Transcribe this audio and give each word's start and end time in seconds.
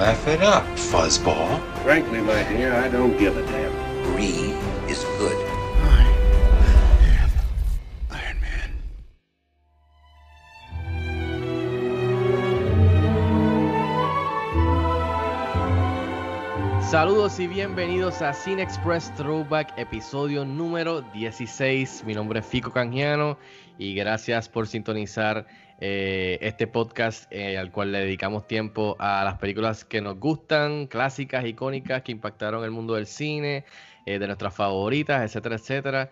Laugh 0.00 0.26
it 0.28 0.40
up, 0.40 0.64
fuzzball. 0.76 1.60
Frankly, 1.82 2.22
my 2.22 2.42
dear, 2.44 2.72
I 2.72 2.88
don't 2.88 3.18
give 3.18 3.36
a 3.36 3.44
damn. 3.44 3.70
Greed 4.02 4.56
is 4.88 5.04
good. 5.18 5.39
Saludos 17.20 17.40
y 17.40 17.48
bienvenidos 17.48 18.22
a 18.22 18.32
Cine 18.32 18.62
Express 18.62 19.14
Throwback, 19.14 19.74
episodio 19.76 20.46
número 20.46 21.02
16. 21.02 22.04
Mi 22.06 22.14
nombre 22.14 22.40
es 22.40 22.46
Fico 22.46 22.72
Canjiano 22.72 23.36
y 23.76 23.94
gracias 23.94 24.48
por 24.48 24.66
sintonizar 24.66 25.46
eh, 25.80 26.38
este 26.40 26.66
podcast 26.66 27.30
eh, 27.30 27.58
al 27.58 27.72
cual 27.72 27.92
le 27.92 27.98
dedicamos 27.98 28.46
tiempo 28.46 28.96
a 28.98 29.22
las 29.22 29.36
películas 29.36 29.84
que 29.84 30.00
nos 30.00 30.18
gustan, 30.18 30.86
clásicas, 30.86 31.44
icónicas, 31.44 32.00
que 32.00 32.12
impactaron 32.12 32.64
el 32.64 32.70
mundo 32.70 32.94
del 32.94 33.06
cine, 33.06 33.66
eh, 34.06 34.18
de 34.18 34.26
nuestras 34.26 34.54
favoritas, 34.54 35.22
etcétera, 35.22 35.56
etcétera. 35.56 36.10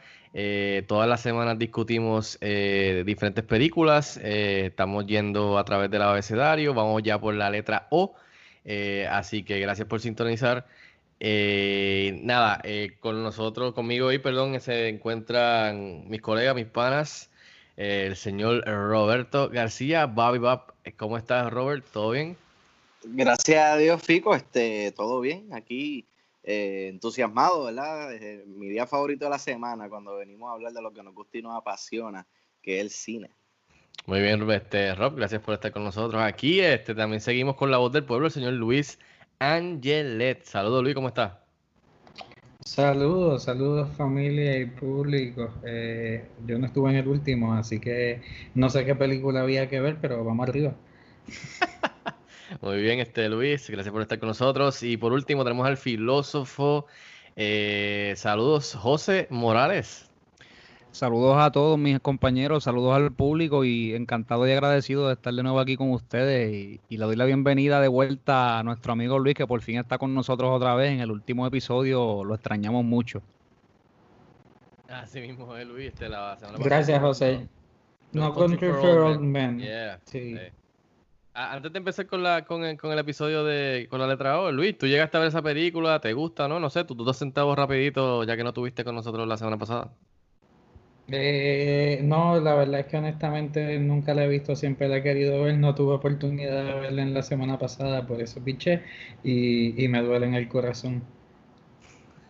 Todas 0.86 1.08
las 1.08 1.22
semanas 1.22 1.58
discutimos 1.58 2.38
diferentes 2.38 3.44
películas, 3.44 4.18
estamos 4.18 5.06
yendo 5.06 5.56
a 5.56 5.64
través 5.64 5.90
del 5.90 6.02
abecedario, 6.02 6.74
vamos 6.74 7.02
ya 7.02 7.18
por 7.18 7.32
la 7.32 7.48
letra 7.48 7.86
O. 7.88 8.14
Así 9.10 9.42
que 9.42 9.58
gracias 9.58 9.88
por 9.88 10.00
sintonizar. 10.00 10.66
Eh, 11.20 12.20
nada, 12.22 12.60
eh, 12.62 12.96
con 13.00 13.22
nosotros, 13.22 13.74
conmigo 13.74 14.06
hoy, 14.06 14.18
perdón, 14.18 14.60
se 14.60 14.88
encuentran 14.88 16.08
mis 16.08 16.20
colegas, 16.20 16.54
mis 16.54 16.66
panas, 16.66 17.30
eh, 17.76 18.04
el 18.06 18.16
señor 18.16 18.64
Roberto 18.64 19.48
García, 19.48 20.06
Bobby 20.06 20.38
Bob. 20.38 20.72
¿Cómo 20.96 21.18
estás, 21.18 21.52
Robert? 21.52 21.84
¿Todo 21.92 22.10
bien? 22.10 22.36
Gracias 23.02 23.64
a 23.64 23.76
Dios, 23.76 24.02
Fico, 24.02 24.34
este, 24.34 24.92
todo 24.92 25.20
bien. 25.20 25.52
Aquí 25.52 26.06
entusiasmado, 26.50 27.64
¿verdad? 27.64 28.10
Mi 28.46 28.68
día 28.68 28.86
favorito 28.86 29.26
de 29.26 29.30
la 29.30 29.38
semana, 29.38 29.90
cuando 29.90 30.16
venimos 30.16 30.48
a 30.48 30.54
hablar 30.54 30.72
de 30.72 30.80
lo 30.80 30.92
que 30.92 31.02
nos 31.02 31.14
gusta 31.14 31.36
y 31.36 31.42
nos 31.42 31.54
apasiona, 31.54 32.26
que 32.62 32.78
es 32.78 32.82
el 32.84 32.90
cine. 32.90 33.30
Muy 34.06 34.22
bien, 34.22 34.50
este, 34.50 34.94
Rob, 34.94 35.16
gracias 35.16 35.42
por 35.42 35.52
estar 35.52 35.72
con 35.72 35.84
nosotros 35.84 36.22
aquí. 36.22 36.60
Este, 36.60 36.94
también 36.94 37.20
seguimos 37.20 37.56
con 37.56 37.70
la 37.70 37.76
voz 37.76 37.92
del 37.92 38.04
pueblo, 38.04 38.28
el 38.28 38.32
señor 38.32 38.54
Luis 38.54 38.98
Angelet. 39.40 40.44
Saludos, 40.44 40.82
Luis, 40.84 40.94
¿cómo 40.94 41.08
estás? 41.08 41.32
Saludos, 42.64 43.44
saludos 43.44 43.88
familia 43.96 44.58
y 44.58 44.66
público. 44.66 45.60
Eh, 45.64 46.28
yo 46.46 46.58
no 46.58 46.66
estuve 46.66 46.90
en 46.90 46.96
el 46.96 47.08
último, 47.08 47.54
así 47.54 47.80
que 47.80 48.22
no 48.54 48.68
sé 48.70 48.84
qué 48.84 48.94
película 48.94 49.40
había 49.42 49.68
que 49.68 49.80
ver, 49.80 49.98
pero 50.00 50.24
vamos 50.24 50.48
arriba. 50.48 50.74
Muy 52.62 52.80
bien, 52.80 53.00
este 53.00 53.28
Luis, 53.28 53.68
gracias 53.70 53.92
por 53.92 54.02
estar 54.02 54.18
con 54.18 54.28
nosotros. 54.28 54.82
Y 54.82 54.96
por 54.96 55.12
último 55.12 55.44
tenemos 55.44 55.66
al 55.66 55.76
filósofo. 55.76 56.86
eh, 57.36 58.14
saludos, 58.16 58.74
José 58.74 59.26
Morales. 59.30 60.07
Saludos 60.98 61.36
a 61.38 61.52
todos 61.52 61.78
mis 61.78 62.00
compañeros, 62.00 62.64
saludos 62.64 62.96
al 62.96 63.12
público 63.12 63.62
y 63.64 63.94
encantado 63.94 64.48
y 64.48 64.50
agradecido 64.50 65.06
de 65.06 65.12
estar 65.12 65.32
de 65.32 65.44
nuevo 65.44 65.60
aquí 65.60 65.76
con 65.76 65.92
ustedes 65.92 66.52
y, 66.52 66.80
y 66.88 66.96
le 66.96 67.04
doy 67.04 67.14
la 67.14 67.24
bienvenida 67.24 67.80
de 67.80 67.86
vuelta 67.86 68.58
a 68.58 68.64
nuestro 68.64 68.94
amigo 68.94 69.16
Luis 69.20 69.36
que 69.36 69.46
por 69.46 69.62
fin 69.62 69.78
está 69.78 69.96
con 69.96 70.12
nosotros 70.12 70.50
otra 70.50 70.74
vez 70.74 70.90
en 70.90 70.98
el 70.98 71.12
último 71.12 71.46
episodio, 71.46 72.24
lo 72.24 72.34
extrañamos 72.34 72.84
mucho. 72.84 73.22
Así 74.88 75.20
mismo 75.20 75.56
es 75.56 75.68
Luis, 75.68 75.86
este, 75.86 76.08
la 76.08 76.36
semana 76.36 76.58
Gracias. 76.64 77.00
José. 77.00 77.46
No 78.10 78.34
Country 78.34 78.58
Country 78.58 78.80
for 78.80 78.98
Old 78.98 79.20
Men. 79.20 79.60
Yeah, 79.60 80.00
Sí. 80.04 80.34
sí. 80.34 80.40
Antes 81.32 81.72
de 81.72 81.78
empezar 81.78 82.08
con 82.08 82.24
la 82.24 82.44
con 82.44 82.64
el, 82.64 82.76
con 82.76 82.90
el 82.90 82.98
episodio 82.98 83.44
de 83.44 83.86
con 83.88 84.00
la 84.00 84.08
letra 84.08 84.40
O, 84.40 84.50
Luis, 84.50 84.76
tú 84.76 84.88
llegaste 84.88 85.16
a 85.16 85.20
ver 85.20 85.28
esa 85.28 85.42
película, 85.42 86.00
¿te 86.00 86.12
gusta, 86.12 86.48
no? 86.48 86.58
No 86.58 86.68
sé, 86.70 86.82
tú, 86.82 86.96
tú 86.96 87.04
dos 87.04 87.16
centavos 87.16 87.56
rapidito, 87.56 88.24
ya 88.24 88.36
que 88.36 88.42
no 88.42 88.52
tuviste 88.52 88.82
con 88.82 88.96
nosotros 88.96 89.28
la 89.28 89.36
semana 89.36 89.56
pasada. 89.56 89.92
Eh, 91.10 92.00
no, 92.04 92.38
la 92.40 92.54
verdad 92.54 92.80
es 92.80 92.86
que 92.86 92.96
honestamente 92.98 93.78
nunca 93.78 94.14
la 94.14 94.24
he 94.24 94.28
visto, 94.28 94.54
siempre 94.56 94.88
la 94.88 94.98
he 94.98 95.02
querido 95.02 95.42
ver, 95.42 95.56
no 95.58 95.74
tuve 95.74 95.94
oportunidad 95.94 96.64
de 96.64 96.80
verla 96.80 97.02
en 97.02 97.14
la 97.14 97.22
semana 97.22 97.58
pasada, 97.58 98.06
por 98.06 98.20
eso 98.20 98.42
piché 98.44 98.84
y, 99.22 99.82
y 99.82 99.88
me 99.88 100.02
duele 100.02 100.26
en 100.26 100.34
el 100.34 100.48
corazón. 100.48 101.02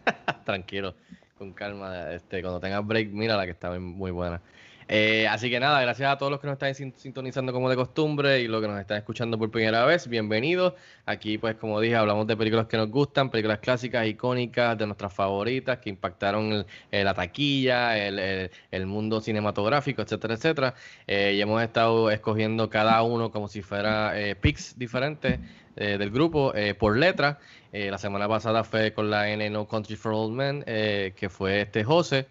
Tranquilo, 0.45 0.95
con 1.35 1.53
calma. 1.55 2.13
Este, 2.13 2.41
cuando 2.43 2.61
tengas 2.61 2.87
break, 2.87 3.11
mira 3.11 3.37
la 3.37 3.45
que 3.45 3.53
está 3.53 3.71
muy, 3.79 4.11
buena. 4.11 4.43
Eh, 4.91 5.29
así 5.29 5.51
que 5.51 5.61
nada, 5.61 5.83
gracias 5.83 6.11
a 6.11 6.17
todos 6.17 6.33
los 6.33 6.41
que 6.41 6.47
nos 6.47 6.55
están 6.55 6.75
sin- 6.75 6.95
sintonizando 6.97 7.53
como 7.53 7.69
de 7.69 7.77
costumbre 7.77 8.41
y 8.41 8.49
los 8.49 8.63
que 8.63 8.69
nos 8.69 8.81
están 8.81 8.97
escuchando 8.97 9.39
por 9.39 9.51
primera 9.51 9.85
vez. 9.85 10.09
Bienvenidos. 10.09 10.73
Aquí, 11.05 11.37
pues, 11.37 11.57
como 11.57 11.79
dije, 11.79 11.95
hablamos 11.95 12.27
de 12.27 12.35
películas 12.39 12.67
que 12.69 12.79
nos 12.79 12.89
gustan, 12.91 13.31
películas 13.31 13.59
clásicas, 13.59 14.07
icónicas, 14.07 14.79
de 14.79 14.87
nuestras 14.87 15.13
favoritas, 15.13 15.77
que 15.79 15.91
impactaron 15.91 16.65
eh, 16.91 17.05
la 17.05 17.13
taquilla, 17.13 17.99
el, 17.99 18.87
mundo 18.87 19.21
cinematográfico, 19.21 20.01
etcétera, 20.01 20.35
etcétera. 20.35 20.75
Eh, 21.07 21.35
y 21.37 21.41
hemos 21.43 21.63
estado 21.63 22.11
escogiendo 22.11 22.71
cada 22.71 23.03
uno 23.03 23.31
como 23.31 23.49
si 23.49 23.61
fuera 23.61 24.19
eh, 24.19 24.37
picks 24.37 24.79
diferentes 24.79 25.39
eh, 25.77 25.99
del 25.99 26.11
grupo 26.11 26.55
eh, 26.55 26.73
por 26.75 26.97
letra. 26.97 27.39
La 27.71 27.99
semana 27.99 28.27
pasada 28.27 28.65
fue 28.65 28.95
con 28.95 29.11
la 29.11 29.29
N 29.31 29.51
No 29.51 29.69
Country 29.69 29.97
for 29.97 30.13
Old 30.15 30.33
Men, 30.35 30.63
que 30.65 31.29
fue 31.31 31.61
este 31.61 31.85
José. 31.85 32.27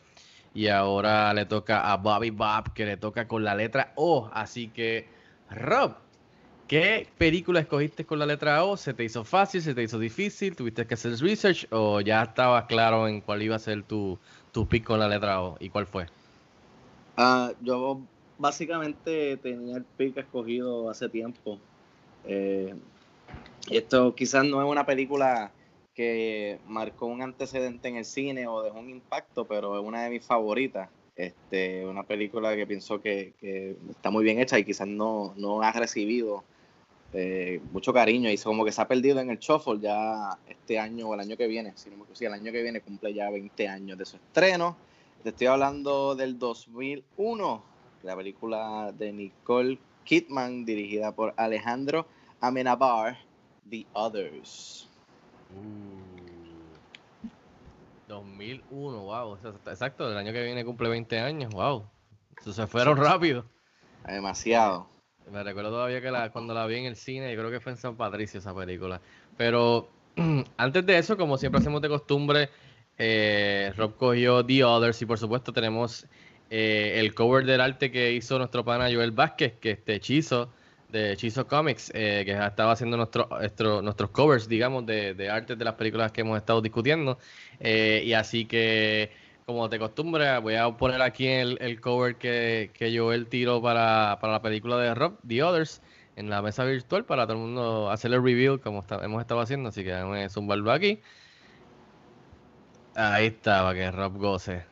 Y 0.57 0.69
ahora 0.69 1.31
le 1.35 1.45
toca 1.45 1.91
a 1.91 1.97
Bobby 1.97 2.31
Bob, 2.31 2.73
que 2.73 2.83
le 2.83 2.97
toca 2.97 3.27
con 3.27 3.43
la 3.43 3.53
letra 3.53 3.93
O. 3.95 4.27
Así 4.33 4.69
que, 4.69 5.07
Rob, 5.51 5.93
¿qué 6.67 7.07
película 7.19 7.59
escogiste 7.59 8.07
con 8.07 8.17
la 8.17 8.25
letra 8.25 8.63
O? 8.63 8.75
¿Se 8.75 8.95
te 8.95 9.03
hizo 9.03 9.23
fácil? 9.23 9.61
¿Se 9.61 9.75
te 9.75 9.83
hizo 9.83 9.99
difícil? 9.99 10.55
¿Tuviste 10.55 10.87
que 10.87 10.95
hacer 10.95 11.11
research? 11.19 11.67
¿O 11.69 12.01
ya 12.01 12.23
estabas 12.23 12.65
claro 12.65 13.07
en 13.07 13.21
cuál 13.21 13.43
iba 13.43 13.55
a 13.55 13.59
ser 13.59 13.83
tu, 13.83 14.17
tu 14.51 14.67
pick 14.67 14.83
con 14.83 14.99
la 14.99 15.07
letra 15.07 15.43
O? 15.43 15.57
¿Y 15.59 15.69
cuál 15.69 15.85
fue? 15.85 16.07
Ah, 17.17 17.51
yo 17.61 17.99
básicamente 18.39 19.37
tenía 19.37 19.77
el 19.77 19.83
pick 19.83 20.17
escogido 20.17 20.89
hace 20.89 21.07
tiempo. 21.07 21.59
Eh, 22.25 22.73
esto 23.69 24.15
quizás 24.15 24.43
no 24.43 24.59
es 24.59 24.67
una 24.67 24.87
película 24.87 25.51
que 25.97 26.59
marcó 26.67 27.07
un 27.07 27.23
antecedente 27.23 27.87
en 27.87 27.95
el 27.95 28.05
cine 28.05 28.45
o 28.45 28.61
dejó 28.61 28.77
un 28.77 28.91
impacto, 28.91 29.45
pero 29.45 29.79
es 29.79 29.83
una 29.83 30.03
de 30.03 30.11
mis 30.11 30.23
favoritas. 30.23 30.89
Este, 31.15 31.87
una 31.87 32.03
película 32.03 32.55
que 32.55 32.67
pienso 32.67 33.01
que, 33.01 33.33
que 33.41 33.75
está 33.89 34.11
muy 34.11 34.23
bien 34.23 34.39
hecha 34.39 34.59
y 34.59 34.63
quizás 34.63 34.87
no, 34.87 35.33
no 35.37 35.63
ha 35.63 35.71
recibido 35.71 36.43
eh, 37.13 37.59
mucho 37.71 37.91
cariño 37.93 38.29
y 38.29 38.37
como 38.37 38.63
que 38.63 38.71
se 38.71 38.79
ha 38.79 38.87
perdido 38.87 39.19
en 39.19 39.31
el 39.31 39.39
shuffle 39.39 39.79
ya 39.79 40.37
este 40.47 40.77
año 40.77 41.09
o 41.09 41.15
el 41.15 41.19
año 41.21 41.35
que 41.35 41.47
viene. 41.47 41.73
Si 41.75 41.89
no 41.89 41.97
me 41.97 42.03
sí, 42.13 42.25
el 42.25 42.33
año 42.33 42.51
que 42.51 42.61
viene 42.61 42.81
cumple 42.81 43.15
ya 43.15 43.31
20 43.31 43.67
años 43.67 43.97
de 43.97 44.05
su 44.05 44.17
estreno. 44.17 44.77
Te 45.23 45.29
estoy 45.29 45.47
hablando 45.47 46.13
del 46.13 46.37
2001, 46.37 47.63
la 48.03 48.15
película 48.15 48.93
de 48.95 49.11
Nicole 49.13 49.79
Kidman 50.03 50.63
dirigida 50.63 51.11
por 51.11 51.33
Alejandro 51.37 52.05
Amenabar, 52.39 53.17
The 53.67 53.87
Others. 53.93 54.86
2001, 58.07 58.99
wow. 59.03 59.37
Exacto, 59.67 60.09
el 60.11 60.17
año 60.17 60.31
que 60.31 60.43
viene 60.43 60.63
cumple 60.63 60.89
20 60.89 61.19
años, 61.19 61.53
wow. 61.53 61.85
Eso 62.39 62.53
se 62.53 62.67
fueron 62.67 62.97
rápido. 62.97 63.45
Demasiado. 64.05 64.87
Me 65.31 65.43
recuerdo 65.43 65.71
todavía 65.71 66.01
que 66.01 66.09
la, 66.09 66.31
cuando 66.31 66.53
la 66.53 66.65
vi 66.67 66.77
en 66.77 66.85
el 66.85 66.95
cine, 66.95 67.33
yo 67.33 67.39
creo 67.39 67.51
que 67.51 67.59
fue 67.59 67.73
en 67.73 67.77
San 67.77 67.97
Patricio 67.97 68.39
esa 68.39 68.55
película. 68.55 69.01
Pero 69.35 69.89
antes 70.57 70.85
de 70.85 70.97
eso, 70.97 71.17
como 71.17 71.37
siempre 71.37 71.59
hacemos 71.59 71.81
de 71.81 71.89
costumbre, 71.89 72.49
eh, 72.97 73.73
Rob 73.75 73.97
cogió 73.97 74.45
The 74.45 74.63
Others 74.63 75.01
y 75.01 75.05
por 75.05 75.19
supuesto 75.19 75.51
tenemos 75.51 76.07
eh, 76.49 76.93
el 76.95 77.13
cover 77.13 77.45
del 77.45 77.59
arte 77.59 77.91
que 77.91 78.13
hizo 78.13 78.37
nuestro 78.37 78.63
pana 78.63 78.85
Joel 78.85 79.11
Vázquez, 79.11 79.59
que 79.59 79.71
este 79.71 79.95
hechizo 79.95 80.49
de 80.89 81.11
Hechizo 81.13 81.47
Comics, 81.47 81.91
eh, 81.93 82.23
que 82.25 82.31
estaba 82.31 82.71
haciendo 82.71 82.97
nuestro, 82.97 83.27
nuestro- 83.29 83.81
nuestros 83.81 84.09
covers, 84.11 84.47
digamos, 84.47 84.85
de, 84.85 85.13
de 85.13 85.29
arte 85.29 85.55
de 85.55 85.65
las 85.65 85.73
películas 85.75 86.11
que 86.11 86.21
hemos 86.21 86.37
estado 86.37 86.61
discutiendo. 86.61 87.17
Eh, 87.59 88.03
y 88.05 88.13
así 88.13 88.45
que, 88.45 89.11
como 89.45 89.67
de 89.69 89.79
costumbre, 89.79 90.37
voy 90.39 90.55
a 90.55 90.69
poner 90.71 91.01
aquí 91.01 91.27
el, 91.27 91.57
el 91.61 91.79
cover 91.81 92.15
que, 92.17 92.71
que 92.73 92.97
Joel 92.97 93.27
tiró 93.27 93.61
para, 93.61 94.17
para 94.21 94.33
la 94.33 94.41
película 94.41 94.77
de 94.77 94.93
Rob, 94.95 95.17
The 95.27 95.43
Others. 95.43 95.81
en 96.15 96.29
la 96.29 96.41
mesa 96.41 96.63
virtual 96.65 97.05
para 97.05 97.25
todo 97.27 97.33
el 97.37 97.43
mundo 97.43 97.91
hacer 97.91 98.11
el 98.13 98.23
review 98.23 98.59
como 98.59 98.79
está- 98.79 99.03
hemos 99.03 99.21
estado 99.21 99.39
haciendo. 99.41 99.69
Así 99.69 99.83
que 99.83 99.91
déjame 99.91 100.29
zumbarlo 100.29 100.71
aquí. 100.71 100.99
Ahí 102.95 103.27
está, 103.27 103.61
para 103.63 103.75
que 103.75 103.91
Rob 103.91 104.17
goce. 104.17 104.65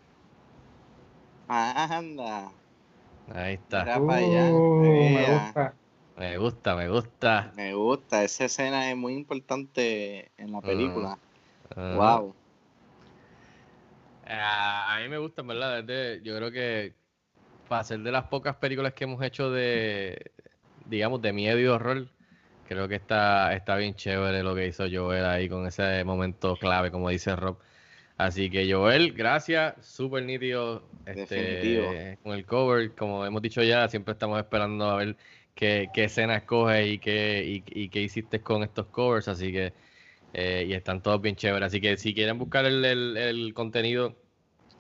Anda. 1.48 2.52
Ahí 3.34 3.54
está. 3.56 3.84
Mira 3.84 4.00
para 4.06 4.20
allá. 4.20 4.52
Uh, 4.54 5.10
me 5.10 5.26
gusta. 5.26 5.74
Me 6.18 6.38
gusta, 6.38 6.76
me 6.76 6.88
gusta. 6.90 7.52
Me 7.56 7.74
gusta, 7.74 8.24
esa 8.24 8.46
escena 8.46 8.90
es 8.90 8.96
muy 8.96 9.14
importante 9.14 10.32
en 10.38 10.52
la 10.52 10.62
película. 10.62 11.18
Ajá. 11.76 11.96
Wow. 11.96 12.36
Ah, 14.28 14.96
a 14.96 15.02
mí 15.02 15.10
me 15.10 15.18
gusta, 15.18 15.42
en 15.42 15.48
¿verdad? 15.48 15.80
Es 15.80 15.86
de- 15.88 16.22
yo 16.24 16.36
creo 16.36 16.52
que 16.52 16.94
para 17.68 17.84
ser 17.84 18.00
de 18.00 18.12
las 18.12 18.26
pocas 18.26 18.56
películas 18.56 18.94
que 18.94 19.04
hemos 19.04 19.22
hecho 19.24 19.52
de, 19.52 20.32
digamos, 20.88 21.22
de 21.22 21.34
miedo 21.34 21.60
y 21.60 21.66
horror, 21.66 22.08
creo 22.68 22.88
que 22.88 22.96
está, 22.96 23.54
está 23.54 23.76
bien 23.76 23.96
chévere 23.96 24.42
lo 24.44 24.56
que 24.56 24.68
hizo 24.68 24.86
Joel 24.92 25.26
ahí 25.26 25.50
con 25.50 25.68
ese 25.68 26.04
momento 26.04 26.56
clave, 26.58 26.92
como 26.92 27.10
dice 27.10 27.36
Rob. 27.36 27.58
Así 28.18 28.50
que 28.50 28.72
Joel, 28.72 29.14
gracias, 29.14 29.86
súper 29.86 30.24
nítido 30.24 30.84
este, 31.06 31.36
Definitivo. 31.36 31.94
con 32.24 32.34
el 32.34 32.46
cover. 32.46 32.96
Como 32.96 33.26
hemos 33.26 33.42
dicho 33.42 33.62
ya, 33.62 33.88
siempre 33.90 34.14
estamos 34.14 34.40
esperando 34.40 34.90
a 34.90 34.96
ver 34.96 35.18
qué, 35.56 35.92
qué 35.94 36.06
escena 36.06 36.38
escoges 36.38 36.88
y 36.88 37.00
qué, 37.00 37.44
y, 37.46 37.66
y 37.86 37.90
qué 37.90 38.02
hiciste 38.02 38.44
con 38.44 38.64
estos 38.64 38.88
covers. 38.88 39.28
Así 39.30 39.52
que 39.52 39.74
eh, 40.34 40.66
y 40.70 40.74
están 40.74 41.02
todos 41.04 41.22
bien 41.22 41.36
chéveres. 41.36 41.68
Así 41.68 41.82
que 41.82 41.98
si 41.98 42.14
quieren 42.16 42.38
buscar 42.40 42.66
el, 42.66 42.86
el- 42.86 43.54
contenido 43.56 44.18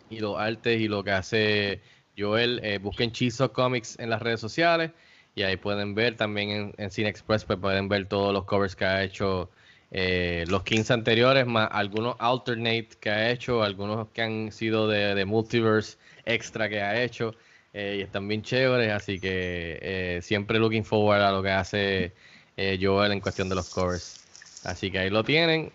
y 0.10 0.19
los 0.19 0.38
artes 0.39 0.80
y 0.81 0.88
lo 0.88 1.04
que 1.04 1.12
hace 1.12 1.81
Joel, 2.18 2.60
eh, 2.63 2.77
busquen 2.80 3.12
Chizo 3.12 3.51
Comics 3.54 4.00
en 4.00 4.10
las 4.10 4.22
redes 4.22 4.39
sociales 4.39 4.92
y 5.33 5.44
ahí 5.44 5.57
pueden 5.57 5.95
ver 5.95 6.16
también 6.16 6.50
en, 6.50 6.74
en 6.77 6.92
Cine 6.92 7.10
Express, 7.10 7.45
pues 7.45 7.60
pueden 7.60 7.89
ver 7.89 8.07
todos 8.07 8.33
los 8.33 8.45
covers 8.45 8.75
que 8.75 8.86
ha 8.86 9.04
hecho 9.04 9.51
eh, 9.92 10.45
los 10.48 10.63
15 10.63 10.94
anteriores, 10.94 11.45
más 11.45 11.69
algunos 11.72 12.16
alternate 12.19 12.89
que 13.00 13.10
ha 13.10 13.31
hecho, 13.31 13.63
algunos 13.63 14.10
que 14.12 14.22
han 14.22 14.51
sido 14.51 14.88
de, 14.88 15.16
de 15.16 15.25
multiverse 15.25 15.98
extra 16.25 16.69
que 16.69 16.81
ha 16.81 17.01
hecho 17.04 17.36
eh, 17.77 17.98
y 18.00 18.01
están 18.04 18.25
bien 18.25 18.42
chéveres, 18.42 18.89
así 18.94 19.19
que 19.19 19.80
eh, 19.81 20.19
siempre 20.22 20.60
looking 20.60 20.86
forward 20.86 21.22
a 21.22 21.31
lo 21.33 21.44
que 21.44 21.51
hace 21.51 22.13
eh, 22.56 22.80
Joel 22.81 23.12
en 23.12 23.19
cuestión 23.19 23.50
de 23.50 23.56
los 23.56 23.69
covers. 23.69 24.24
Así 24.63 24.89
que 24.89 25.00
ahí 25.00 25.10
lo 25.10 25.25
tienen. 25.25 25.74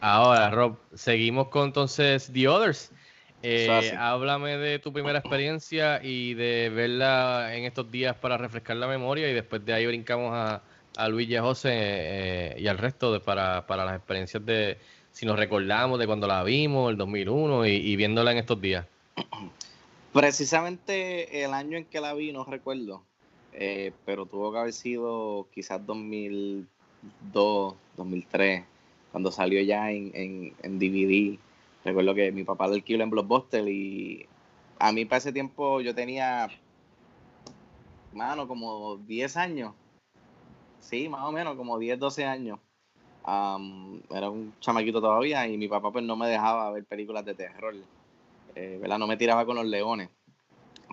Ahora, 0.00 0.48
Rob, 0.48 0.78
seguimos 0.94 1.48
con 1.48 1.66
entonces 1.66 2.30
The 2.32 2.48
Others. 2.48 2.92
Háblame 3.98 4.56
de 4.56 4.78
tu 4.78 4.90
primera 4.90 5.18
experiencia 5.18 6.00
y 6.02 6.32
de 6.32 6.70
verla 6.74 7.56
en 7.56 7.64
estos 7.64 7.90
días 7.90 8.16
para 8.16 8.38
refrescar 8.38 8.78
la 8.78 8.86
memoria 8.86 9.28
y 9.28 9.34
después 9.34 9.62
de 9.66 9.74
ahí 9.74 9.86
brincamos 9.86 10.32
a, 10.32 10.62
a 10.96 11.08
Luis 11.08 11.28
y 11.28 11.36
a 11.36 11.42
José 11.42 11.72
eh, 11.74 12.56
y 12.58 12.68
al 12.68 12.78
resto 12.78 13.12
de, 13.12 13.20
para, 13.20 13.66
para 13.66 13.84
las 13.84 13.96
experiencias 13.96 14.46
de 14.46 14.78
si 15.10 15.26
nos 15.26 15.38
recordamos 15.38 15.98
de 15.98 16.06
cuando 16.06 16.26
la 16.26 16.42
vimos, 16.42 16.90
el 16.90 16.96
2001 16.96 17.66
y, 17.66 17.70
y 17.70 17.96
viéndola 17.96 18.32
en 18.32 18.38
estos 18.38 18.58
días. 18.58 18.86
Precisamente 20.12 21.42
el 21.42 21.54
año 21.54 21.78
en 21.78 21.86
que 21.86 21.98
la 22.00 22.12
vi, 22.12 22.32
no 22.32 22.44
recuerdo, 22.44 23.02
eh, 23.54 23.92
pero 24.04 24.26
tuvo 24.26 24.52
que 24.52 24.58
haber 24.58 24.72
sido 24.74 25.48
quizás 25.54 25.86
2002, 25.86 27.74
2003, 27.96 28.64
cuando 29.10 29.32
salió 29.32 29.62
ya 29.62 29.90
en, 29.90 30.10
en, 30.14 30.54
en 30.62 30.78
DVD. 30.78 31.38
Recuerdo 31.82 32.14
que 32.14 32.30
mi 32.30 32.44
papá 32.44 32.66
lo 32.66 32.74
alquiló 32.74 33.02
en 33.02 33.08
Blockbuster 33.08 33.66
y 33.66 34.26
a 34.78 34.92
mí 34.92 35.06
para 35.06 35.16
ese 35.16 35.32
tiempo 35.32 35.80
yo 35.80 35.94
tenía, 35.94 36.48
mano, 38.12 38.46
como 38.46 38.98
10 38.98 39.36
años. 39.38 39.72
Sí, 40.80 41.08
más 41.08 41.22
o 41.22 41.32
menos, 41.32 41.56
como 41.56 41.78
10, 41.78 41.98
12 41.98 42.26
años. 42.26 42.58
Am, 43.24 44.02
era 44.10 44.28
un 44.28 44.52
chamaquito 44.60 45.00
todavía 45.00 45.46
y 45.46 45.56
mi 45.56 45.68
papá 45.68 45.90
pues 45.90 46.04
no 46.04 46.16
me 46.16 46.28
dejaba 46.28 46.70
ver 46.70 46.84
películas 46.84 47.24
de 47.24 47.34
terror. 47.34 47.74
Eh. 48.54 48.80
No 48.98 49.06
me 49.06 49.16
tiraba 49.16 49.46
con 49.46 49.56
los 49.56 49.66
leones. 49.66 50.10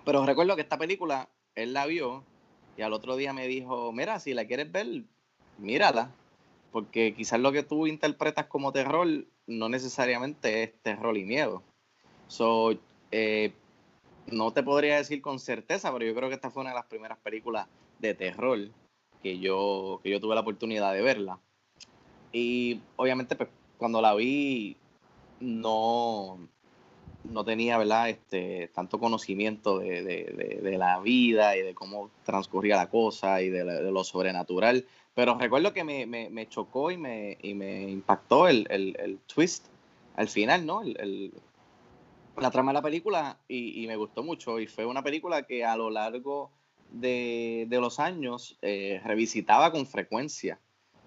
Pero 0.04 0.24
recuerdo 0.24 0.56
que 0.56 0.62
esta 0.62 0.78
película, 0.78 1.28
él 1.54 1.72
la 1.72 1.86
vio 1.86 2.24
y 2.76 2.82
al 2.82 2.92
otro 2.92 3.16
día 3.16 3.32
me 3.32 3.46
dijo, 3.46 3.92
mira, 3.92 4.18
si 4.20 4.34
la 4.34 4.46
quieres 4.46 4.70
ver, 4.72 5.04
mírala. 5.58 6.10
Porque 6.72 7.14
quizás 7.14 7.40
lo 7.40 7.52
que 7.52 7.62
tú 7.62 7.86
interpretas 7.86 8.46
como 8.46 8.72
terror 8.72 9.06
no 9.46 9.68
necesariamente 9.68 10.62
es 10.62 10.72
terror 10.82 11.16
y 11.16 11.24
miedo. 11.24 11.62
So, 12.28 12.78
eh, 13.10 13.52
no 14.30 14.52
te 14.52 14.62
podría 14.62 14.96
decir 14.96 15.20
con 15.20 15.38
certeza, 15.40 15.92
pero 15.92 16.04
yo 16.04 16.14
creo 16.14 16.28
que 16.28 16.36
esta 16.36 16.50
fue 16.50 16.62
una 16.62 16.70
de 16.70 16.76
las 16.76 16.86
primeras 16.86 17.18
películas 17.18 17.66
de 17.98 18.14
terror 18.14 18.58
que 19.22 19.38
yo, 19.38 20.00
que 20.02 20.10
yo 20.10 20.20
tuve 20.20 20.34
la 20.34 20.42
oportunidad 20.42 20.92
de 20.94 21.02
verla. 21.02 21.38
Y 22.32 22.80
obviamente, 22.96 23.34
pues, 23.34 23.48
cuando 23.76 24.00
la 24.00 24.14
vi, 24.14 24.76
no, 25.40 26.38
no 27.24 27.44
tenía, 27.44 27.78
¿verdad? 27.78 28.08
Este, 28.08 28.68
tanto 28.74 28.98
conocimiento 28.98 29.78
de, 29.78 30.02
de- 30.02 30.60
de- 30.62 30.78
la 30.78 30.98
vida 31.00 31.56
y 31.56 31.62
de 31.62 31.74
cómo 31.74 32.10
transcurría 32.24 32.76
la 32.76 32.88
cosa 32.88 33.42
y 33.42 33.50
de, 33.50 33.64
lo 33.64 34.04
sobrenatural. 34.04 34.86
Pero 35.14 35.36
recuerdo 35.38 35.72
que 35.72 35.84
me, 35.84 36.06
me- 36.06 36.30
me 36.30 36.48
chocó 36.48 36.90
y 36.90 36.96
me, 36.96 37.36
y 37.42 37.54
me 37.54 37.82
impactó 37.90 38.48
el, 38.48 38.66
el- 38.70 38.96
el 38.98 39.18
twist 39.18 39.66
al 40.16 40.28
final, 40.28 40.64
¿no? 40.64 40.82
El- 40.82 41.32
la 42.36 42.50
trama 42.50 42.70
de 42.72 42.74
la 42.74 42.82
película 42.82 43.36
y, 43.48 43.82
y 43.84 43.86
me 43.86 43.96
gustó 43.96 44.22
mucho. 44.22 44.58
Y 44.60 44.66
fue 44.66 44.86
una 44.86 45.02
película 45.02 45.42
que 45.42 45.64
a 45.64 45.76
lo 45.76 45.90
largo 45.90 46.50
de, 46.90 47.66
de 47.68 47.80
los 47.80 48.00
años 48.00 48.56
eh, 48.62 49.00
revisitaba 49.04 49.70
con 49.70 49.84
frecuencia, 49.86 50.58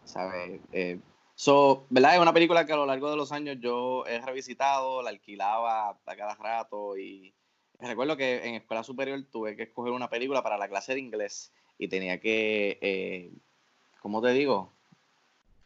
¿sabes? 0.04 0.60
Eh, 0.72 1.00
so, 1.36 1.86
¿verdad? 1.90 2.16
Es 2.16 2.22
una 2.22 2.34
película 2.34 2.66
que 2.66 2.74
a 2.74 2.78
lo 2.78 2.86
largo 2.86 3.10
de 3.10 3.18
los 3.18 3.32
años 3.32 3.58
yo 3.60 4.06
he 4.06 4.20
revisitado, 4.20 5.02
la 5.02 5.10
alquilaba 5.10 5.90
a 5.90 6.16
cada 6.16 6.36
rato 6.36 6.98
y 6.98 7.34
recuerdo 7.80 8.18
que 8.18 8.48
en 8.48 8.56
escuela 8.56 8.84
superior 8.84 9.24
tuve 9.32 9.56
que 9.56 9.64
escoger 9.64 9.94
una 9.94 10.10
película 10.10 10.42
para 10.44 10.58
la 10.58 10.68
clase 10.68 10.94
de 10.94 11.00
inglés 11.00 11.52
y 11.78 11.88
tenía 11.88 12.20
que, 12.20 12.78
eh, 12.82 13.32
¿cómo 14.02 14.22
te 14.22 14.32
digo? 14.32 14.72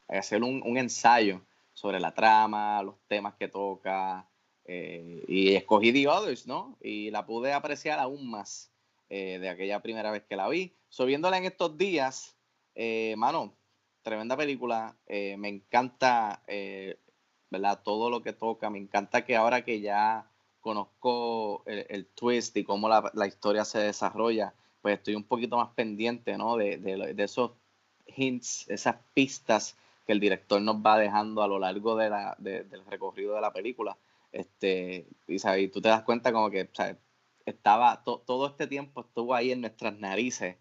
Hacer 0.07 0.43
un, 0.43 0.61
un 0.65 0.77
ensayo 0.77 1.41
sobre 1.73 1.99
la 1.99 2.13
trama, 2.13 2.81
los 2.81 2.95
temas 3.07 3.35
que 3.35 3.47
toca, 3.47 4.25
eh, 4.67 5.23
y 5.27 5.55
escogí 5.55 5.93
The 5.93 6.07
Others, 6.07 6.45
¿no? 6.45 6.77
Y 6.81 7.09
la 7.09 7.25
pude 7.25 7.53
apreciar 7.53 7.99
aún 7.99 8.29
más 8.29 8.69
eh, 9.09 9.39
de 9.39 9.47
aquella 9.47 9.81
primera 9.81 10.11
vez 10.11 10.23
que 10.27 10.35
la 10.35 10.49
vi. 10.49 10.73
So, 10.89 11.05
viéndola 11.05 11.37
en 11.37 11.45
estos 11.45 11.77
días, 11.77 12.35
eh, 12.75 13.15
mano, 13.17 13.53
tremenda 14.07 14.37
película. 14.37 14.95
eh, 15.07 15.35
me 15.37 15.49
encanta, 15.49 16.41
eh, 16.47 16.97
¿verdad? 17.49 17.81
Todo 17.83 18.09
lo 18.09 18.21
que 18.23 18.31
toca. 18.33 18.69
Me 18.69 18.79
encanta 18.79 19.25
que 19.25 19.35
ahora 19.35 19.63
que 19.65 19.81
ya 19.81 20.31
conozco 20.61 21.63
el, 21.65 22.05
twist 22.15 22.55
y 22.57 22.63
cómo 22.63 22.87
la, 22.89 23.11
la 23.13 23.27
historia 23.27 23.65
se 23.65 23.79
desarrolla, 23.79 24.53
pues 24.81 24.97
estoy 24.97 25.15
un 25.15 25.23
poquito 25.25 25.57
más 25.57 25.69
pendiente, 25.75 26.37
¿no? 26.37 26.55
De, 26.57 26.77
de- 26.77 27.23
esos 27.23 27.51
hints, 28.15 28.69
esas 28.69 28.95
pistas 29.13 29.75
que 30.05 30.13
el 30.13 30.19
director 30.21 30.61
nos 30.61 30.77
va 30.77 30.97
dejando 30.97 31.43
a 31.43 31.47
lo 31.47 31.59
largo 31.59 31.95
de 31.97 32.09
la, 32.09 32.35
de- 32.39 32.63
del 32.63 32.85
recorrido 32.85 33.35
de 33.35 33.41
la 33.41 33.51
película. 33.51 33.97
Este, 34.31 35.07
y, 35.27 35.39
¿sabes? 35.39 35.69
tú 35.71 35.81
te 35.81 35.89
das 35.89 36.03
cuenta 36.03 36.31
como 36.31 36.49
que 36.49 36.69
estaba 37.45 38.03
to- 38.03 38.19
todo 38.25 38.47
este 38.47 38.67
tiempo 38.67 39.01
estuvo 39.01 39.33
ahí 39.35 39.51
en 39.51 39.61
nuestras 39.61 39.97
narices 39.99 40.55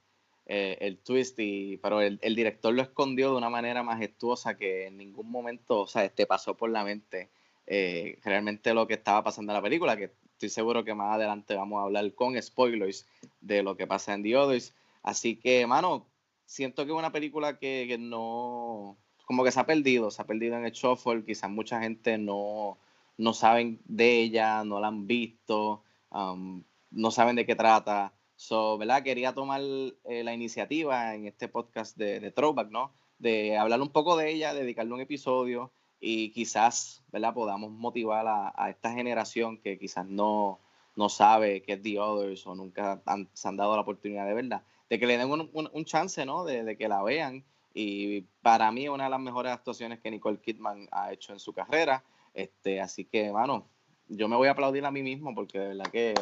eh, 0.46 0.78
el 0.80 0.98
twist, 0.98 1.38
y, 1.38 1.76
pero 1.78 2.00
el, 2.00 2.18
el 2.22 2.34
director 2.34 2.72
lo 2.72 2.82
escondió 2.82 3.30
de 3.30 3.36
una 3.36 3.50
manera 3.50 3.82
majestuosa 3.82 4.56
que 4.56 4.86
en 4.86 4.96
ningún 4.96 5.30
momento 5.30 5.80
o 5.80 5.86
sea, 5.86 6.08
te 6.08 6.26
pasó 6.26 6.56
por 6.56 6.70
la 6.70 6.84
mente 6.84 7.30
eh, 7.66 8.18
realmente 8.24 8.72
lo 8.72 8.86
que 8.86 8.94
estaba 8.94 9.24
pasando 9.24 9.52
en 9.52 9.56
la 9.56 9.62
película, 9.62 9.96
que 9.96 10.12
estoy 10.32 10.48
seguro 10.48 10.84
que 10.84 10.94
más 10.94 11.14
adelante 11.14 11.56
vamos 11.56 11.80
a 11.80 11.84
hablar 11.84 12.14
con 12.14 12.40
spoilers 12.40 13.06
de 13.40 13.62
lo 13.62 13.76
que 13.76 13.86
pasa 13.86 14.14
en 14.14 14.22
The. 14.22 14.62
Así 15.02 15.36
que, 15.36 15.66
mano, 15.66 16.06
siento 16.44 16.84
que 16.84 16.92
es 16.92 16.98
una 16.98 17.12
película 17.12 17.58
que, 17.58 17.86
que 17.88 17.98
no, 17.98 18.96
como 19.24 19.42
que 19.42 19.50
se 19.50 19.60
ha 19.60 19.66
perdido, 19.66 20.10
se 20.10 20.22
ha 20.22 20.26
perdido 20.26 20.56
en 20.56 20.64
el 20.64 20.72
shuffle, 20.72 21.24
quizás 21.24 21.50
mucha 21.50 21.80
gente 21.80 22.18
no, 22.18 22.78
no 23.18 23.32
saben 23.32 23.80
de 23.86 24.20
ella, 24.20 24.62
no 24.64 24.78
la 24.78 24.88
han 24.88 25.06
visto, 25.06 25.82
um, 26.10 26.62
no 26.90 27.10
saben 27.10 27.36
de 27.36 27.46
qué 27.46 27.56
trata. 27.56 28.12
So, 28.36 28.76
¿verdad? 28.76 29.02
Quería 29.02 29.34
tomar 29.34 29.62
eh, 29.62 30.22
la 30.22 30.34
iniciativa 30.34 31.14
en 31.14 31.26
este 31.26 31.48
podcast 31.48 31.96
de, 31.96 32.20
de 32.20 32.30
Throwback, 32.30 32.70
¿no? 32.70 32.92
De 33.18 33.56
hablar 33.56 33.80
un 33.80 33.88
poco 33.88 34.16
de 34.16 34.30
ella, 34.30 34.52
dedicarle 34.52 34.92
un 34.92 35.00
episodio 35.00 35.72
y 36.00 36.30
quizás, 36.32 37.02
¿verdad? 37.10 37.32
Podamos 37.32 37.70
motivar 37.70 38.26
a, 38.28 38.70
esta 38.70 38.92
generación 38.92 39.56
que 39.58 39.78
quizás 39.78 40.06
no, 40.06 40.60
no 40.96 41.08
sabe 41.08 41.62
qué 41.62 41.74
es 41.74 41.82
The 41.82 41.98
Others 41.98 42.46
o 42.46 42.54
nunca 42.54 43.02
se 43.32 43.48
han 43.48 43.56
dado 43.56 43.74
la 43.74 43.82
oportunidad 43.82 44.26
de 44.26 44.34
verla, 44.34 44.64
de 44.90 44.98
que 44.98 45.06
le 45.06 45.16
den 45.16 45.30
un, 45.30 45.50
un- 45.52 45.84
chance, 45.86 46.24
¿no? 46.26 46.44
De, 46.44 46.62
de 46.62 46.76
que 46.76 46.88
la 46.88 47.02
vean. 47.02 47.42
Y 47.72 48.22
para 48.42 48.70
mí, 48.70 48.88
una 48.88 49.04
de 49.04 49.10
las 49.10 49.20
mejores 49.20 49.52
actuaciones 49.52 50.00
que 50.00 50.10
Nicole 50.10 50.38
Kidman 50.40 50.88
ha 50.92 51.12
hecho 51.12 51.32
en 51.32 51.40
su 51.40 51.54
carrera. 51.54 52.04
Este, 52.34 52.82
así 52.82 53.06
que, 53.06 53.32
mano, 53.32 53.66
yo 54.08 54.28
me 54.28 54.36
voy 54.36 54.48
a 54.48 54.52
aplaudir 54.52 54.84
a 54.84 54.90
mí 54.90 55.02
mismo 55.02 55.34
porque 55.34 55.58
de 55.58 55.68
verdad 55.68 55.90
que 55.90 56.14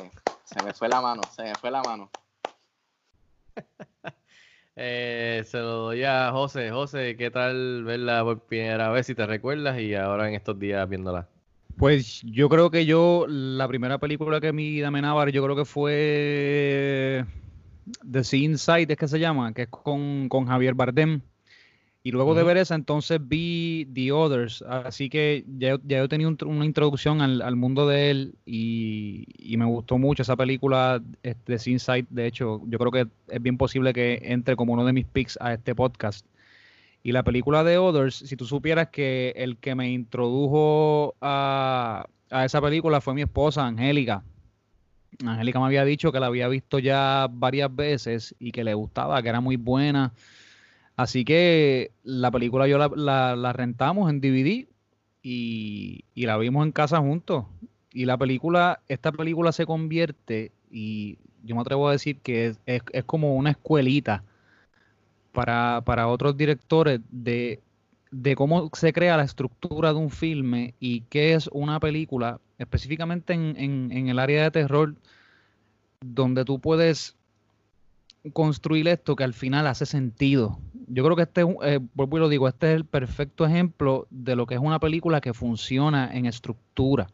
se 0.44 0.62
me 0.62 0.72
fue 0.72 0.88
la 0.88 1.00
mano, 1.00 1.22
se 1.34 1.42
me 1.42 1.54
fue 1.54 1.70
la 1.70 1.82
mano. 1.82 2.10
Eh, 4.76 5.44
se 5.46 5.58
lo 5.58 5.84
doy 5.84 6.02
a 6.02 6.32
José. 6.32 6.72
José, 6.72 7.16
¿qué 7.16 7.30
tal 7.30 7.84
verla 7.84 8.24
por 8.24 8.40
primera 8.40 8.90
vez 8.90 9.06
si 9.06 9.14
te 9.14 9.24
recuerdas 9.24 9.78
y 9.78 9.94
ahora 9.94 10.28
en 10.28 10.34
estos 10.34 10.58
días 10.58 10.88
viéndola? 10.88 11.28
Pues 11.76 12.22
yo 12.22 12.48
creo 12.48 12.72
que 12.72 12.84
yo, 12.84 13.26
la 13.28 13.68
primera 13.68 13.98
película 13.98 14.40
que 14.40 14.52
mi 14.52 14.80
dame 14.80 15.00
Navar, 15.00 15.30
yo 15.30 15.44
creo 15.44 15.54
que 15.54 15.64
fue 15.64 17.24
The 18.10 18.24
Sea 18.24 18.40
Inside, 18.40 18.92
es 18.92 18.98
que 18.98 19.06
se 19.06 19.20
llama, 19.20 19.52
que 19.52 19.62
es 19.62 19.68
con, 19.68 20.28
con 20.28 20.46
Javier 20.46 20.74
Bardem. 20.74 21.20
Y 22.06 22.11
luego 22.11 22.34
de 22.34 22.42
ver 22.42 22.58
esa, 22.58 22.75
entonces 22.75 23.18
vi 23.18 23.88
The 23.94 24.12
Others. 24.12 24.61
Así 24.68 25.08
que 25.08 25.42
ya, 25.56 25.78
ya 25.84 25.99
yo 26.00 26.08
tenía 26.08 26.28
una 26.28 26.66
introducción 26.66 27.23
al, 27.23 27.40
al, 27.40 27.56
mundo 27.56 27.88
de 27.88 28.11
él 28.11 28.34
y, 28.44 29.25
y, 29.38 29.56
me 29.56 29.64
gustó 29.64 29.96
mucho 29.96 30.20
esa 30.20 30.37
película 30.37 31.02
de 31.23 31.58
Sea 31.58 31.73
Inside. 31.73 32.06
De 32.11 32.26
hecho, 32.26 32.61
yo 32.66 32.78
creo 32.78 32.92
que 32.92 33.06
es 33.28 33.42
bien 33.42 33.56
posible 33.56 33.94
que 33.94 34.20
entre 34.23 34.54
como 34.54 34.75
uno 34.75 34.84
de 34.84 34.92
mis 34.92 35.06
picks 35.06 35.38
a 35.40 35.54
este 35.54 35.75
podcast. 35.75 36.26
Y 37.02 37.12
la 37.12 37.23
película 37.23 37.64
de 37.64 37.78
Others, 37.78 38.16
si 38.16 38.37
tú 38.37 38.44
supieras 38.44 38.90
que 38.90 39.32
el 39.37 39.56
que 39.56 39.75
me 39.75 39.90
introdujo 39.90 41.14
a, 41.23 42.06
a 42.30 42.44
esa 42.44 42.61
película 42.61 43.00
fue 43.00 43.14
mi 43.14 43.23
esposa, 43.23 43.66
Angélica. 43.66 44.23
Angélica 45.25 45.58
me 45.58 45.66
había 45.66 45.87
dicho 45.87 46.12
que 46.12 46.20
la 46.20 46.26
había 46.26 46.49
visto 46.49 46.78
ya 46.78 47.28
varias 47.30 47.75
veces 47.75 48.34
y 48.38 48.52
que 48.52 48.62
le 48.62 48.75
gustaba, 48.75 49.23
que 49.23 49.30
era 49.30 49.40
muy 49.40 49.56
buena. 49.56 50.12
Así 50.96 51.24
que 51.24 51.90
la 52.04 52.30
película 52.30 52.68
yo 52.68 52.78
la, 52.78 53.34
la, 53.34 53.52
rentamos 53.52 54.10
en 54.10 54.20
DVD 54.20 54.66
y, 55.22 56.04
y, 56.14 56.26
la 56.26 56.36
vimos 56.36 56.64
en 56.64 56.72
casa 56.72 56.98
juntos. 56.98 57.46
Y 57.92 58.04
la 58.04 58.16
película, 58.16 58.80
esta 58.88 59.10
película 59.12 59.52
se 59.52 59.66
convierte, 59.66 60.52
y 60.70 61.18
yo 61.42 61.54
me 61.56 61.62
atrevo 61.62 61.88
a 61.88 61.92
decir 61.92 62.18
que 62.20 62.46
es, 62.46 62.60
es, 62.66 63.04
como 63.04 63.34
una 63.34 63.50
escuelita 63.50 64.24
para, 65.32 65.82
para 65.84 66.08
otros 66.08 66.36
directores 66.36 67.00
de, 67.10 67.60
de, 68.10 68.36
cómo 68.36 68.70
se 68.72 68.92
crea 68.92 69.16
la 69.16 69.24
estructura 69.24 69.92
de 69.92 69.98
un 69.98 70.10
filme 70.10 70.74
y 70.78 71.02
qué 71.02 71.34
es 71.34 71.48
una 71.52 71.80
película, 71.80 72.40
específicamente 72.58 73.32
en, 73.32 73.54
en, 73.56 73.92
en 73.92 74.08
el 74.08 74.18
área 74.18 74.44
de 74.44 74.50
terror, 74.52 74.94
donde 76.00 76.44
tú 76.44 76.60
puedes 76.60 77.16
construir 78.33 78.88
esto 78.88 79.16
que 79.16 79.25
al 79.25 79.35
final 79.35 79.66
hace 79.66 79.87
sentido. 79.87 80.59
Yo 80.87 81.04
creo 81.04 81.16
que 81.16 81.23
este, 81.23 81.43
eh, 81.62 81.81
y 81.81 82.19
lo 82.19 82.28
digo, 82.28 82.49
este 82.49 82.71
es 82.71 82.76
el 82.76 82.85
perfecto 82.85 83.45
ejemplo 83.45 84.07
de 84.11 84.37
lo 84.37 84.47
que 84.47 84.54
es 84.54 84.61
una 84.61 84.78
película 84.78 85.21
que 85.21 85.35
funciona 85.35 86.11
en 86.12 86.26
estructura 86.26 87.09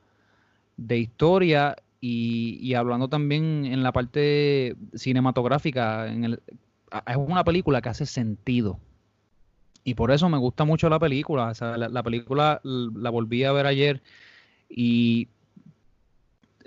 de 0.76 0.98
historia 0.98 1.76
y, 2.00 2.58
y 2.60 2.74
hablando 2.74 3.08
también 3.08 3.64
en 3.66 3.82
la 3.82 3.92
parte 3.92 4.76
cinematográfica, 4.94 6.06
es 6.06 7.16
una 7.16 7.44
película 7.44 7.82
que 7.82 7.88
hace 7.90 8.06
sentido. 8.06 8.78
Y 9.84 9.94
por 9.94 10.10
eso 10.10 10.28
me 10.28 10.38
gusta 10.38 10.64
mucho 10.64 10.88
la 10.88 10.98
película. 10.98 11.48
O 11.48 11.54
sea, 11.54 11.76
la, 11.76 11.88
la 11.88 12.02
película 12.02 12.60
la 12.64 13.10
volví 13.10 13.44
a 13.44 13.52
ver 13.52 13.66
ayer 13.66 14.02
y 14.68 15.28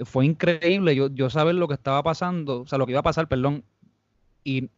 fue 0.05 0.25
increíble 0.25 0.95
yo, 0.95 1.09
yo 1.09 1.29
saber 1.29 1.55
lo 1.55 1.67
que 1.67 1.75
estaba 1.75 2.01
pasando, 2.03 2.61
o 2.61 2.67
sea, 2.67 2.77
lo 2.77 2.85
que 2.85 2.93
iba 2.93 2.99
a 2.99 3.03
pasar, 3.03 3.27
perdón, 3.27 3.63
y 4.43 4.69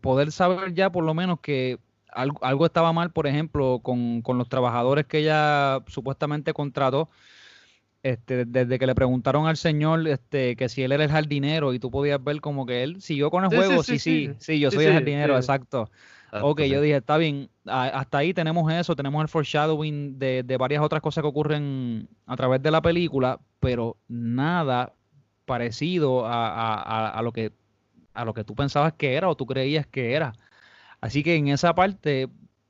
poder 0.00 0.32
saber 0.32 0.74
ya 0.74 0.90
por 0.90 1.04
lo 1.04 1.14
menos 1.14 1.40
que 1.40 1.78
algo, 2.12 2.38
algo 2.44 2.66
estaba 2.66 2.92
mal, 2.92 3.12
por 3.12 3.26
ejemplo, 3.26 3.80
con, 3.82 4.22
con, 4.22 4.38
los 4.38 4.48
trabajadores 4.48 5.06
que 5.06 5.18
ella 5.18 5.82
supuestamente 5.86 6.52
contrató, 6.52 7.08
este, 8.02 8.46
desde 8.46 8.78
que 8.78 8.86
le 8.86 8.94
preguntaron 8.94 9.46
al 9.46 9.56
señor 9.56 10.08
este, 10.08 10.56
que 10.56 10.68
si 10.68 10.82
él 10.82 10.92
era 10.92 11.04
el 11.04 11.10
jardinero 11.10 11.74
y 11.74 11.78
tú 11.78 11.90
podías 11.90 12.22
ver 12.22 12.40
como 12.40 12.64
que 12.64 12.82
él 12.82 13.02
siguió 13.02 13.30
con 13.30 13.44
el 13.44 13.50
Sí, 13.50 13.56
juego, 13.56 13.82
sí, 13.82 13.98
sí, 13.98 13.98
sí, 13.98 13.98
sí, 13.98 14.32
sí. 14.32 14.36
sí, 14.38 14.60
yo 14.60 14.70
Sí, 14.70 14.76
soy 14.76 14.84
sí, 14.84 14.88
el 14.88 14.94
jardinero, 14.94 15.34
sí. 15.34 15.40
exacto. 15.42 15.90
Exacto, 16.24 16.46
Ok, 16.48 16.62
sí. 16.62 16.70
yo 16.70 16.80
dije, 16.80 16.96
está 16.96 17.16
bien, 17.18 17.50
a- 17.66 17.88
hasta 17.88 18.18
ahí 18.18 18.32
tenemos 18.32 18.72
eso, 18.72 18.96
tenemos 18.96 19.20
el 19.20 19.28
foreshadowing 19.28 20.18
de, 20.18 20.42
de 20.44 20.56
varias 20.56 20.82
otras 20.82 21.02
cosas 21.02 21.22
que 21.22 21.28
ocurren 21.28 22.08
a 22.26 22.36
través 22.36 22.62
de 22.62 22.70
la 22.70 22.80
película, 22.80 23.38
pero 23.58 23.98
nada 24.08 24.94
parecido 25.44 26.24
a, 26.26 26.48
a- 26.48 26.82
a- 26.82 27.08
a 27.10 27.22
lo 27.22 27.32
que 27.32 27.52
a 28.14 28.24
lo 28.24 28.34
que 28.34 28.44
tú 28.44 28.54
pensabas 28.54 28.92
que 28.94 29.14
era 29.14 29.28
o 29.28 29.36
tú 29.36 29.46
creías 29.46 29.86
que 29.86 30.14
era. 30.14 30.32
Así 31.00 31.22
que 31.22 31.34
en 31.36 31.48
esa 31.48 31.74
parte, 31.74 32.28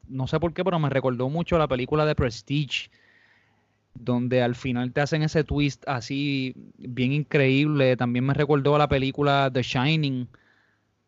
no 0.08 0.26
sé 0.26 0.38
por 0.40 0.52
qué, 0.54 0.64
pero 0.64 0.78
me 0.78 0.90
recordó 0.90 1.28
mucho 1.28 1.58
la 1.58 1.68
película 1.68 2.06
de 2.06 2.14
Prestige, 2.14 2.90
donde 3.94 4.42
al 4.42 4.54
final 4.54 4.92
te 4.92 5.00
hacen 5.00 5.22
ese 5.22 5.44
twist 5.44 5.82
así 5.86 6.54
bien 6.78 7.12
increíble. 7.12 7.96
También 7.96 8.24
me 8.24 8.34
recordó 8.34 8.76
a 8.76 8.78
la 8.78 8.88
película 8.88 9.50
The 9.52 9.62
Shining, 9.62 10.28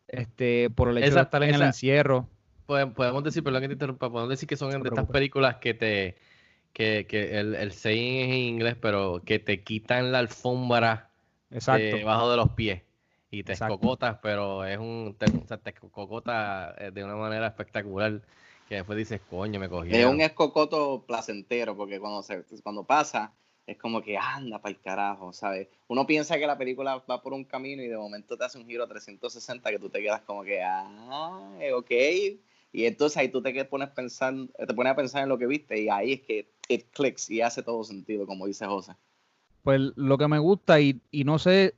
este, 0.07 0.69
por 0.69 0.89
el 0.89 0.97
hecho 0.97 1.07
Esa- 1.07 1.15
de 1.15 1.23
estar 1.23 1.43
en 1.43 1.55
el 1.55 1.61
encierro. 1.61 2.27
Podem- 2.67 2.93
Podemos 2.93 3.23
decir, 3.23 3.43
perdón 3.43 3.61
que 3.61 3.67
te 3.67 3.73
interrumpa, 3.73 4.09
podemos 4.09 4.29
decir 4.29 4.47
que 4.47 4.55
son 4.57 4.69
de 4.69 4.77
estas 4.89 5.05
películas 5.13 5.55
que 5.57 5.73
te, 5.73 6.17
que, 6.71 7.05
que 7.07 7.39
el, 7.39 7.55
el 7.55 7.71
saying 7.71 8.15
es 8.21 8.27
en 8.29 8.33
inglés, 8.35 8.75
pero 8.79 9.21
que 9.25 9.39
te 9.39 9.63
quitan 9.63 10.11
la 10.11 10.19
alfombra 10.19 11.09
debajo 11.97 12.31
de 12.31 12.37
los 12.37 12.49
pies 12.51 12.81
y 13.33 13.41
te 13.43 13.53
Exacto. 13.53 13.73
escocotas, 13.73 14.19
pero 14.21 14.63
es 14.63 14.77
un, 14.77 15.15
te, 15.17 15.25
o 15.25 15.47
sea, 15.47 15.57
te 15.57 15.71
escocota 15.71 16.75
eh, 16.77 16.91
de 16.91 17.03
una 17.03 17.15
manera 17.15 17.47
espectacular 17.47 18.21
que 18.69 18.75
después 18.75 18.95
dices, 18.95 19.21
coño, 19.27 19.59
me 19.59 19.67
cogí. 19.67 19.91
Es 19.91 20.05
un 20.05 20.21
escocoto 20.21 21.03
placentero, 21.07 21.75
porque 21.75 21.99
cuando, 21.99 22.21
se, 22.21 22.43
cuando 22.61 22.83
pasa, 22.83 23.33
es 23.65 23.75
como 23.77 24.03
que 24.03 24.19
anda 24.19 24.61
para 24.61 24.75
el 24.75 24.79
carajo, 24.79 25.33
¿sabes? 25.33 25.67
Uno 25.87 26.05
piensa 26.05 26.37
que 26.37 26.45
la 26.45 26.59
película 26.59 27.03
va 27.09 27.23
por 27.23 27.33
un 27.33 27.43
camino 27.43 27.81
y 27.81 27.87
de 27.87 27.97
momento 27.97 28.37
te 28.37 28.45
hace 28.45 28.59
un 28.59 28.67
giro 28.67 28.83
a 28.83 28.87
360 28.87 29.67
que 29.71 29.79
tú 29.79 29.89
te 29.89 29.99
quedas 29.99 30.21
como 30.21 30.43
que, 30.43 30.61
ah, 30.61 31.57
eh, 31.59 31.73
ok. 31.73 31.91
Y 32.71 32.85
entonces 32.85 33.17
ahí 33.17 33.29
tú 33.29 33.41
te 33.41 33.65
pones 33.65 33.89
pensando, 33.89 34.53
te 34.53 34.73
pones 34.75 34.93
a 34.93 34.95
pensar 34.95 35.23
en 35.23 35.29
lo 35.29 35.39
que 35.39 35.47
viste 35.47 35.81
y 35.81 35.89
ahí 35.89 36.13
es 36.13 36.21
que 36.21 36.51
it 36.67 36.85
clicks 36.91 37.31
y 37.31 37.41
hace 37.41 37.63
todo 37.63 37.83
sentido, 37.83 38.27
como 38.27 38.45
dice 38.45 38.67
José. 38.67 38.93
Pues 39.63 39.79
lo 39.95 40.19
que 40.19 40.27
me 40.27 40.37
gusta 40.37 40.79
y, 40.79 41.01
y 41.09 41.23
no 41.23 41.39
sé, 41.39 41.73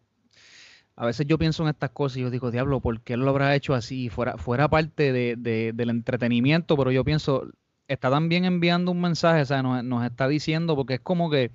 a 0.95 1.05
veces 1.05 1.27
yo 1.27 1.37
pienso 1.37 1.63
en 1.63 1.69
estas 1.69 1.91
cosas 1.91 2.17
y 2.17 2.21
yo 2.21 2.29
digo, 2.31 2.51
diablo, 2.51 2.79
¿por 2.81 3.01
qué 3.01 3.17
lo 3.17 3.29
habrá 3.29 3.55
hecho 3.55 3.73
así? 3.73 4.09
Fuera, 4.09 4.37
fuera 4.37 4.69
parte 4.69 5.11
de, 5.13 5.35
de- 5.37 5.73
del 5.73 5.89
entretenimiento, 5.89 6.77
pero 6.77 6.91
yo 6.91 7.03
pienso, 7.03 7.47
está 7.87 8.09
también 8.09 8.45
enviando 8.45 8.91
un 8.91 9.01
mensaje, 9.01 9.41
o 9.41 9.45
sea, 9.45 9.61
nos, 9.63 9.83
nos 9.83 10.05
está 10.05 10.27
diciendo, 10.27 10.75
porque 10.75 10.95
es 10.95 10.99
como 11.01 11.29
que 11.29 11.51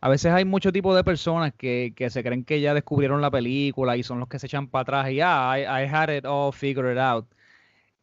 a 0.00 0.08
veces 0.08 0.32
hay 0.32 0.44
mucho 0.44 0.72
tipo 0.72 0.94
de 0.94 1.04
personas 1.04 1.52
que, 1.54 1.92
que 1.96 2.10
se 2.10 2.22
creen 2.22 2.44
que 2.44 2.60
ya 2.60 2.74
descubrieron 2.74 3.20
la 3.22 3.30
película 3.30 3.96
y 3.96 4.02
son 4.02 4.20
los 4.20 4.28
que 4.28 4.38
se 4.38 4.46
echan 4.46 4.68
para 4.68 4.82
atrás 4.82 5.10
y 5.10 5.20
ah, 5.22 5.54
I, 5.58 5.88
had 5.92 6.10
it 6.16 6.24
all 6.26 6.52
figured 6.52 6.98
out. 6.98 7.26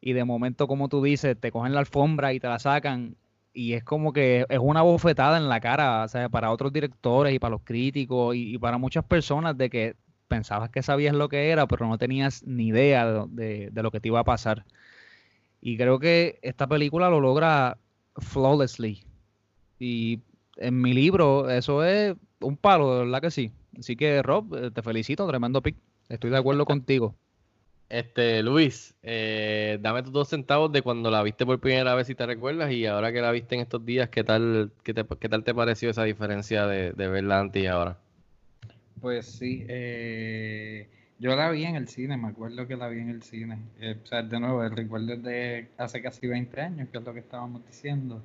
Y 0.02 0.14
de 0.14 0.24
momento, 0.26 0.68
como 0.68 0.90
tú 0.90 1.02
dices, 1.04 1.40
te 1.40 1.52
cogen 1.52 1.74
la 1.74 1.80
alfombra 1.80 2.34
y 2.34 2.40
te 2.40 2.48
la 2.48 2.60
sacan 2.60 3.16
y 3.54 3.74
es 3.74 3.84
como 3.84 4.12
que 4.14 4.46
es 4.50 4.60
una 4.60 4.82
bofetada 4.82 5.38
en 5.38 5.48
la 5.50 5.60
cara, 5.62 6.04
o 6.04 6.08
sea, 6.08 6.30
para 6.30 6.52
otros 6.52 6.74
directores 6.74 7.34
y 7.34 7.40
para 7.40 7.52
los 7.52 7.62
críticos 7.64 8.36
y 8.36 8.58
para 8.58 8.78
muchas 8.78 9.06
personas 9.06 9.58
de 9.58 9.70
que 9.70 9.96
pensabas 10.34 10.70
que 10.72 10.82
sabías 10.84 11.16
lo 11.16 11.30
que 11.30 11.50
era, 11.52 11.68
pero 11.68 11.88
no 11.88 11.98
tenías 11.98 12.44
ni 12.46 12.68
idea 12.68 13.06
de, 13.28 13.70
de- 13.72 13.84
lo 13.84 13.92
que 13.92 14.00
te 14.00 14.10
iba 14.10 14.20
a 14.20 14.24
pasar. 14.24 14.66
Y 15.62 15.78
creo 15.78 16.00
que 16.00 16.40
esta 16.42 16.68
película 16.68 17.10
lo 17.10 17.20
logra 17.20 17.78
flawlessly. 18.18 19.04
Y 19.80 20.20
en 20.58 20.82
mi 20.82 20.94
libro 20.94 21.50
eso 21.50 21.84
es 21.84 22.16
un 22.42 22.58
palo, 22.58 22.94
de 22.96 23.00
verdad 23.06 23.22
que 23.22 23.32
sí. 23.32 23.52
Así 23.80 23.96
que 23.96 24.22
Rob, 24.22 24.56
eh, 24.56 24.72
te 24.72 24.82
felicito, 24.82 25.28
tremendo 25.28 25.62
pick. 25.62 25.76
Estoy 26.10 26.30
de 26.32 26.38
acuerdo 26.38 26.66
contigo. 26.66 27.16
Este, 27.90 28.42
Luis, 28.44 28.96
eh, 29.04 29.78
dame 29.82 30.02
tus 30.04 30.12
dos 30.12 30.28
centavos 30.30 30.72
de 30.72 30.82
cuando 30.82 31.12
la 31.12 31.22
viste 31.24 31.46
por 31.46 31.60
primera 31.60 31.94
vez 31.96 32.08
si 32.08 32.16
te 32.16 32.26
recuerdas 32.26 32.72
y 32.72 32.86
ahora 32.88 33.12
que 33.14 33.22
la 33.22 33.32
viste 33.32 33.56
en 33.56 33.62
estos 33.62 33.86
días, 33.86 34.10
¿qué 34.10 34.24
tal, 34.24 34.72
qué 34.84 34.94
te- 34.96 35.06
qué 35.20 35.30
tal 35.30 35.44
te 35.44 35.54
pareció 35.54 35.90
esa 35.92 36.04
diferencia 36.04 36.66
de, 36.68 36.92
de 36.94 37.08
verla 37.08 37.40
antes 37.40 37.64
y 37.64 37.68
ahora? 37.68 38.00
Pues 39.04 39.26
sí, 39.26 39.66
eh, 39.68 40.88
yo 41.20 41.36
la 41.36 41.52
vi 41.52 41.66
en 41.66 41.76
el 41.76 41.90
cine, 41.90 42.16
me 42.16 42.30
acuerdo 42.30 42.66
que 42.66 42.78
la 42.78 42.88
vi 42.88 43.02
en 43.02 43.10
el 43.10 43.22
cine. 43.22 43.60
Eh, 43.82 43.98
o 44.02 44.06
sea, 44.06 44.24
de 44.24 44.40
nuevo, 44.40 44.64
el 44.64 44.72
recuerdo 44.72 45.18
de 45.18 45.68
hace 45.78 46.02
casi 46.02 46.26
20 46.26 46.62
años, 46.62 46.88
que 46.90 47.00
es 47.00 47.04
lo 47.04 47.14
que 47.14 47.20
estábamos 47.20 47.66
diciendo. 47.68 48.24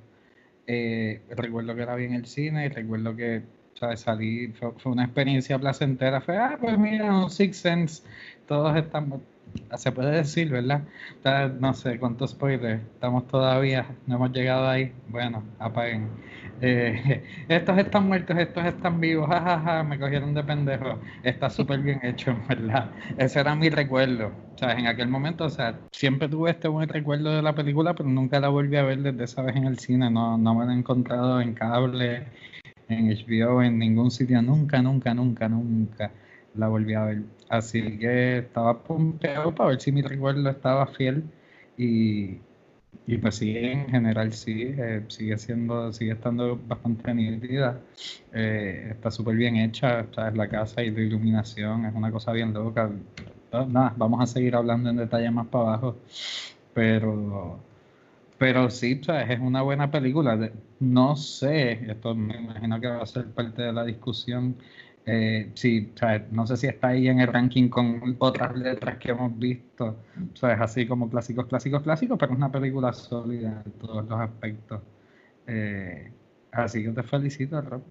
Eh, 0.67 1.21
recuerdo 1.31 1.75
que 1.75 1.85
la 1.85 1.95
vi 1.95 2.05
en 2.05 2.13
el 2.13 2.25
cine 2.27 2.67
y 2.67 2.69
recuerdo 2.69 3.13
que 3.13 3.41
sea, 3.73 3.97
salí, 3.97 4.53
fue, 4.53 4.71
fue 4.77 4.93
una 4.93 5.03
experiencia 5.03 5.59
placentera. 5.59 6.21
Fue, 6.21 6.37
ah, 6.37 6.57
pues 6.61 6.77
mira, 6.79 7.13
un 7.13 7.29
Six 7.29 7.57
Sense, 7.57 8.03
todos 8.47 8.77
estamos, 8.77 9.19
se 9.77 9.91
puede 9.91 10.11
decir, 10.11 10.49
¿verdad? 10.49 10.83
No 11.59 11.73
sé 11.73 11.99
cuántos 11.99 12.31
spoilers, 12.31 12.81
estamos 12.93 13.27
todavía, 13.27 13.85
no 14.07 14.15
hemos 14.15 14.31
llegado 14.31 14.67
ahí. 14.67 14.93
Bueno, 15.07 15.43
apaguen. 15.59 16.09
Eh, 16.61 17.23
estos 17.47 17.77
están 17.77 18.07
muertos, 18.07 18.37
estos 18.37 18.65
están 18.65 18.99
vivos, 18.99 19.27
jajaja, 19.29 19.83
me 19.83 19.99
cogieron 19.99 20.33
de 20.33 20.43
pendejo. 20.43 20.99
Está 21.23 21.49
súper 21.49 21.79
bien 21.81 21.99
hecho, 22.03 22.35
verdad. 22.49 22.91
Ese 23.17 23.39
era 23.39 23.55
mi 23.55 23.69
recuerdo. 23.69 24.27
O 24.55 24.57
sea, 24.57 24.73
en 24.77 24.87
aquel 24.87 25.07
momento, 25.07 25.45
o 25.45 25.49
sea, 25.49 25.79
siempre 25.91 26.27
tuve 26.27 26.51
este 26.51 26.67
buen 26.67 26.89
recuerdo 26.89 27.31
de 27.31 27.41
la 27.41 27.55
película, 27.55 27.93
pero 27.95 28.09
nunca 28.09 28.39
la 28.39 28.49
volví 28.49 28.75
a 28.77 28.83
ver 28.83 28.99
desde 28.99 29.23
esa 29.23 29.41
vez 29.41 29.55
en 29.55 29.65
el 29.65 29.79
cine. 29.79 30.09
No, 30.09 30.37
no 30.37 30.55
me 30.55 30.65
la 30.65 30.73
he 30.73 30.77
encontrado 30.77 31.39
en 31.41 31.53
cable, 31.53 32.27
en 32.89 33.09
HBO, 33.09 33.61
en 33.63 33.79
ningún 33.79 34.11
sitio. 34.11 34.41
Nunca, 34.41 34.81
nunca, 34.81 35.13
nunca, 35.13 35.47
nunca 35.47 36.11
la 36.53 36.67
volví 36.67 36.93
a 36.93 37.05
ver. 37.05 37.23
Así 37.49 37.97
que 37.99 38.39
estaba 38.39 38.83
pompeado 38.83 39.53
para 39.55 39.69
ver 39.71 39.81
si 39.81 39.91
mi 39.91 40.01
recuerdo 40.01 40.49
estaba 40.49 40.87
fiel. 40.87 41.23
Y, 41.77 42.41
y 43.05 43.17
pues 43.17 43.35
sí, 43.35 43.55
en 43.57 43.89
general 43.89 44.33
sí, 44.33 44.63
eh, 44.77 45.05
sigue 45.09 45.37
siendo, 45.37 45.91
sigue 45.93 46.13
estando 46.13 46.57
bastante 46.57 47.13
nítida. 47.13 47.81
Eh, 48.31 48.89
está 48.91 49.11
súper 49.11 49.35
bien 49.35 49.55
hecha, 49.57 50.07
¿sabes? 50.13 50.35
La 50.35 50.49
casa 50.49 50.83
y 50.83 50.91
la 50.91 51.01
iluminación 51.01 51.85
es 51.85 51.95
una 51.95 52.11
cosa 52.11 52.31
bien 52.33 52.53
loca. 52.53 52.91
Ah, 53.51 53.65
Nada, 53.67 53.93
vamos 53.97 54.21
a 54.21 54.27
seguir 54.27 54.55
hablando 54.55 54.89
en 54.89 54.97
detalle 54.97 55.31
más 55.31 55.47
para 55.47 55.63
abajo. 55.75 55.97
Pero, 56.73 57.59
pero 58.37 58.69
sí, 58.69 59.01
¿sabes? 59.03 59.29
es 59.31 59.39
una 59.39 59.61
buena 59.61 59.91
película. 59.91 60.51
No 60.79 61.15
sé, 61.15 61.73
esto 61.91 62.15
me 62.15 62.37
imagino 62.37 62.79
que 62.79 62.87
va 62.87 63.03
a 63.03 63.05
ser 63.05 63.33
parte 63.33 63.61
de 63.63 63.73
la 63.73 63.83
discusión. 63.85 64.57
Eh, 65.05 65.51
sí, 65.55 65.91
¿sabes? 65.95 66.31
no 66.31 66.45
sé 66.45 66.55
si 66.57 66.67
está 66.67 66.89
ahí 66.89 67.07
en 67.07 67.19
el 67.19 67.27
ranking 67.27 67.69
con 67.69 68.15
otras 68.19 68.55
letras 68.55 68.97
que 68.99 69.11
hemos 69.11 69.37
visto, 69.39 69.97
¿sabes? 70.35 70.59
así 70.61 70.85
como 70.87 71.09
clásicos, 71.09 71.47
clásicos, 71.47 71.81
clásicos, 71.83 72.17
pero 72.19 72.33
es 72.33 72.37
una 72.37 72.51
película 72.51 72.93
sólida 72.93 73.63
en 73.65 73.71
todos 73.73 74.07
los 74.07 74.19
aspectos. 74.19 74.81
Eh, 75.47 76.13
así 76.51 76.83
que 76.83 76.91
te 76.91 77.03
felicito, 77.03 77.59
Rob. 77.61 77.83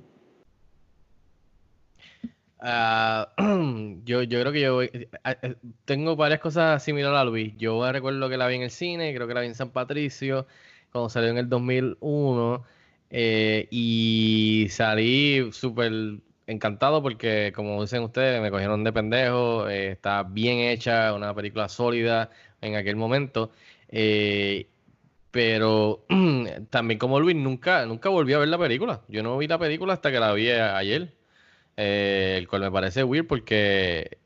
Ah, 2.60 3.32
yo, 4.04 4.22
yo 4.24 4.40
creo 4.40 4.52
que 4.52 4.60
yo 4.60 4.74
voy- 4.74 5.08
ah, 5.24 5.36
eh, 5.42 5.56
tengo 5.84 6.16
varias 6.16 6.40
cosas 6.40 6.82
similares 6.82 7.18
a 7.18 7.24
Luis. 7.24 7.54
Yo 7.56 7.90
recuerdo 7.92 8.28
que 8.28 8.36
la 8.36 8.48
vi 8.48 8.56
en 8.56 8.62
el 8.62 8.70
cine, 8.70 9.14
creo 9.14 9.28
que 9.28 9.34
la 9.34 9.40
vi 9.42 9.46
en 9.48 9.54
San 9.54 9.70
Patricio, 9.70 10.46
cuando 10.90 11.08
salió 11.08 11.30
en 11.30 11.38
el 11.38 11.48
2001, 11.48 12.64
eh, 13.10 13.68
y 13.70 14.66
salí 14.70 15.50
súper 15.52 15.92
encantado 16.48 17.02
porque, 17.02 17.52
como 17.54 17.80
dicen 17.82 18.02
ustedes, 18.04 18.42
me 18.42 18.50
cogieron 18.50 18.84
de 18.84 18.92
pendejo, 18.92 19.68
eh, 19.68 19.92
está 19.92 20.24
bien 20.24 20.58
hecha, 20.60 21.14
una 21.14 21.34
película 21.34 21.68
sólida 21.68 22.30
en 22.60 22.76
aquel 22.76 22.96
momento, 22.96 23.52
eh, 23.88 24.68
pero 25.30 26.06
también 26.70 26.98
como 26.98 27.20
Luis, 27.20 27.36
nunca, 27.36 27.86
nunca 27.86 28.08
volví 28.10 28.32
a 28.34 28.38
ver 28.38 28.48
la 28.48 28.58
película. 28.58 29.02
Yo 29.08 29.22
no 29.22 29.38
vi 29.38 29.48
la 29.48 29.58
película 29.58 29.94
hasta 29.94 30.10
que 30.12 30.20
la 30.20 30.32
vi 30.34 30.50
a- 30.50 30.76
ayer 30.78 31.14
eh, 31.76 32.36
el 32.38 32.48
cual 32.48 32.62
me 32.62 32.70
parece 32.72 33.04
weird 33.04 33.26
porque 33.26 34.18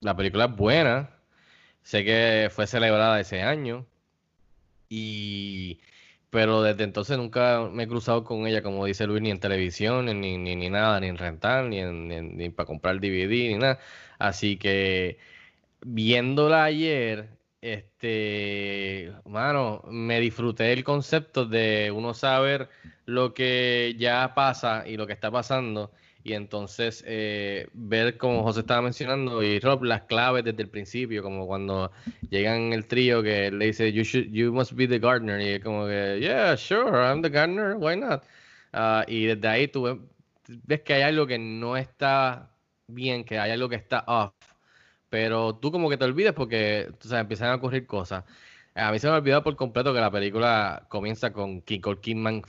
la 0.00 0.16
película 0.16 0.46
es 0.46 0.56
buena, 0.56 1.10
sé 1.82 2.04
que 2.04 2.50
fue 2.52 2.66
celebrada 2.68 3.20
ese 3.20 3.42
año, 3.42 3.86
y 4.88 5.80
pero 6.30 6.62
desde 6.62 6.84
entonces 6.84 7.16
nunca 7.18 7.68
me 7.72 7.84
he 7.84 7.88
cruzado 7.88 8.24
con 8.24 8.46
ella, 8.46 8.62
como 8.62 8.84
dice 8.86 9.06
Luis, 9.06 9.22
ni 9.22 9.30
en 9.30 9.40
televisión, 9.40 10.06
ni, 10.06 10.38
ni, 10.38 10.56
ni 10.56 10.70
nada, 10.70 11.00
ni 11.00 11.08
en 11.08 11.18
rentar, 11.18 11.64
ni, 11.66 11.78
en- 11.80 12.36
ni 12.36 12.50
para 12.50 12.66
comprar 12.66 13.00
DVD, 13.00 13.48
ni 13.48 13.54
nada. 13.58 13.78
Así 14.18 14.56
que 14.58 15.18
viéndola 15.80 16.64
ayer, 16.64 17.28
este, 17.60 19.12
mano, 19.24 19.82
me 19.90 20.20
disfruté 20.20 20.72
el 20.72 20.84
concepto 20.84 21.46
de 21.46 21.90
uno 21.94 22.14
saber 22.14 22.68
lo 23.06 23.34
que 23.34 23.94
ya 23.98 24.34
pasa 24.34 24.86
y 24.86 24.96
lo 24.96 25.06
que 25.06 25.12
está 25.14 25.30
pasando. 25.30 25.92
Y 26.28 26.34
entonces 26.34 27.02
eh, 27.06 27.68
ver, 27.72 28.18
como 28.18 28.42
José 28.42 28.60
estaba 28.60 28.82
mencionando, 28.82 29.42
y 29.42 29.60
Rob, 29.60 29.82
las 29.84 30.02
claves 30.02 30.44
desde 30.44 30.62
el 30.62 30.68
principio, 30.68 31.22
como 31.22 31.46
cuando 31.46 31.90
llegan 32.28 32.74
el 32.74 32.86
trío 32.86 33.22
que 33.22 33.50
le 33.50 33.66
dice, 33.66 33.90
you, 33.90 34.52
must 34.52 34.72
be 34.72 34.86
the 34.86 34.98
gardener, 34.98 35.40
y 35.40 35.48
es 35.54 35.64
como 35.64 35.86
que, 35.86 36.18
yeah, 36.20 36.54
sure, 36.54 36.90
I'm 36.98 37.22
the 37.22 37.30
gardener, 37.30 37.76
why 37.76 37.96
not? 37.96 38.24
Ah, 38.74 39.06
y 39.08 39.24
desde 39.24 39.48
ahí 39.48 39.68
tú 39.68 40.10
ves, 40.64 40.82
que 40.82 40.92
hay 40.92 41.02
algo 41.02 41.26
que 41.26 41.38
no 41.38 41.78
está 41.78 42.50
bien, 42.88 43.24
que 43.24 43.38
hay 43.38 43.52
algo 43.52 43.70
que 43.70 43.76
está 43.76 44.04
off, 44.06 44.34
pero 45.08 45.56
tú 45.56 45.72
como 45.72 45.88
que 45.88 45.96
te 45.96 46.04
olvidas 46.04 46.34
porque 46.34 46.90
tú 47.00 47.08
sabes, 47.08 47.22
empiezan 47.22 47.52
a 47.52 47.54
ocurrir 47.54 47.86
cosas. 47.86 48.24
A 48.74 48.92
mí 48.92 48.98
se 48.98 49.06
me 49.06 49.14
ha 49.14 49.16
olvidado 49.16 49.42
por 49.44 49.56
completo 49.56 49.94
que 49.94 50.00
la 50.00 50.10
película 50.10 50.84
comienza 50.90 51.32
con 51.32 51.64
Nicole 51.66 52.00
Kidman 52.00 52.42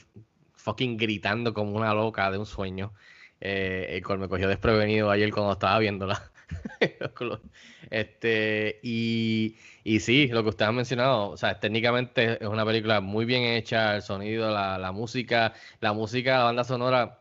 fucking 0.54 0.98
gritando 0.98 1.54
como 1.54 1.78
una 1.78 1.94
loca 1.94 2.30
de 2.30 2.38
un 2.38 2.46
sueño, 2.46 2.94
eh, 3.42 4.02
me 4.18 4.28
cogió 4.28 4.48
desprevenido 4.48 5.10
ayer 5.12 5.32
cuando 5.32 5.54
estaba 5.54 5.80
viéndola. 5.80 6.32
Este, 7.90 8.80
y, 8.84 9.56
y 9.84 10.00
sí, 10.00 10.28
lo 10.28 10.44
que 10.44 10.50
ustedes 10.50 10.70
han 10.70 10.76
mencionado, 10.76 11.30
o 11.32 11.38
sea, 11.38 11.60
técnicamente 11.60 12.34
es 12.42 12.48
una 12.48 12.64
película 12.64 13.02
muy 13.02 13.26
bien 13.26 13.44
hecha, 13.44 13.96
el 13.96 14.04
sonido, 14.04 14.52
la, 14.52 14.78
la 14.78 14.92
música, 14.92 15.54
la 15.80 15.94
música, 15.94 16.38
la 16.38 16.44
banda 16.44 16.64
sonora 16.64 17.20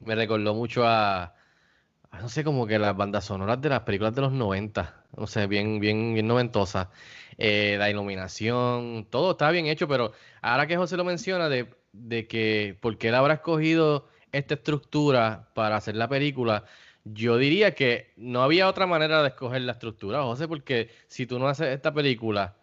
me 0.00 0.14
recordó 0.14 0.54
mucho 0.54 0.86
a, 0.86 1.34
a, 2.10 2.20
no 2.20 2.28
sé, 2.28 2.44
como 2.44 2.66
que 2.66 2.78
las 2.78 2.96
bandas 2.96 3.24
sonoras 3.26 3.60
de 3.60 3.68
las 3.68 3.80
películas 3.80 4.14
de 4.14 4.22
los 4.22 4.32
90, 4.32 5.04
no 5.16 5.26
sé, 5.26 5.46
bien, 5.46 5.80
bien, 5.80 6.14
bien 6.14 6.26
noventosas. 6.26 6.88
Eh, 7.36 7.76
la 7.78 7.90
iluminación, 7.90 9.06
todo 9.10 9.32
está 9.32 9.50
bien 9.50 9.66
hecho, 9.66 9.86
pero 9.88 10.12
ahora 10.42 10.66
que 10.66 10.76
José 10.76 10.96
lo 10.96 11.04
menciona 11.04 11.48
de, 11.48 11.68
de 11.92 12.26
que 12.26 12.76
por 12.80 12.98
qué 12.98 13.08
él 13.08 13.14
habrá 13.14 13.34
escogido 13.34 14.08
esta 14.32 14.54
estructura 14.54 15.48
para 15.54 15.76
hacer 15.76 15.96
la 15.96 16.08
película, 16.08 16.64
yo 17.04 17.36
diría 17.38 17.74
que 17.74 18.12
no 18.16 18.42
había 18.42 18.68
otra 18.68 18.86
manera 18.86 19.22
de 19.22 19.28
escoger 19.28 19.62
la 19.62 19.72
estructura, 19.72 20.22
José, 20.22 20.48
porque 20.48 20.90
si 21.08 21.26
tú 21.26 21.38
no 21.38 21.48
haces 21.48 21.68
esta 21.68 21.92
película 21.92 22.54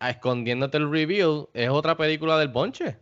escondiéndote 0.00 0.76
el 0.78 0.90
reveal, 0.90 1.48
es 1.54 1.70
otra 1.70 1.96
película 1.96 2.38
del 2.38 2.48
bonche. 2.48 2.96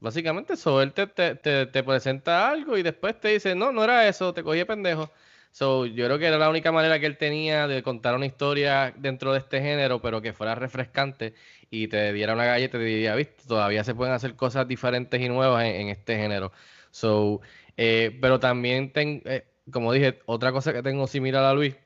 Básicamente, 0.00 0.54
eso, 0.54 0.82
él 0.82 0.92
te, 0.92 1.06
te, 1.06 1.36
te, 1.36 1.82
presenta 1.84 2.50
algo 2.50 2.76
y 2.76 2.82
después 2.82 3.20
te 3.20 3.28
dice, 3.28 3.54
no, 3.54 3.70
no 3.70 3.84
era 3.84 4.08
eso, 4.08 4.34
te 4.34 4.42
cogí 4.42 4.58
de 4.58 4.66
pendejo. 4.66 5.10
So, 5.52 5.86
yo 5.86 6.06
creo 6.06 6.18
que 6.18 6.26
era 6.26 6.38
la 6.38 6.48
única 6.48 6.72
manera 6.72 6.98
que 6.98 7.06
él 7.06 7.18
tenía 7.18 7.68
de 7.68 7.82
contar 7.82 8.14
una 8.16 8.26
historia 8.26 8.92
dentro 8.96 9.32
de 9.32 9.38
este 9.38 9.60
género, 9.60 10.00
pero 10.00 10.20
que 10.22 10.32
fuera 10.32 10.54
refrescante 10.54 11.34
y 11.70 11.88
te 11.88 12.12
diera 12.12 12.32
una 12.34 12.46
galleta 12.46 12.78
y 12.78 12.80
te 12.80 12.84
diría, 12.86 13.14
viste, 13.14 13.44
todavía 13.46 13.84
se 13.84 13.94
pueden 13.94 14.14
hacer 14.14 14.34
cosas 14.34 14.66
diferentes 14.66 15.20
y 15.20 15.28
nuevas 15.28 15.64
en 15.64 15.88
este 15.88 16.16
género. 16.16 16.52
So, 16.92 17.42
eh, 17.78 18.18
pero 18.22 18.40
también, 18.40 18.92
ten, 18.94 19.22
eh, 19.26 19.46
como 19.72 19.92
dije, 19.94 20.20
otra 20.26 20.52
cosa 20.52 20.74
que 20.74 20.84
tengo 20.84 21.08
similar 21.08 21.44
a 21.44 21.54
Luis, 21.54 21.76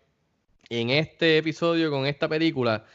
en 0.70 0.90
este 0.90 1.38
episodio 1.38 1.90
con 1.90 2.06
esta 2.06 2.28
película, 2.28 2.86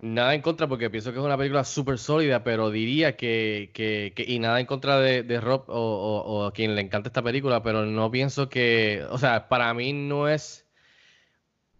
Nada 0.00 0.34
en 0.34 0.42
contra 0.42 0.66
porque 0.68 0.90
pienso 0.90 1.12
que 1.12 1.18
es 1.20 1.24
una 1.24 1.36
película 1.38 1.62
súper 1.64 1.96
sólida, 1.98 2.42
pero 2.42 2.70
diría 2.70 3.16
que, 3.16 3.70
que, 3.72 4.12
que- 4.16 4.24
y 4.26 4.40
nada 4.40 4.58
en 4.58 4.66
contra 4.66 4.98
de, 4.98 5.22
Rob 5.40 5.64
o, 5.68 5.74
o- 5.74 6.22
o 6.42 6.44
a 6.46 6.52
quien 6.52 6.74
le 6.74 6.80
encanta 6.82 7.08
esta 7.08 7.22
película, 7.22 7.62
pero 7.62 7.86
no 7.86 8.10
pienso 8.10 8.48
que, 8.48 9.06
o 9.10 9.18
sea, 9.18 9.48
para 9.48 9.72
mí 9.74 9.92
no 9.92 10.28
es, 10.28 10.66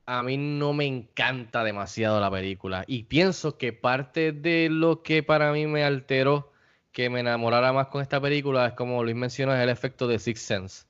a 0.06 0.22
mí 0.22 0.36
no 0.36 0.72
me 0.72 0.86
encanta 0.86 1.64
demasiado 1.64 2.20
la 2.20 2.30
película. 2.30 2.84
Y 2.86 3.04
pienso 3.04 3.56
que 3.58 3.72
parte 3.72 4.32
de 4.32 4.68
lo 4.70 5.02
que 5.02 5.22
para 5.22 5.52
mí 5.52 5.66
me 5.66 5.84
alteró 5.84 6.51
que 6.92 7.10
me 7.10 7.20
enamorara 7.20 7.72
más 7.72 7.88
con 7.88 8.02
esta 8.02 8.20
película 8.20 8.66
es 8.68 8.72
como 8.74 9.02
Luis 9.02 9.16
mencionó, 9.16 9.54
es 9.54 9.60
el 9.60 9.70
efecto 9.70 10.06
de 10.06 10.18
Sixth 10.18 10.44
Sense. 10.44 10.84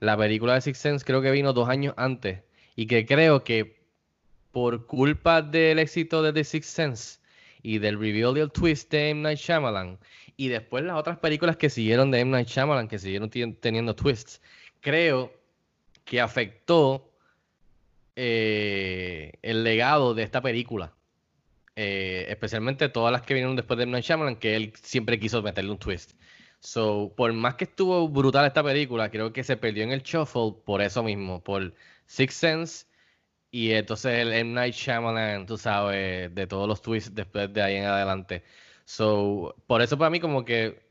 La 0.00 0.16
película 0.16 0.54
de 0.54 0.60
Sixth 0.60 0.82
Sense 0.82 1.04
creo 1.04 1.22
que 1.22 1.30
vino 1.30 1.52
dos 1.52 1.68
años 1.68 1.94
antes 1.96 2.42
y 2.76 2.86
que 2.86 3.06
creo 3.06 3.44
que 3.44 3.78
por 4.52 4.86
culpa 4.86 5.42
del 5.42 5.78
éxito 5.78 6.22
de 6.22 6.32
The 6.32 6.44
Sixth 6.44 6.70
Sense 6.70 7.20
y 7.62 7.78
del 7.78 7.98
reveal 7.98 8.34
del 8.34 8.50
twist 8.50 8.90
de 8.90 9.10
M. 9.10 9.22
Night 9.22 9.38
Shyamalan 9.38 9.98
y 10.36 10.48
después 10.48 10.84
las 10.84 10.96
otras 10.96 11.18
películas 11.18 11.56
que 11.56 11.70
siguieron 11.70 12.10
de 12.10 12.20
M. 12.20 12.30
Night 12.30 12.48
Shyamalan 12.48 12.88
que 12.88 12.98
siguieron 12.98 13.30
teniendo 13.30 13.94
twists, 13.94 14.40
creo 14.80 15.32
que 16.04 16.20
afectó 16.20 17.12
eh, 18.16 19.32
el 19.42 19.62
legado 19.62 20.14
de 20.14 20.22
esta 20.22 20.40
película. 20.40 20.94
Eh, 21.80 22.26
especialmente 22.28 22.88
todas 22.88 23.12
las 23.12 23.22
que 23.22 23.34
vinieron 23.34 23.54
después 23.54 23.76
de 23.78 23.84
M. 23.84 23.92
Night 23.92 24.04
Shyamalan, 24.04 24.36
que 24.36 24.56
él 24.56 24.72
siempre 24.82 25.20
quiso 25.20 25.42
meterle 25.42 25.70
un 25.70 25.78
twist. 25.78 26.12
So, 26.58 27.14
por 27.16 27.32
más 27.32 27.54
que 27.54 27.64
estuvo 27.64 28.08
brutal 28.08 28.46
esta 28.46 28.64
película, 28.64 29.10
creo 29.10 29.32
que 29.32 29.44
se 29.44 29.56
perdió 29.56 29.84
en 29.84 29.92
el 29.92 30.02
shuffle 30.02 30.56
por 30.64 30.82
eso 30.82 31.04
mismo, 31.04 31.42
por 31.44 31.74
Sixth 32.06 32.36
Sense 32.40 32.86
y 33.50 33.72
entonces 33.72 34.12
el 34.14 34.32
M. 34.32 34.52
Night 34.54 34.74
Shyamalan, 34.74 35.46
tú 35.46 35.56
sabes, 35.58 36.34
de 36.34 36.46
todos 36.48 36.68
los 36.68 36.82
twists 36.82 37.14
después 37.14 37.52
de 37.52 37.62
ahí 37.62 37.76
en 37.76 37.84
adelante. 37.84 38.42
So, 38.84 39.54
por 39.68 39.82
eso 39.82 39.96
para 39.98 40.10
mí 40.10 40.20
como 40.20 40.44
que 40.44 40.88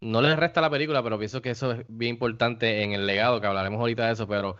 no 0.00 0.22
le 0.22 0.36
resta 0.36 0.62
la 0.62 0.70
película, 0.70 1.02
pero 1.02 1.18
pienso 1.18 1.42
que 1.42 1.50
eso 1.50 1.72
es 1.72 1.84
bien 1.88 2.14
importante 2.14 2.82
en 2.82 2.92
el 2.92 3.06
legado, 3.06 3.40
que 3.40 3.46
hablaremos 3.46 3.80
ahorita 3.80 4.06
de 4.06 4.12
eso, 4.14 4.26
pero, 4.28 4.56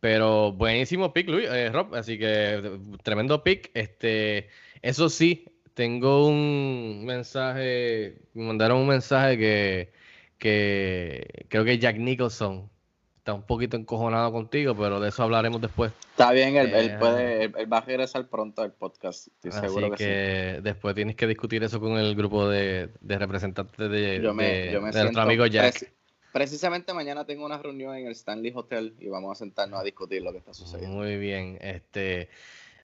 pero 0.00 0.52
buenísimo 0.52 1.12
pick, 1.12 1.28
Luis, 1.28 1.48
eh, 1.50 1.70
Rob, 1.70 1.94
así 1.94 2.18
que 2.18 2.78
tremendo 3.02 3.42
pick. 3.42 3.70
Este, 3.74 4.48
eso 4.82 5.08
sí, 5.08 5.44
tengo 5.74 6.26
un 6.28 7.04
mensaje, 7.04 8.18
me 8.34 8.44
mandaron 8.46 8.78
un 8.78 8.88
mensaje 8.88 9.36
que, 9.38 9.92
que 10.38 11.46
creo 11.48 11.64
que 11.64 11.78
Jack 11.78 11.96
Nicholson 11.98 12.70
está 13.18 13.34
un 13.34 13.42
poquito 13.42 13.76
encojonado 13.76 14.32
contigo, 14.32 14.74
pero 14.76 15.00
de 15.00 15.08
eso 15.10 15.22
hablaremos 15.22 15.60
después. 15.60 15.92
Está 16.10 16.32
bien, 16.32 16.56
él, 16.56 16.72
él 16.74 16.90
Eh, 16.90 16.96
puede, 16.98 17.44
él, 17.44 17.54
él 17.58 17.72
va 17.72 17.78
a 17.78 17.80
regresar 17.82 18.26
pronto 18.28 18.62
al 18.62 18.72
podcast, 18.72 19.28
estoy 19.28 19.50
Así 19.50 19.60
seguro 19.60 19.90
que, 19.90 19.96
que, 19.96 20.60
después 20.62 20.94
tienes 20.94 21.14
que 21.16 21.26
discutir 21.26 21.62
eso 21.62 21.78
con 21.80 21.96
el 21.98 22.14
grupo 22.16 22.48
de, 22.48 22.88
de 23.00 23.18
representantes 23.18 23.90
de, 23.90 24.16
sí. 24.16 24.22
Yo 24.22 24.34
me, 24.34 24.44
de- 24.44 24.72
yo 24.72 24.80
me 24.80 24.90
de 24.90 25.02
nuestro 25.02 25.22
amigo 25.22 25.46
Jack. 25.46 25.92
Preci- 26.32 26.48
precisamente 26.48 26.92
mañana 26.94 27.24
tengo 27.24 27.44
una 27.46 27.58
reunión 27.58 27.94
en 27.96 28.06
el 28.06 28.12
Stanley 28.12 28.52
Hotel 28.54 28.94
y 29.00 29.08
vamos 29.08 29.32
a 29.32 29.34
sentarnos 29.38 29.80
a 29.80 29.84
discutir 29.84 30.22
lo 30.22 30.32
que 30.32 30.38
está 30.38 30.52
sucediendo. 30.54 30.96
Muy 30.96 31.16
bien. 31.16 31.58
Este. 31.60 32.28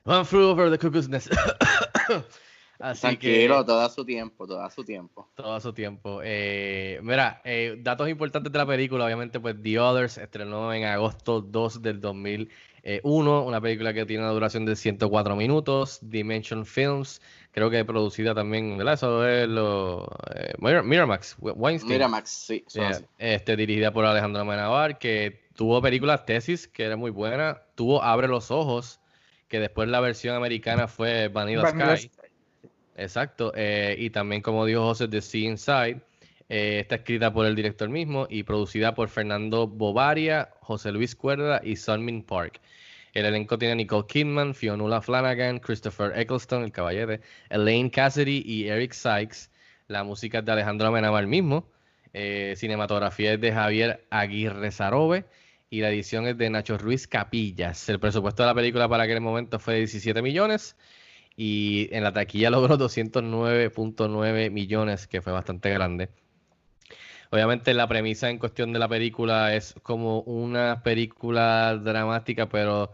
One 0.05 0.25
flew 0.25 0.49
over 0.51 0.71
the 0.71 0.79
cuckoo's 0.79 1.09
nest. 1.09 1.29
Así 2.81 3.03
Tranquilo, 3.03 3.59
que, 3.61 3.65
todo 3.67 3.81
a 3.81 3.89
su 3.89 4.05
tiempo, 4.05 4.47
todo 4.49 4.61
a 4.61 4.69
su 4.69 4.85
tiempo. 4.85 5.31
todo 5.37 5.55
a 5.55 5.61
su 5.61 5.73
tiempo. 5.73 6.21
Eh, 6.25 6.99
mira, 7.05 7.41
eh, 7.45 7.77
datos 7.79 8.09
importantes 8.09 8.53
de 8.53 8.59
la 8.59 8.67
película, 8.67 9.05
obviamente, 9.05 9.39
pues 9.39 9.55
The 9.63 9.79
Others 9.79 10.19
estrenó 10.19 10.75
en 10.75 10.85
agosto 10.85 11.41
2 11.41 11.81
del 11.83 12.01
2001, 12.01 13.45
una 13.47 13.61
película 13.61 13.95
que 13.95 14.05
tiene 14.05 14.25
una 14.25 14.33
duración 14.33 14.65
de 14.67 14.75
104 14.75 15.37
minutos. 15.37 16.01
Dimension 16.03 16.67
Films, 16.67 17.23
creo 17.55 17.71
que 17.71 17.85
producida 17.85 18.35
también, 18.35 18.77
¿verdad? 18.77 18.95
Eso 18.95 19.27
es 19.27 19.49
lo... 19.49 20.05
eh, 20.35 20.53
Mir- 20.59 20.83
Miramax, 20.83 21.37
Weinstein. 21.39 21.93
Miramax, 21.93 22.29
sí, 22.31 22.65
son 22.67 22.85
así. 22.85 23.05
este, 23.17 23.57
dirigida 23.57 23.93
por 23.93 24.05
Alejandro 24.05 24.43
Amenábar, 24.43 24.99
que 24.99 25.45
tuvo 25.55 25.81
películas 25.81 26.27
Tesis, 26.27 26.67
que 26.69 26.85
era 26.85 26.97
muy 26.97 27.11
buena. 27.13 27.63
Tuvo 27.77 28.03
Abre 28.03 28.29
los 28.29 28.51
Ojos, 28.51 29.01
que 29.49 29.61
después 29.61 29.89
la 29.89 30.01
versión 30.01 30.35
americana 30.35 30.89
fue 30.89 31.29
Vanilla 31.29 31.63
Vanilla 31.63 31.97
Sky. 31.97 32.11
Exacto. 32.97 33.53
eh, 33.55 33.97
y 33.99 34.11
también, 34.11 34.43
como 34.43 34.67
dijo 34.67 34.83
José, 34.83 35.09
The 35.09 35.21
Sea 35.23 35.49
Inside. 35.51 36.01
eh, 36.49 36.81
está 36.81 36.97
escrita 36.97 37.33
por 37.33 37.47
el 37.47 37.55
director 37.55 37.89
mismo 37.89 38.27
y 38.29 38.43
producida 38.43 38.95
por 38.95 39.09
Fernando 39.09 39.67
Bovaria, 39.67 40.51
José 40.61 40.93
Luis 40.93 41.17
Cuerda 41.17 41.61
y 41.65 41.77
Sunmin 41.77 42.23
Park. 42.23 42.61
El 43.15 43.27
elenco 43.27 43.57
tiene 43.59 43.73
a 43.73 43.77
Nicole 43.77 44.07
Kidman, 44.09 44.55
Fionnuala 44.55 45.01
Flanagan, 45.01 45.61
Christopher 45.61 46.13
Eccleston, 46.19 46.65
el 46.65 46.73
caballete, 46.73 47.21
Elaine 47.49 47.89
Cassidy 47.89 48.43
y 48.45 48.67
Eric 48.67 48.93
Sykes. 48.93 49.51
La 49.87 50.03
música 50.03 50.41
es 50.41 50.45
de 50.45 50.51
Alejandro 50.51 50.89
Amenábar 50.89 51.25
mismo. 51.29 51.71
Eh, 52.13 52.55
cinematografía 52.57 53.35
es 53.35 53.41
de 53.41 53.53
Javier 53.53 54.05
Aguirre 54.11 54.73
Sarobe 54.73 55.27
y 55.71 55.81
la 55.81 55.91
edición 55.91 56.27
es 56.27 56.37
de 56.39 56.51
Nacho 56.51 56.77
Ruiz 56.77 57.07
Capillas. 57.07 57.89
El 57.89 58.01
presupuesto 58.01 58.43
de 58.43 58.49
la 58.49 58.55
película 58.55 58.89
para 58.89 59.05
aquel 59.05 59.21
momento 59.21 59.61
fue 59.61 59.75
de 59.75 59.81
17 59.81 60.21
millones 60.21 60.77
y 61.37 61.89
en 61.93 62.03
la 62.03 62.13
taquilla 62.13 62.51
logró 62.51 62.77
209.9 62.77 64.51
millones, 64.51 65.07
que 65.07 65.23
fue 65.23 65.33
bastante 65.33 65.71
grande. 65.71 66.09
Obviamente 67.31 67.75
la 67.75 67.87
premisa 67.89 68.29
en 68.31 68.39
cuestión 68.39 68.73
de 68.73 68.81
la 68.81 68.89
película 68.89 69.55
es 69.55 69.75
como 69.83 70.21
una 70.23 70.83
película 70.83 71.77
dramática, 71.77 72.49
pero 72.49 72.93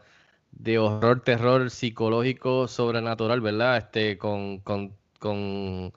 de 0.52 0.78
horror, 0.78 1.20
terror 1.22 1.70
psicológico, 1.70 2.68
sobrenatural, 2.68 3.40
¿verdad? 3.40 3.78
Este, 3.78 4.18
con, 4.18 4.58
con, 4.60 4.92
con 5.18 5.92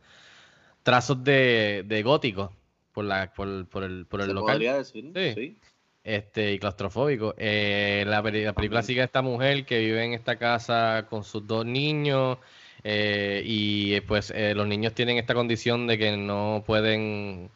trazos 0.83 1.23
de, 1.23 1.83
de 1.87 2.03
gótico 2.03 2.53
por 2.93 3.05
la, 3.05 3.33
por, 3.33 3.67
por 3.67 3.83
el, 3.83 4.05
por 4.05 4.21
el 4.21 4.27
Se 4.27 4.33
local. 4.33 4.55
podría 4.55 4.75
decir, 4.77 5.11
Sí. 5.15 5.33
sí. 5.33 5.57
Este, 6.03 6.51
y 6.53 6.59
claustrofóbico. 6.59 7.33
Eh, 7.37 8.03
la, 8.07 8.21
la 8.21 8.53
película 8.53 8.83
sigue 8.83 9.01
a 9.01 9.05
esta 9.05 9.21
mujer 9.21 9.65
que 9.65 9.79
vive 9.79 10.03
en 10.03 10.13
esta 10.13 10.37
casa 10.37 11.05
con 11.09 11.23
sus 11.23 11.47
dos 11.47 11.65
niños. 11.65 12.37
eh, 12.83 13.41
y 13.45 13.93
eh, 13.95 14.01
pues 14.01 14.31
eh, 14.35 14.53
los 14.55 14.67
niños 14.67 14.93
tienen 14.93 15.17
esta 15.17 15.33
condición 15.33 15.87
de 15.87 15.97
que 15.97 16.17
no 16.17 16.63
pueden, 16.67 17.49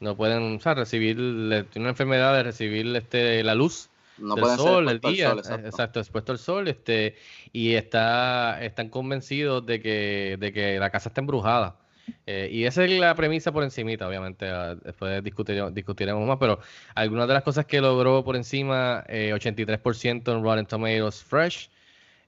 no 0.00 0.16
pueden, 0.16 0.56
o 0.56 0.60
sea, 0.60 0.74
recibir, 0.74 1.16
tienen 1.16 1.68
una 1.82 1.88
enfermedad 1.90 2.34
de 2.36 2.42
recibir 2.42 2.94
este, 2.96 3.42
la 3.42 3.54
luz 3.54 3.88
No 4.18 4.34
del 4.34 4.42
pueden 4.42 4.56
ser 4.58 4.66
sol, 4.66 4.82
el 4.84 4.88
al 4.88 5.00
día, 5.00 5.28
sol, 5.28 5.36
eh, 5.36 5.40
exacto. 5.40 5.66
exacto, 5.68 6.00
expuesto 6.00 6.32
al 6.32 6.38
sol, 6.38 6.68
este, 6.68 7.16
y 7.52 7.74
está, 7.74 8.62
están 8.64 8.88
convencidos 8.88 9.64
de 9.66 9.80
que, 9.80 10.36
de 10.38 10.52
que 10.52 10.78
la 10.78 10.90
casa 10.90 11.10
está 11.10 11.20
embrujada. 11.20 11.78
Eh, 12.26 12.48
y 12.52 12.64
esa 12.64 12.84
es 12.84 12.90
la 12.90 13.14
premisa 13.14 13.52
por 13.52 13.64
encimita, 13.64 14.06
obviamente, 14.08 14.48
ah, 14.48 14.76
después 14.76 15.22
discutiremos, 15.22 15.74
discutiremos 15.74 16.26
más, 16.26 16.38
pero 16.38 16.60
algunas 16.94 17.26
de 17.28 17.34
las 17.34 17.42
cosas 17.42 17.66
que 17.66 17.80
logró 17.80 18.24
por 18.24 18.36
encima, 18.36 19.04
eh, 19.08 19.32
83% 19.34 20.32
en 20.32 20.42
Rotten 20.42 20.66
Tomatoes 20.66 21.22
Fresh, 21.24 21.70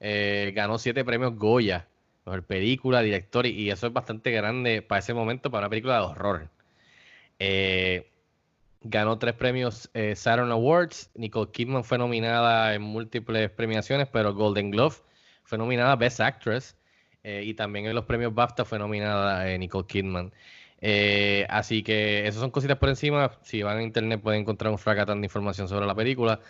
eh, 0.01 0.53
ganó 0.55 0.79
7 0.79 1.05
premios 1.05 1.35
Goya, 1.37 1.89
mejor 2.27 2.45
película, 2.45 3.03
director, 3.03 3.47
y, 3.47 3.51
y 3.51 3.71
eso 3.71 3.87
es 3.87 3.93
bastante 3.93 4.31
grande 4.31 4.83
para 4.83 5.01
ese 5.01 5.15
momento, 5.15 5.51
para 5.51 5.67
una 5.67 5.71
película 5.71 5.97
de 5.97 6.01
horror. 6.03 6.51
Eh, 7.39 8.11
ganó 8.83 9.19
tres 9.19 9.35
premios 9.35 9.91
eh, 9.95 10.15
Saturn 10.17 10.51
Awards. 10.51 11.11
Nicole 11.15 11.51
Kidman 11.51 11.85
fue 11.85 11.99
nominada 11.99 12.75
en 12.75 12.83
múltiples 12.83 13.51
premiaciones, 13.51 14.09
pero 14.09 14.35
Golden 14.35 14.71
Glove 14.71 14.97
fue 15.45 15.59
nominada 15.59 15.97
Best 15.97 16.21
Actress. 16.21 16.77
eh, 17.25 17.43
y 17.45 17.55
también 17.55 17.87
en 17.87 17.95
los 17.95 18.05
premios 18.05 18.35
BAFTA 18.35 18.65
fue 18.65 18.79
nominada 18.79 19.51
eh, 19.51 19.59
Nicole 19.59 19.87
Kidman. 19.87 20.33
Así 21.49 21.83
que 21.83 22.27
esas 22.27 22.41
son 22.41 22.51
cositas 22.51 22.79
por 22.79 22.89
encima. 22.89 23.33
Si 23.43 23.63
van 23.63 23.79
a 23.79 23.83
internet 23.83 24.21
pueden 24.23 24.43
encontrar 24.43 24.71
un 24.71 24.79
fracatán 24.79 25.21
de 25.21 25.27
información 25.27 25.69
sobre 25.69 25.87
la 25.87 25.95
película. 25.95 26.41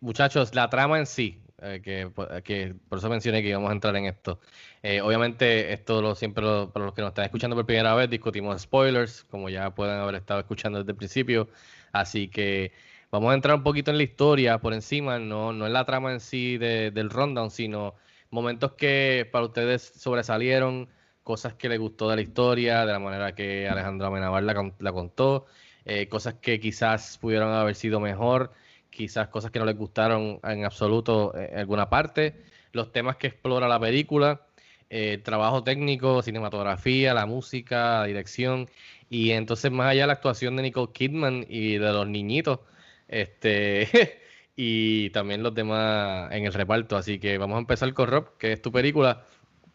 Muchachos, 0.00 0.54
la 0.54 0.68
trama 0.70 0.98
en 0.98 1.06
sí, 1.06 1.40
eh, 1.62 1.80
que, 1.82 2.10
que 2.44 2.74
por 2.88 2.98
eso 2.98 3.08
mencioné 3.08 3.42
que 3.42 3.48
íbamos 3.48 3.70
a 3.70 3.72
entrar 3.72 3.96
en 3.96 4.06
esto. 4.06 4.40
Eh, 4.82 5.00
obviamente, 5.00 5.72
esto 5.72 6.00
lo, 6.02 6.14
siempre 6.14 6.44
lo- 6.44 6.72
para 6.72 6.84
los 6.86 6.94
que 6.94 7.02
nos 7.02 7.10
están 7.10 7.24
escuchando 7.24 7.56
por 7.56 7.66
primera 7.66 7.94
vez, 7.94 8.10
discutimos 8.10 8.60
spoilers, 8.62 9.24
como 9.24 9.48
ya 9.48 9.74
pueden 9.74 9.96
haber 9.98 10.16
estado 10.16 10.40
escuchando 10.40 10.78
desde 10.78 10.92
el 10.92 10.96
principio. 10.96 11.48
Así 11.92 12.28
que 12.28 12.72
vamos 13.10 13.30
a 13.32 13.34
entrar 13.34 13.56
un 13.56 13.62
poquito 13.62 13.90
en 13.90 13.96
la 13.98 14.02
historia 14.02 14.58
por 14.60 14.74
encima, 14.74 15.18
no, 15.18 15.52
no 15.52 15.66
en 15.66 15.72
la 15.72 15.84
trama 15.84 16.12
en 16.12 16.20
sí 16.20 16.58
de- 16.58 16.90
del 16.90 17.10
rundown, 17.10 17.50
sino 17.50 17.94
momentos 18.30 18.72
que 18.72 19.28
para 19.32 19.46
ustedes 19.46 19.82
sobresalieron, 19.96 20.88
cosas 21.22 21.54
que 21.54 21.68
les 21.68 21.78
gustó 21.78 22.08
de 22.10 22.16
la 22.16 22.22
historia, 22.22 22.84
de 22.86 22.92
la 22.92 22.98
manera 22.98 23.34
que 23.34 23.68
Alejandro 23.68 24.06
Amenábar 24.08 24.42
la, 24.44 24.72
la 24.78 24.92
contó, 24.92 25.46
eh, 25.84 26.08
cosas 26.08 26.34
que 26.34 26.60
quizás 26.60 27.18
pudieron 27.18 27.52
haber 27.52 27.74
sido 27.74 28.00
mejor, 28.00 28.52
quizás 28.96 29.28
cosas 29.28 29.50
que 29.50 29.58
no 29.58 29.66
les 29.66 29.76
gustaron 29.76 30.40
en 30.42 30.64
absoluto 30.64 31.36
en 31.36 31.58
alguna 31.58 31.90
parte, 31.90 32.34
los 32.72 32.92
temas 32.92 33.16
que 33.16 33.26
explora 33.26 33.68
la 33.68 33.78
película, 33.78 34.46
eh, 34.88 35.18
trabajo 35.22 35.62
técnico, 35.62 36.22
cinematografía, 36.22 37.12
la 37.12 37.26
música, 37.26 38.00
la 38.00 38.06
dirección, 38.06 38.70
y 39.10 39.32
entonces 39.32 39.70
más 39.70 39.88
allá 39.90 40.02
de 40.02 40.06
la 40.08 40.12
actuación 40.14 40.56
de 40.56 40.62
Nicole 40.62 40.92
Kidman 40.92 41.44
y 41.48 41.76
de 41.78 41.92
los 41.92 42.06
niñitos, 42.08 42.60
este, 43.08 44.18
y 44.56 45.10
también 45.10 45.42
los 45.42 45.54
demás 45.54 46.32
en 46.32 46.46
el 46.46 46.52
reparto. 46.54 46.96
Así 46.96 47.18
que 47.18 47.38
vamos 47.38 47.56
a 47.56 47.60
empezar 47.60 47.92
con 47.94 48.08
Rob, 48.08 48.38
que 48.38 48.52
es 48.52 48.62
tu 48.62 48.72
película. 48.72 49.24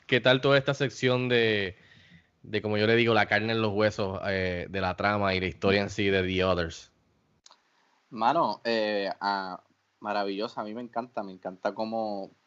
¿Qué 0.07 0.19
tal 0.19 0.41
toda 0.41 0.57
esta 0.57 0.73
sección 0.73 1.29
de, 1.29 1.77
de 2.43 2.61
como 2.61 2.77
yo 2.77 2.87
le 2.87 2.95
digo, 2.95 3.13
la 3.13 3.27
carne 3.27 3.53
en 3.53 3.61
los 3.61 3.71
huesos 3.73 4.19
eh, 4.27 4.65
de 4.69 4.81
la 4.81 4.95
trama 4.95 5.35
y 5.35 5.39
la 5.39 5.47
historia 5.47 5.81
en 5.81 5.89
sí 5.89 6.07
de 6.07 6.23
The 6.23 6.43
Others? 6.43 6.90
Mano, 8.11 8.61
eh, 8.65 9.09
ah, 9.21 9.61
maravillosa, 10.01 10.61
a 10.61 10.63
mí 10.63 10.73
me 10.73 10.81
encanta, 10.81 11.23
me 11.23 11.31
encanta 11.31 11.73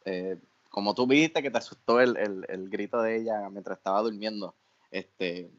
eh, 0.05 0.37
como 0.69 0.93
tú 0.93 1.07
viste 1.07 1.41
que 1.41 1.49
te 1.51 1.57
asustó 1.57 1.99
el, 2.01 2.17
el- 2.17 2.45
el 2.49 2.69
grito 2.69 3.01
de 3.01 3.17
ella 3.17 3.49
mientras 3.49 3.77
estaba 3.77 4.01
durmiendo. 4.01 4.53
Este, 4.91 5.49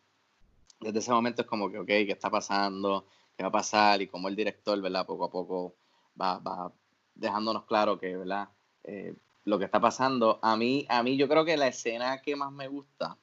desde 0.80 0.98
ese 1.00 1.12
momento 1.12 1.42
es 1.42 1.48
como 1.48 1.70
que, 1.70 1.78
ok, 1.78 1.86
¿qué 1.86 2.12
está 2.12 2.30
pasando? 2.30 3.06
¿Qué 3.36 3.42
va 3.44 3.48
a 3.48 3.52
pasar? 3.52 4.02
Y 4.02 4.08
como 4.08 4.28
el 4.28 4.36
director, 4.36 4.80
¿verdad? 4.80 5.06
Poco 5.06 5.24
a 5.26 5.30
poco 5.30 5.74
va, 6.20 6.38
va 6.38 6.72
dejándonos 7.14 7.64
claro 7.66 7.98
que, 7.98 8.16
¿verdad? 8.16 8.48
Eh, 8.84 9.14
lo 9.44 9.58
que 9.58 9.64
está 9.66 9.80
pasando. 9.80 10.38
A 10.42 10.56
mí, 10.56 10.86
a 10.88 11.02
mí 11.02 11.16
yo 11.16 11.28
creo 11.28 11.44
que 11.44 11.56
la 11.56 11.68
escena 11.68 12.22
que 12.22 12.36
más 12.36 12.52
me 12.52 12.68
gusta, 12.68 13.16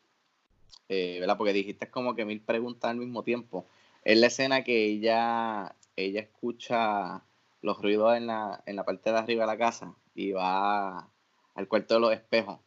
eh, 0.89 1.17
¿verdad? 1.19 1.38
Porque 1.38 1.54
dijiste 1.54 1.89
como 1.89 2.15
que 2.15 2.26
mil 2.26 2.41
preguntas 2.41 2.91
al 2.91 2.98
mismo 2.98 3.24
tiempo. 3.24 3.65
Es 4.04 4.17
la 4.19 4.28
escena 4.28 4.63
que 4.63 4.86
ella, 4.86 5.76
ella 5.95 6.21
escucha 6.21 7.23
los 7.62 7.82
ruidos 7.82 8.15
en 8.15 8.27
la, 8.27 8.62
en 8.65 8.75
la 8.75 8.84
parte 8.84 9.12
de 9.12 9.17
arriba 9.17 9.43
de 9.43 9.47
la 9.47 9.58
casa 9.58 9.95
y 10.15 10.32
va 10.32 11.08
al 11.56 11.67
cuarto 11.67 11.95
de 11.95 11.99
los 11.99 12.13
espejos. 12.13 12.60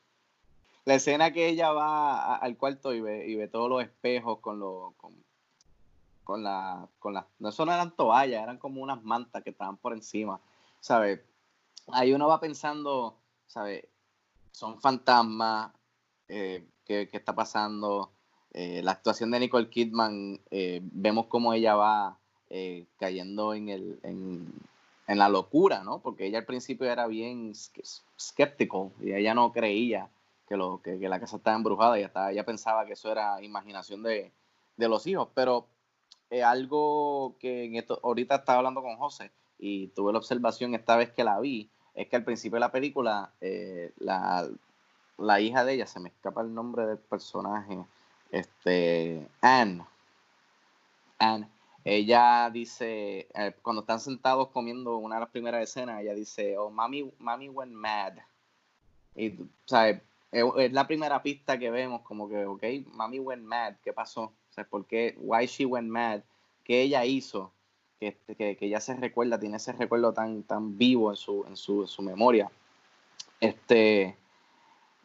La 0.84 0.94
escena 0.94 1.32
que 1.32 1.48
ella 1.48 1.72
va 1.72 2.36
al 2.36 2.56
cuarto 2.56 2.92
y 2.94 3.00
ve, 3.00 3.28
y 3.28 3.34
ve 3.34 3.48
todos 3.48 3.68
los 3.68 3.82
espejos 3.82 4.38
con 4.38 4.60
los 4.60 4.94
con, 4.94 5.12
con 6.22 6.42
la 6.44 6.88
con 6.98 7.14
las 7.14 7.24
no 7.40 7.48
eso 7.48 7.66
no 7.66 7.72
eran 7.72 7.94
toallas, 7.96 8.42
eran 8.42 8.58
como 8.58 8.80
unas 8.80 9.02
mantas 9.02 9.42
que 9.42 9.50
estaban 9.50 9.76
por 9.76 9.92
encima, 9.92 10.40
¿sabes? 10.80 11.20
Ahí 11.92 12.12
uno 12.12 12.28
va 12.28 12.40
pensando, 12.40 13.16
¿sabes? 13.46 13.84
Son 14.52 14.80
fantasmas, 14.80 15.72
eh, 16.28 16.66
¿qué, 16.84 17.08
qué 17.10 17.16
está 17.16 17.34
pasando? 17.34 18.12
Eh, 18.52 18.80
la 18.82 18.92
actuación 18.92 19.30
de 19.32 19.40
Nicole 19.40 19.68
Kidman, 19.68 20.40
eh, 20.50 20.80
vemos 20.82 21.26
cómo 21.26 21.52
ella 21.52 21.74
va 21.74 22.18
eh, 22.50 22.86
cayendo 22.98 23.54
en, 23.54 23.68
el, 23.68 23.98
en, 24.02 24.52
en 25.06 25.18
la 25.18 25.28
locura, 25.28 25.82
¿no? 25.82 26.00
Porque 26.00 26.26
ella 26.26 26.38
al 26.38 26.44
principio 26.44 26.90
era 26.90 27.06
bien 27.06 27.52
skeptical 27.54 28.90
y 29.00 29.12
ella 29.12 29.34
no 29.34 29.52
creía 29.52 30.08
que, 30.48 30.56
lo, 30.56 30.80
que, 30.82 30.96
la 30.96 31.20
casa 31.20 31.36
estaba 31.36 31.56
embrujada, 31.56 31.96
ella, 31.96 32.06
estaba, 32.06 32.32
ella 32.32 32.44
pensaba 32.44 32.86
que 32.86 32.92
eso 32.92 33.10
era 33.10 33.42
imaginación 33.42 34.02
de, 34.02 34.32
de 34.76 34.88
los 34.88 35.06
hijos, 35.06 35.28
pero 35.34 35.66
eh, 36.30 36.42
algo 36.42 37.36
que 37.38 37.64
en 37.64 37.76
esto, 37.76 38.00
ahorita 38.02 38.36
estaba 38.36 38.58
hablando 38.58 38.82
con 38.82 38.96
José 38.96 39.30
y 39.58 39.88
tuve 39.88 40.12
la 40.12 40.18
observación 40.18 40.74
esta 40.74 40.96
vez 40.96 41.10
que 41.10 41.24
la 41.24 41.40
vi, 41.40 41.70
es 41.94 42.08
que 42.08 42.16
al 42.16 42.24
principio 42.24 42.56
de 42.56 42.60
la 42.60 42.72
película, 42.72 43.32
eh, 43.40 43.92
la, 43.98 44.48
la 45.18 45.40
hija 45.40 45.64
de 45.64 45.74
ella, 45.74 45.86
se 45.86 46.00
me 46.00 46.10
escapa 46.10 46.42
el 46.42 46.54
nombre 46.54 46.86
del 46.86 46.98
personaje, 46.98 47.78
este, 48.30 49.26
Anne, 49.40 49.84
Anne, 51.18 51.48
ella 51.88 52.50
dice, 52.50 53.28
eh, 53.32 53.54
cuando 53.62 53.82
están 53.82 54.00
sentados 54.00 54.48
comiendo 54.48 54.96
una 54.96 55.14
de 55.14 55.20
las 55.20 55.30
primeras 55.30 55.62
escenas, 55.62 56.02
ella 56.02 56.14
dice, 56.14 56.58
oh, 56.58 56.68
mami, 56.68 57.12
mami 57.20 57.48
went 57.48 57.72
mad. 57.72 58.14
Y, 59.14 59.34
¿sabes? 59.66 60.02
es, 60.32 60.72
la 60.72 60.88
primera 60.88 61.22
pista 61.22 61.56
que 61.56 61.70
vemos, 61.70 62.02
como 62.02 62.28
que, 62.28 62.44
ok, 62.44 62.64
mami 62.92 63.20
went 63.20 63.44
mad, 63.44 63.74
¿qué 63.84 63.92
pasó? 63.92 64.32
Sea, 64.50 64.64
¿por 64.64 64.84
qué? 64.84 65.14
Why 65.20 65.46
she 65.46 65.64
went 65.64 65.88
mad? 65.88 66.22
¿Qué 66.64 66.82
ella 66.82 67.04
hizo? 67.04 67.52
Que, 68.00 68.08
este, 68.08 68.34
que, 68.34 68.56
que 68.56 68.66
ella 68.66 68.80
se 68.80 68.96
recuerda, 68.96 69.38
tiene 69.38 69.58
ese 69.58 69.72
recuerdo 69.72 70.12
tan, 70.12 70.42
tan 70.42 70.76
vivo 70.76 71.10
en 71.10 71.16
su, 71.16 71.44
en 71.46 71.56
su, 71.56 71.82
en 71.82 71.88
su 71.88 72.02
memoria. 72.02 72.50
Este, 73.38 74.16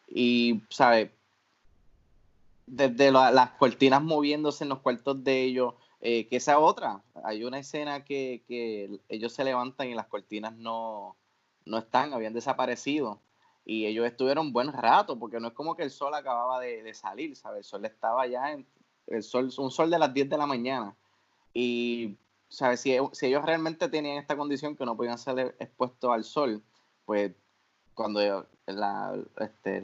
y, 0.08 0.62
¿sabes? 0.70 1.12
Desde 2.66 3.12
la- 3.12 3.30
las 3.30 3.52
cortinas 3.52 4.02
moviéndose 4.02 4.64
en 4.64 4.70
los 4.70 4.80
cuartos 4.80 5.24
de 5.24 5.44
ellos, 5.44 5.76
eh, 6.02 6.28
que 6.28 6.38
esa 6.38 6.60
otra, 6.60 7.02
hay 7.24 7.44
una 7.44 7.60
escena 7.60 8.04
que, 8.04 8.44
que 8.48 9.00
ellos 9.08 9.34
se 9.34 9.44
levantan 9.44 9.88
y 9.88 9.94
las 9.94 10.08
cortinas 10.08 10.54
no, 10.56 11.16
no 11.66 11.78
están, 11.78 12.14
habían 12.14 12.34
desaparecido. 12.34 13.20
Y 13.64 13.86
ellos 13.86 14.08
estuvieron 14.08 14.52
buen 14.52 14.74
rato, 14.74 15.20
porque 15.20 15.40
no 15.40 15.50
es 15.50 15.54
como 15.54 15.76
que 15.76 15.84
el 15.84 15.92
sol 15.92 16.16
acababa 16.16 16.60
de, 16.60 16.82
de 16.82 16.94
salir, 16.96 17.36
¿sabes? 17.36 17.60
El 17.60 17.64
sol 17.64 17.86
estaba 17.86 18.26
ya 18.26 18.52
en, 18.52 18.66
el 19.08 19.24
sol, 19.24 19.52
un 19.58 19.72
sol 19.72 19.92
de 19.92 20.00
las 20.00 20.14
10 20.14 20.30
de 20.30 20.38
la 20.38 20.48
mañana. 20.48 20.96
Y, 21.54 22.18
¿sabes? 22.50 22.82
Si, 22.82 22.98
si 23.12 23.28
ellos 23.28 23.46
realmente 23.46 23.88
tenían 23.88 24.18
esta 24.18 24.36
condición 24.36 24.76
que 24.76 24.86
no 24.86 24.98
podían 24.98 25.18
ser 25.18 25.56
expuestos 25.60 26.12
al 26.12 26.24
sol, 26.24 26.64
pues 27.06 27.34
cuando 27.94 28.48
la, 28.66 29.20
este, 29.40 29.84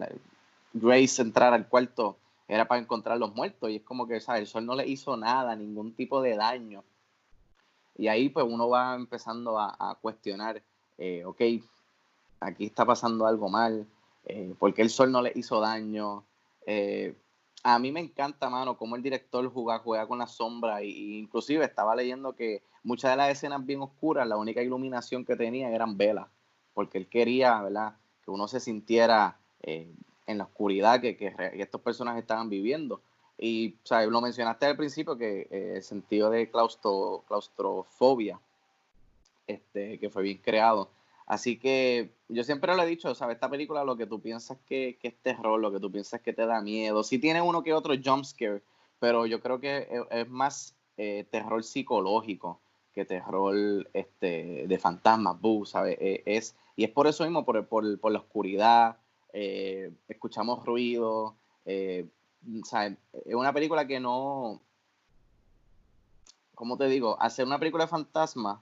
Grace 0.74 1.22
entrara 1.22 1.56
al 1.56 1.68
cuarto 1.68 2.18
era 2.48 2.68
para 2.68 2.82
encontrar 2.82 3.18
los 3.18 3.36
muertos 3.36 3.70
y 3.70 3.78
es 3.78 3.84
como 3.84 4.08
que 4.08 4.22
¿sabes? 4.22 4.42
el 4.42 4.48
sol 4.48 4.66
no 4.66 4.76
le 4.76 4.88
hizo 4.88 5.18
nada, 5.18 5.56
ningún 5.56 5.94
tipo 5.94 6.22
de 6.22 6.36
daño. 6.36 6.84
Y 7.98 8.08
ahí 8.08 8.30
pues 8.30 8.46
uno 8.48 8.70
va 8.70 8.96
empezando 8.96 9.60
a, 9.60 9.98
cuestionar, 10.02 10.62
eh, 10.98 11.26
ok, 11.26 11.42
aquí 12.40 12.66
está 12.66 12.86
pasando 12.86 13.26
algo 13.26 13.50
mal, 13.50 13.88
eh, 14.26 14.54
porque 14.60 14.84
el 14.84 14.90
sol 14.90 15.12
no 15.12 15.22
le 15.22 15.32
hizo 15.36 15.60
daño. 15.60 16.24
Eh, 16.68 17.16
a 17.64 17.80
mí 17.80 17.92
me 17.92 18.00
encanta, 18.00 18.50
mano, 18.50 18.78
cómo 18.78 18.96
el 18.96 19.02
director 19.02 19.52
juega, 19.52 19.80
juega 19.80 20.08
con 20.08 20.20
la 20.20 20.28
sombra 20.28 20.84
y, 20.84 21.18
inclusive 21.18 21.66
estaba 21.66 21.96
leyendo 21.96 22.36
que 22.36 22.62
muchas 22.84 23.12
de 23.12 23.18
las 23.18 23.32
escenas 23.32 23.66
bien 23.66 23.82
oscuras, 23.82 24.28
la 24.28 24.38
única 24.38 24.62
iluminación 24.62 25.26
que 25.26 25.36
tenían 25.36 25.74
eran 25.74 25.98
velas, 25.98 26.28
porque 26.76 27.00
él 27.00 27.08
quería, 27.08 27.60
¿verdad? 27.64 27.96
Que 28.24 28.30
uno 28.30 28.48
se 28.48 28.60
sintiera 28.60 29.40
en 30.28 30.38
la 30.38 30.44
oscuridad 30.44 31.02
que, 31.02 31.18
que 31.18 31.34
que 31.36 31.62
estos 31.62 31.82
personajes 31.82 32.22
estaban 32.22 32.50
viviendo. 32.50 33.02
Y, 33.38 33.76
o 33.84 33.88
sea, 33.88 34.06
lo 34.06 34.22
mencionaste 34.22 34.66
al 34.66 34.78
principio, 34.78 35.18
que 35.18 35.48
eh, 35.52 35.74
el 35.76 35.84
sentido 35.84 36.30
de 36.30 36.50
claustro, 36.50 37.24
claustrofobia, 37.28 38.40
este, 39.46 40.00
que 40.00 40.10
fue 40.10 40.24
bien 40.24 40.40
creado. 40.40 40.90
Así 41.28 41.58
que 41.58 42.10
yo 42.30 42.44
siempre 42.44 42.76
lo 42.76 42.84
he 42.84 42.88
dicho, 42.88 43.14
¿sabes? 43.14 43.36
Esta 43.36 43.50
película 43.50 43.84
lo 43.84 43.98
que 43.98 44.08
tú 44.08 44.20
piensas 44.22 44.58
que, 44.68 44.98
que 45.02 45.10
es 45.10 45.16
terror, 45.22 45.60
lo 45.60 45.72
que 45.72 45.80
tú 45.80 45.92
piensas 45.92 46.22
que 46.22 46.34
te 46.34 46.46
da 46.46 46.62
miedo. 46.62 47.04
Sí 47.04 47.20
tiene 47.20 47.42
uno 47.42 47.64
que 47.64 47.74
otro 47.74 47.94
jump 48.04 48.24
scare, 48.24 48.62
pero 49.00 49.26
yo 49.26 49.42
creo 49.42 49.60
que 49.60 49.88
es, 49.92 50.02
es 50.10 50.30
más 50.30 50.76
eh, 50.98 51.26
terror 51.30 51.64
psicológico 51.64 52.60
que 52.94 53.06
terror 53.06 53.56
este, 53.94 54.66
de 54.68 54.80
fantasmas, 54.80 55.38
¿sabes? 55.66 55.98
Eh, 56.00 56.24
es, 56.26 56.56
y 56.76 56.86
es 56.86 56.90
por 56.90 57.06
eso 57.06 57.24
mismo, 57.24 57.46
por, 57.46 57.68
por, 57.68 58.00
por 58.00 58.12
la 58.12 58.20
oscuridad, 58.20 58.98
eh, 59.34 59.92
escuchamos 60.08 60.66
ruido, 60.66 61.36
eh. 61.66 62.08
Es 63.26 63.36
una 63.36 63.52
película 63.54 63.86
que 63.88 64.00
no, 64.00 64.62
¿cómo 66.56 66.78
te 66.78 66.88
digo? 66.88 67.18
Hacer 67.20 67.46
una 67.46 67.60
película 67.60 67.86
de 67.86 67.90
fantasmas, 67.90 68.60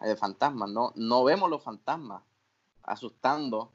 de 0.00 0.16
fantasmas, 0.16 0.70
no, 0.70 0.92
no 0.96 1.24
vemos 1.24 1.50
los 1.50 1.62
fantasmas 1.62 2.22
asustando 2.82 3.72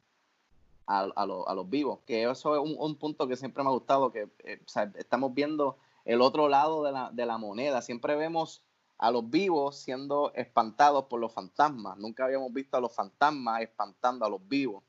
a, 0.88 1.02
a, 1.16 1.26
lo- 1.26 1.48
a 1.48 1.54
los 1.54 1.70
vivos, 1.70 2.00
que 2.06 2.30
eso 2.30 2.56
es 2.56 2.62
un, 2.62 2.76
un 2.80 2.96
punto 2.96 3.28
que 3.28 3.36
siempre 3.38 3.64
me 3.64 3.70
ha 3.70 3.74
gustado, 3.74 4.12
que 4.12 4.30
eh, 4.40 4.62
estamos 4.96 5.34
viendo 5.34 5.78
el 6.06 6.22
otro 6.22 6.48
lado 6.50 6.84
de 6.84 6.92
la, 6.92 7.12
de 7.12 7.26
la 7.26 7.38
moneda, 7.38 7.82
siempre 7.82 8.16
vemos 8.16 8.64
a 8.98 9.12
los 9.12 9.30
vivos 9.30 9.78
siendo 9.78 10.32
espantados 10.34 11.06
por 11.06 11.20
los 11.20 11.34
fantasmas, 11.34 11.98
nunca 11.98 12.26
habíamos 12.26 12.52
visto 12.54 12.78
a 12.78 12.82
los 12.82 12.94
fantasmas 12.94 13.62
espantando 13.62 14.26
a 14.26 14.30
los 14.30 14.48
vivos. 14.48 14.84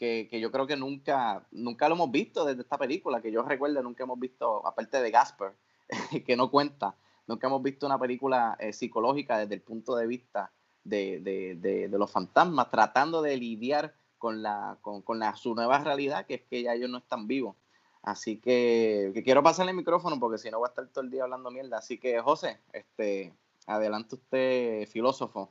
Que, 0.00 0.40
yo 0.40 0.50
creo 0.50 0.66
que 0.66 0.76
nunca, 0.78 1.46
nunca 1.50 1.86
lo 1.86 1.94
hemos 1.94 2.10
visto 2.10 2.46
desde 2.46 2.62
esta 2.62 2.78
película, 2.78 3.20
que 3.20 3.30
yo 3.30 3.42
recuerdo, 3.42 3.82
nunca 3.82 4.04
hemos 4.04 4.18
visto, 4.18 4.66
aparte 4.66 5.00
de 5.02 5.10
Gasper, 5.10 5.52
que 6.26 6.36
no 6.36 6.50
cuenta, 6.50 6.96
nunca 7.26 7.46
hemos 7.48 7.62
visto 7.62 7.84
una 7.84 7.98
película 7.98 8.56
eh, 8.58 8.72
psicológica 8.72 9.36
desde 9.36 9.54
el 9.56 9.60
punto 9.60 9.94
de 9.96 10.06
vista 10.06 10.50
de, 10.84 11.20
de- 11.20 11.54
de- 11.56 11.88
de 11.88 11.98
los 11.98 12.10
fantasmas, 12.10 12.70
tratando 12.70 13.20
de 13.20 13.36
lidiar 13.36 13.94
con, 14.16 14.42
la, 14.42 14.78
con, 14.80 15.02
con 15.02 15.18
la, 15.18 15.36
su 15.36 15.54
nueva 15.54 15.78
realidad, 15.78 16.24
que 16.24 16.34
es 16.36 16.42
que 16.48 16.62
ya 16.62 16.72
ellos 16.72 16.88
no 16.88 16.96
están 16.96 17.26
vivos. 17.26 17.54
Así 18.02 18.38
que, 18.38 19.10
que 19.12 19.22
quiero 19.22 19.42
pasarle 19.42 19.72
el 19.72 19.76
micrófono 19.76 20.18
porque 20.18 20.38
si 20.38 20.50
no 20.50 20.58
voy 20.60 20.66
a 20.68 20.70
estar 20.70 20.88
todo 20.88 21.04
el 21.04 21.10
día 21.10 21.24
hablando 21.24 21.50
mierda. 21.50 21.76
Así 21.76 21.98
que, 21.98 22.18
José, 22.20 22.58
este, 22.72 23.34
adelante 23.66 24.14
usted, 24.14 24.86
filósofo. 24.88 25.50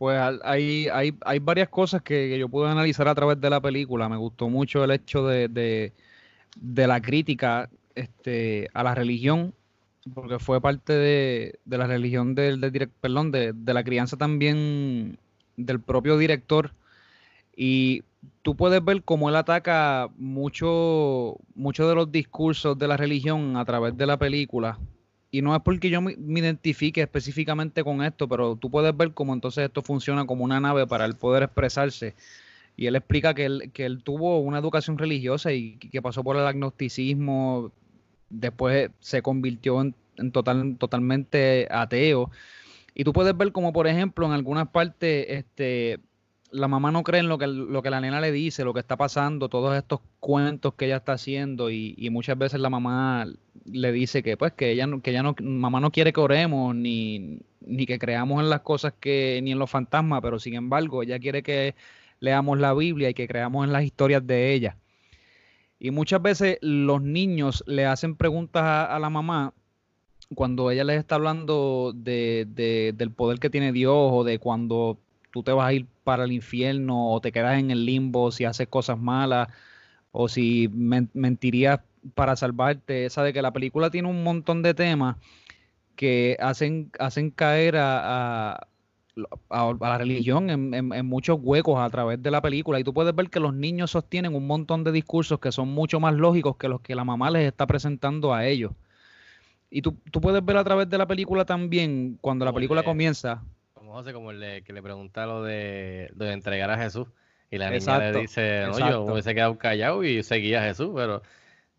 Pues 0.00 0.18
hay, 0.44 0.88
hay, 0.88 1.14
hay 1.26 1.38
varias 1.40 1.68
cosas 1.68 2.00
que, 2.00 2.38
yo 2.38 2.48
pude 2.48 2.70
analizar 2.70 3.06
a 3.06 3.14
través 3.14 3.38
de 3.38 3.50
la 3.50 3.60
película. 3.60 4.08
Me 4.08 4.16
gustó 4.16 4.48
mucho 4.48 4.82
el 4.82 4.92
hecho 4.92 5.26
de, 5.26 5.46
de, 5.48 6.86
la 6.86 7.02
crítica 7.02 7.68
este, 7.94 8.70
a 8.72 8.82
la 8.82 8.94
religión, 8.94 9.52
porque 10.14 10.38
fue 10.38 10.58
parte 10.62 10.94
de, 10.94 11.58
de 11.66 11.78
la 11.78 11.86
religión 11.86 12.34
del, 12.34 12.62
del 12.62 12.72
direc- 12.72 12.92
perdón, 12.98 13.30
de, 13.30 13.52
de 13.52 13.74
la 13.74 13.84
crianza 13.84 14.16
también 14.16 15.18
del 15.58 15.80
propio 15.80 16.16
director. 16.16 16.72
Y 17.54 18.02
tú 18.40 18.56
puedes 18.56 18.82
ver 18.82 19.02
cómo 19.02 19.28
él 19.28 19.36
ataca 19.36 20.08
mucho, 20.16 21.36
mucho 21.54 21.86
de 21.86 21.94
los 21.94 22.10
discursos 22.10 22.78
de 22.78 22.88
la 22.88 22.96
religión 22.96 23.58
a 23.58 23.66
través 23.66 23.94
de 23.98 24.06
la 24.06 24.16
película. 24.16 24.78
Y 25.30 25.42
no 25.42 25.54
es 25.54 25.62
porque 25.62 25.90
yo 25.90 26.00
me, 26.00 26.12
identifique 26.12 27.00
específicamente 27.00 27.84
con 27.84 28.02
esto, 28.02 28.28
pero 28.28 28.56
tú 28.56 28.70
puedes 28.70 28.96
ver 28.96 29.12
cómo 29.12 29.32
entonces 29.32 29.64
esto 29.64 29.82
funciona 29.82 30.26
como 30.26 30.44
una 30.44 30.60
nave 30.60 30.86
para 30.86 31.04
él 31.04 31.14
poder 31.14 31.44
expresarse. 31.44 32.14
Y 32.76 32.86
él 32.86 32.96
explica 32.96 33.34
que 33.34 33.44
él, 33.44 33.70
que 33.72 33.84
él 33.84 34.02
tuvo 34.02 34.40
una 34.40 34.58
educación 34.58 34.98
religiosa 34.98 35.52
y 35.52 35.76
que 35.76 36.02
pasó 36.02 36.24
por 36.24 36.36
el 36.36 36.46
agnosticismo, 36.46 37.72
después 38.28 38.90
se 39.00 39.22
convirtió 39.22 39.80
en, 39.82 39.94
en 40.16 40.32
total, 40.32 40.76
totalmente 40.78 41.68
ateo. 41.70 42.30
Y 42.94 43.04
tú 43.04 43.12
puedes 43.12 43.36
ver 43.36 43.52
como, 43.52 43.72
por 43.72 43.86
ejemplo, 43.86 44.26
en 44.26 44.32
algunas 44.32 44.68
partes, 44.68 45.26
este, 45.28 46.00
la 46.52 46.68
mamá 46.68 46.90
no 46.90 47.02
cree 47.02 47.20
en 47.20 47.28
lo 47.28 47.38
que, 47.38 47.46
lo 47.46 47.82
que 47.82 47.90
la 47.90 48.00
nena 48.00 48.20
le 48.20 48.32
dice, 48.32 48.64
lo 48.64 48.74
que 48.74 48.80
está 48.80 48.96
pasando, 48.96 49.48
todos 49.48 49.76
estos 49.76 50.00
cuentos 50.18 50.74
que 50.74 50.86
ella 50.86 50.96
está 50.96 51.12
haciendo 51.12 51.70
y, 51.70 52.08
muchas 52.10 52.36
veces 52.36 52.60
la 52.60 52.70
mamá 52.70 53.26
le 53.64 53.92
dice 53.92 54.22
que 54.22 54.36
pues 54.36 54.52
que 54.52 54.72
ella 54.72 54.86
no, 54.86 55.00
que 55.00 55.10
ella 55.10 55.22
no, 55.22 55.34
mamá 55.40 55.80
no 55.80 55.92
quiere 55.92 56.12
que 56.12 56.20
oremos 56.20 56.74
ni, 56.74 57.40
ni 57.60 57.86
que 57.86 57.98
creamos 57.98 58.42
en 58.42 58.50
las 58.50 58.60
cosas 58.62 58.94
que, 58.98 59.40
ni 59.42 59.52
en 59.52 59.58
los 59.58 59.70
fantasmas, 59.70 60.20
pero 60.22 60.38
sin 60.38 60.54
embargo 60.54 61.02
ella 61.02 61.18
quiere 61.20 61.42
que 61.42 61.74
leamos 62.18 62.58
la 62.58 62.74
Biblia 62.74 63.10
y 63.10 63.14
que 63.14 63.28
creamos 63.28 63.66
en 63.66 63.72
las 63.72 63.84
historias 63.84 64.26
de 64.26 64.52
ella. 64.52 64.76
Y 65.78 65.92
muchas 65.92 66.20
veces 66.20 66.58
los 66.60 67.00
niños 67.00 67.64
le 67.66 67.86
hacen 67.86 68.16
preguntas 68.16 68.62
a, 68.64 68.98
la 68.98 69.08
mamá 69.08 69.54
cuando 70.34 70.70
ella 70.70 70.84
les 70.84 70.98
está 70.98 71.14
hablando 71.14 71.92
de- 71.94 72.92
del 72.94 73.10
poder 73.12 73.38
que 73.38 73.50
tiene 73.50 73.72
Dios 73.72 73.94
o 73.96 74.24
de 74.24 74.38
cuando 74.38 74.98
tú 75.30 75.42
te 75.42 75.52
vas 75.52 75.66
a 75.68 75.72
ir 75.72 75.86
para 76.04 76.24
el 76.24 76.32
infierno 76.32 77.12
o 77.12 77.20
te 77.20 77.32
quedas 77.32 77.58
en 77.58 77.70
el 77.70 77.84
limbo 77.86 78.30
si 78.32 78.44
haces 78.44 78.68
cosas 78.68 78.98
malas 78.98 79.48
o 80.12 80.28
si 80.28 80.68
men- 80.72 81.10
mentirías 81.14 81.80
para 82.14 82.36
salvarte. 82.36 83.08
Sabe 83.10 83.32
que 83.32 83.42
la 83.42 83.52
película 83.52 83.90
tiene 83.90 84.08
un 84.08 84.22
montón 84.24 84.62
de 84.62 84.74
temas 84.74 85.16
que 85.96 86.36
hacen, 86.40 86.90
hacen 86.98 87.30
caer 87.30 87.76
a, 87.76 88.52
a- 88.52 88.66
a- 89.50 89.68
a 89.70 89.74
la 89.88 89.98
religión 89.98 90.48
en, 90.50 90.72
en- 90.72 90.92
en 90.92 91.06
muchos 91.06 91.38
huecos 91.42 91.78
a 91.78 91.90
través 91.90 92.22
de 92.22 92.30
la 92.30 92.40
película. 92.40 92.80
Y 92.80 92.84
tú 92.84 92.94
puedes 92.94 93.14
ver 93.14 93.28
que 93.28 93.38
los 93.40 93.52
niños 93.54 93.90
sostienen 93.90 94.34
un 94.34 94.46
montón 94.46 94.82
de 94.82 94.92
discursos 94.92 95.38
que 95.40 95.52
son 95.52 95.68
mucho 95.68 96.00
más 96.00 96.14
lógicos 96.14 96.56
que 96.56 96.68
los 96.68 96.80
que 96.80 96.94
la 96.94 97.04
mamá 97.04 97.30
les 97.30 97.46
está 97.46 97.66
presentando 97.66 98.32
a 98.32 98.46
ellos. 98.46 98.72
Y 99.70 99.82
tú, 99.82 99.94
tú 100.10 100.20
puedes 100.20 100.44
ver 100.44 100.56
a 100.56 100.64
través 100.64 100.88
de 100.88 100.98
la 100.98 101.06
película 101.06 101.44
también, 101.44 102.18
cuando 102.20 102.44
la 102.44 102.52
película 102.52 102.80
el- 102.80 102.86
comienza, 102.86 103.42
Como 103.90 104.02
José, 104.02 104.12
como 104.12 104.30
el 104.30 104.38
de- 104.38 104.62
que 104.62 104.72
le 104.72 104.80
pregunta 104.84 105.26
lo 105.26 105.42
de, 105.42 106.12
de 106.14 106.32
entregar 106.32 106.70
a 106.70 106.78
Jesús. 106.78 107.08
Y 107.50 107.58
la 107.58 107.66
niña 107.66 107.76
Exacto, 107.78 108.12
le 108.12 108.20
dice, 108.20 108.64
no, 108.68 108.78
yo 108.78 109.04
me 109.04 109.12
hubiese 109.14 109.34
quedado 109.34 109.58
callado 109.58 110.04
y 110.04 110.22
seguía 110.22 110.60
a 110.60 110.64
Jesús, 110.64 110.92
pero... 110.94 111.22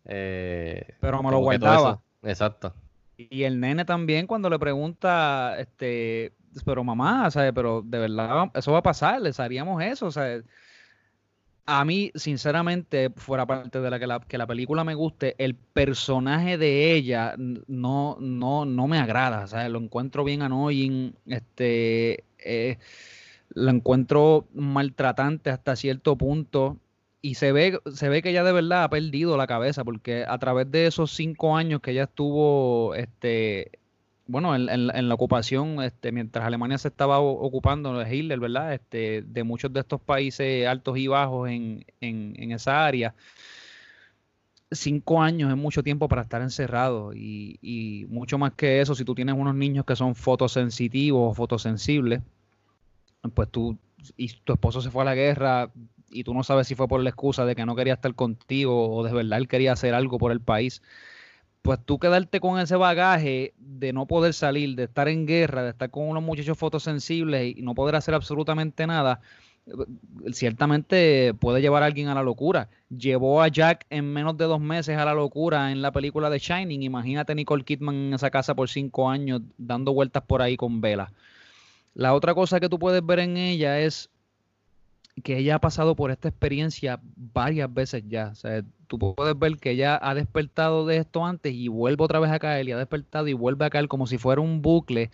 eh, 0.04 0.94
Pero 1.00 1.22
me 1.22 1.30
lo 1.30 1.38
guardaba. 1.38 2.02
Exacto. 2.22 2.74
Y 3.16 3.44
el 3.44 3.60
nene 3.60 3.86
también 3.86 4.26
cuando 4.26 4.50
le 4.50 4.58
pregunta, 4.58 5.56
este, 5.58 6.34
pero 6.66 6.84
mamá, 6.84 7.30
¿sabes? 7.30 7.52
Pero 7.54 7.80
de 7.82 7.98
verdad 7.98 8.50
eso 8.52 8.72
va 8.72 8.80
a 8.80 8.82
pasar, 8.82 9.22
les 9.22 9.40
haríamos 9.40 9.82
eso, 9.82 10.04
o 10.04 10.10
sea, 10.10 10.42
a 11.66 11.84
mí, 11.84 12.10
sinceramente, 12.14 13.10
fuera 13.16 13.46
parte 13.46 13.80
de 13.80 13.90
la 13.90 13.98
que 13.98 14.06
la, 14.06 14.20
que 14.20 14.38
la 14.38 14.46
película 14.46 14.84
me 14.84 14.94
guste, 14.94 15.34
el 15.38 15.54
personaje 15.54 16.58
de 16.58 16.92
ella 16.94 17.34
no, 17.38 18.16
no, 18.20 18.64
no 18.64 18.88
me 18.88 18.98
agrada, 18.98 19.46
sea, 19.46 19.68
lo 19.68 19.78
encuentro 19.78 20.24
bien 20.24 20.42
annoying, 20.42 21.14
este, 21.26 22.24
eh, 22.38 22.78
lo 23.50 23.70
encuentro 23.70 24.48
maltratante 24.54 25.50
hasta 25.50 25.76
cierto 25.76 26.16
punto. 26.16 26.78
y 27.20 27.34
se 27.36 27.52
ve, 27.52 27.80
se 27.94 28.08
ve 28.08 28.22
que 28.22 28.30
ella 28.30 28.44
de 28.44 28.52
verdad 28.52 28.84
ha 28.84 28.90
perdido 28.90 29.36
la 29.36 29.46
cabeza, 29.46 29.84
porque 29.84 30.24
a 30.26 30.38
través 30.38 30.70
de 30.70 30.86
esos 30.86 31.12
cinco 31.12 31.56
años 31.56 31.80
que 31.80 31.92
ella 31.92 32.04
estuvo, 32.04 32.94
este, 32.96 33.78
bueno, 34.32 34.56
en, 34.56 34.70
en, 34.70 35.08
la 35.08 35.14
ocupación, 35.14 35.82
este, 35.82 36.10
mientras 36.10 36.46
Alemania 36.46 36.78
se 36.78 36.88
estaba 36.88 37.20
ocupando 37.20 37.98
de 37.98 38.16
Hitler, 38.16 38.40
¿verdad? 38.40 38.72
Este, 38.72 39.20
de 39.20 39.44
muchos 39.44 39.70
de 39.74 39.80
estos 39.80 40.00
países 40.00 40.66
altos 40.66 40.96
y 40.96 41.06
bajos 41.06 41.50
en, 41.50 41.84
en, 42.00 42.34
en 42.38 42.52
esa 42.52 42.86
área, 42.86 43.14
cinco 44.70 45.20
años 45.20 45.50
es 45.50 45.56
mucho 45.58 45.82
tiempo 45.82 46.08
para 46.08 46.22
estar 46.22 46.40
encerrado 46.40 47.12
y, 47.12 47.58
y, 47.60 48.06
mucho 48.08 48.38
más 48.38 48.54
que 48.54 48.80
eso, 48.80 48.94
si 48.94 49.04
tú 49.04 49.14
tienes 49.14 49.34
unos 49.36 49.54
niños 49.54 49.84
que 49.84 49.96
son 49.96 50.14
fotosensitivos 50.14 51.32
o 51.32 51.34
fotosensibles, 51.34 52.22
pues 53.34 53.50
tú 53.50 53.76
y 54.16 54.28
tu 54.44 54.54
esposo 54.54 54.80
se 54.80 54.90
fue 54.90 55.02
a 55.02 55.04
la 55.04 55.14
guerra 55.14 55.70
y 56.10 56.24
tú 56.24 56.32
no 56.32 56.42
sabes 56.42 56.66
si 56.66 56.74
fue 56.74 56.88
por 56.88 57.02
la 57.02 57.10
excusa 57.10 57.44
de 57.44 57.54
que 57.54 57.66
no 57.66 57.76
quería 57.76 57.92
estar 57.92 58.14
contigo 58.14 58.96
o 58.96 59.04
de 59.04 59.12
verdad 59.12 59.38
él 59.38 59.46
quería 59.46 59.72
hacer 59.72 59.92
algo 59.92 60.16
por 60.16 60.32
el 60.32 60.40
país, 60.40 60.80
pues 61.62 61.78
tú 61.84 61.98
quedarte 61.98 62.40
con 62.40 62.58
ese 62.58 62.76
bagaje 62.76 63.54
de 63.58 63.92
no 63.92 64.06
poder 64.06 64.34
salir, 64.34 64.74
de 64.74 64.84
estar 64.84 65.08
en 65.08 65.26
guerra, 65.26 65.62
de 65.62 65.70
estar 65.70 65.90
con 65.90 66.08
unos 66.08 66.22
muchachos 66.22 66.58
fotosensibles 66.58 67.56
y 67.56 67.62
no 67.62 67.74
poder 67.74 67.94
hacer 67.94 68.14
absolutamente 68.14 68.86
nada, 68.86 69.20
ciertamente 70.32 71.34
puede 71.34 71.60
llevar 71.60 71.84
a 71.84 71.86
alguien 71.86 72.08
a 72.08 72.14
la 72.14 72.22
locura. 72.22 72.68
Llevó 72.90 73.42
a 73.42 73.48
Jack 73.48 73.86
en 73.90 74.12
menos 74.12 74.36
de 74.36 74.46
dos 74.46 74.60
meses 74.60 74.98
a 74.98 75.04
la 75.04 75.14
locura 75.14 75.70
en 75.70 75.82
la 75.82 75.92
película 75.92 76.30
de 76.30 76.40
Shining. 76.40 76.82
Imagínate 76.82 77.34
Nicole 77.34 77.64
Kidman 77.64 77.94
en 77.94 78.14
esa 78.14 78.30
casa 78.30 78.54
por 78.54 78.68
cinco 78.68 79.08
años 79.08 79.42
dando 79.56 79.92
vueltas 79.94 80.24
por 80.24 80.42
ahí 80.42 80.56
con 80.56 80.80
vela. 80.80 81.12
La 81.94 82.14
otra 82.14 82.34
cosa 82.34 82.58
que 82.58 82.68
tú 82.68 82.78
puedes 82.78 83.04
ver 83.04 83.20
en 83.20 83.36
ella 83.36 83.78
es 83.80 84.10
que 85.22 85.38
ella 85.38 85.56
ha 85.56 85.60
pasado 85.60 85.94
por 85.94 86.10
esta 86.10 86.28
experiencia 86.28 87.00
varias 87.02 87.72
veces 87.72 88.04
ya. 88.08 88.28
O 88.28 88.34
sea, 88.34 88.62
tú 88.86 88.98
puedes 88.98 89.38
ver 89.38 89.58
que 89.58 89.70
ella 89.70 89.98
ha 90.02 90.14
despertado 90.14 90.86
de 90.86 90.98
esto 90.98 91.24
antes 91.24 91.52
y 91.52 91.68
vuelve 91.68 92.04
otra 92.04 92.18
vez 92.18 92.30
a 92.30 92.38
caer 92.38 92.68
y 92.68 92.72
ha 92.72 92.78
despertado 92.78 93.28
y 93.28 93.32
vuelve 93.32 93.64
a 93.66 93.70
caer 93.70 93.88
como 93.88 94.06
si 94.06 94.18
fuera 94.18 94.40
un 94.40 94.62
bucle 94.62 95.10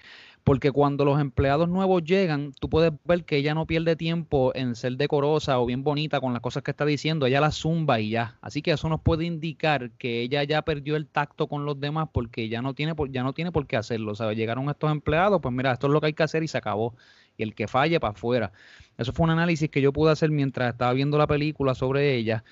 porque 0.48 0.72
cuando 0.72 1.04
los 1.04 1.20
empleados 1.20 1.68
nuevos 1.68 2.02
llegan, 2.04 2.54
tú 2.58 2.70
puedes 2.70 2.90
ver 3.04 3.24
que 3.24 3.36
ella 3.36 3.52
no 3.52 3.66
pierde 3.66 3.96
tiempo 3.96 4.50
en 4.54 4.76
ser 4.76 4.96
decorosa 4.96 5.60
o 5.60 5.66
bien 5.66 5.84
bonita 5.84 6.22
con 6.22 6.32
las 6.32 6.40
cosas 6.40 6.62
que 6.62 6.70
está 6.70 6.86
diciendo, 6.86 7.26
ella 7.26 7.42
la 7.42 7.50
zumba 7.50 8.00
y 8.00 8.08
ya. 8.08 8.38
Así 8.40 8.62
que 8.62 8.70
eso 8.70 8.88
nos 8.88 9.02
puede 9.02 9.26
indicar 9.26 9.90
que 9.98 10.22
ella 10.22 10.42
ya 10.44 10.62
perdió 10.62 10.96
el 10.96 11.06
tacto 11.06 11.48
con 11.48 11.66
los 11.66 11.78
demás 11.78 12.08
porque 12.10 12.48
ya 12.48 12.62
no 12.62 12.72
tiene 12.72 12.94
por, 12.94 13.12
ya 13.12 13.22
no 13.22 13.34
tiene 13.34 13.52
por 13.52 13.66
qué 13.66 13.76
hacerlo. 13.76 14.12
O 14.12 14.14
sea, 14.14 14.32
llegaron 14.32 14.70
estos 14.70 14.90
empleados, 14.90 15.38
pues 15.42 15.54
mira, 15.54 15.72
esto 15.72 15.86
es 15.86 15.92
lo 15.92 16.00
que 16.00 16.06
hay 16.06 16.14
que 16.14 16.22
hacer 16.22 16.42
y 16.42 16.48
se 16.48 16.56
acabó. 16.56 16.94
Y 17.38 17.42
el 17.44 17.54
que 17.54 17.68
falle 17.68 17.98
para 18.00 18.12
afuera. 18.12 18.52
Eso 18.98 19.12
fue 19.14 19.24
un 19.24 19.30
análisis 19.30 19.70
que 19.70 19.80
yo 19.80 19.92
pude 19.92 20.12
hacer 20.12 20.30
mientras 20.30 20.72
estaba 20.72 20.92
viendo 20.92 21.16
la 21.16 21.26
película 21.26 21.74
sobre 21.74 22.16
ella. 22.16 22.44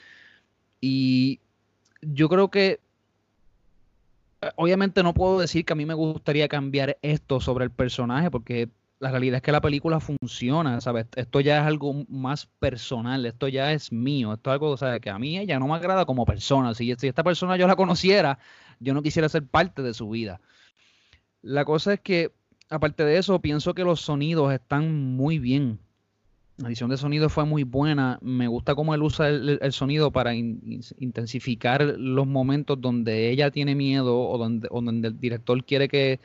Y 0.80 1.40
yo 2.00 2.28
creo 2.30 2.50
que 2.50 2.80
obviamente 4.54 5.02
no 5.02 5.12
puedo 5.12 5.38
decir 5.40 5.64
que 5.64 5.72
a 5.72 5.76
mí 5.76 5.84
me 5.84 5.94
gustaría 5.94 6.48
cambiar 6.48 6.98
esto 7.02 7.40
sobre 7.40 7.64
el 7.64 7.70
personaje, 7.70 8.30
porque 8.30 8.68
la 8.98 9.10
realidad 9.10 9.36
es 9.36 9.42
que 9.42 9.52
la 9.52 9.60
película 9.60 10.00
funciona, 10.00 10.80
¿sabes? 10.80 11.06
Esto 11.16 11.40
ya 11.40 11.60
es 11.60 11.66
algo 11.66 12.04
más 12.08 12.46
personal, 12.46 13.26
esto 13.26 13.48
ya 13.48 13.72
es 13.72 13.92
mío, 13.92 14.32
esto 14.32 14.50
es 14.50 14.54
algo. 14.54 15.00
Que 15.00 15.10
a 15.10 15.18
mí 15.18 15.38
ella 15.38 15.58
no 15.58 15.68
me 15.68 15.74
agrada 15.74 16.06
como 16.06 16.24
persona. 16.24 16.74
Si, 16.74 16.94
si 16.96 17.08
esta 17.08 17.22
persona 17.22 17.56
yo 17.56 17.66
la 17.66 17.76
conociera, 17.76 18.38
yo 18.80 18.94
no 18.94 19.02
quisiera 19.02 19.28
ser 19.28 19.44
parte 19.46 19.82
de 19.82 19.92
su 19.92 20.08
vida. 20.08 20.40
La 21.42 21.64
cosa 21.64 21.94
es 21.94 22.00
que, 22.00 22.32
aparte 22.68 23.04
de 23.04 23.18
eso, 23.18 23.40
pienso 23.40 23.74
que 23.74 23.84
los 23.84 24.00
sonidos 24.00 24.52
están 24.52 25.16
muy 25.16 25.38
bien. 25.38 25.78
La 26.58 26.68
edición 26.68 26.88
de 26.88 26.96
sonido 26.96 27.28
fue 27.28 27.44
muy 27.44 27.64
buena. 27.64 28.18
Me 28.22 28.48
gusta 28.48 28.74
cómo 28.74 28.94
él 28.94 29.02
usa 29.02 29.28
el, 29.28 29.72
sonido 29.72 30.10
para 30.10 30.34
intensificar 30.34 31.82
los 31.82 32.26
momentos 32.26 32.80
donde 32.80 33.30
ella 33.30 33.50
tiene 33.50 33.74
miedo 33.74 34.18
o 34.18 34.38
donde, 34.38 34.68
donde 34.68 35.08
el 35.08 35.20
director 35.20 35.62
quiere 35.64 35.88
que, 35.88 36.20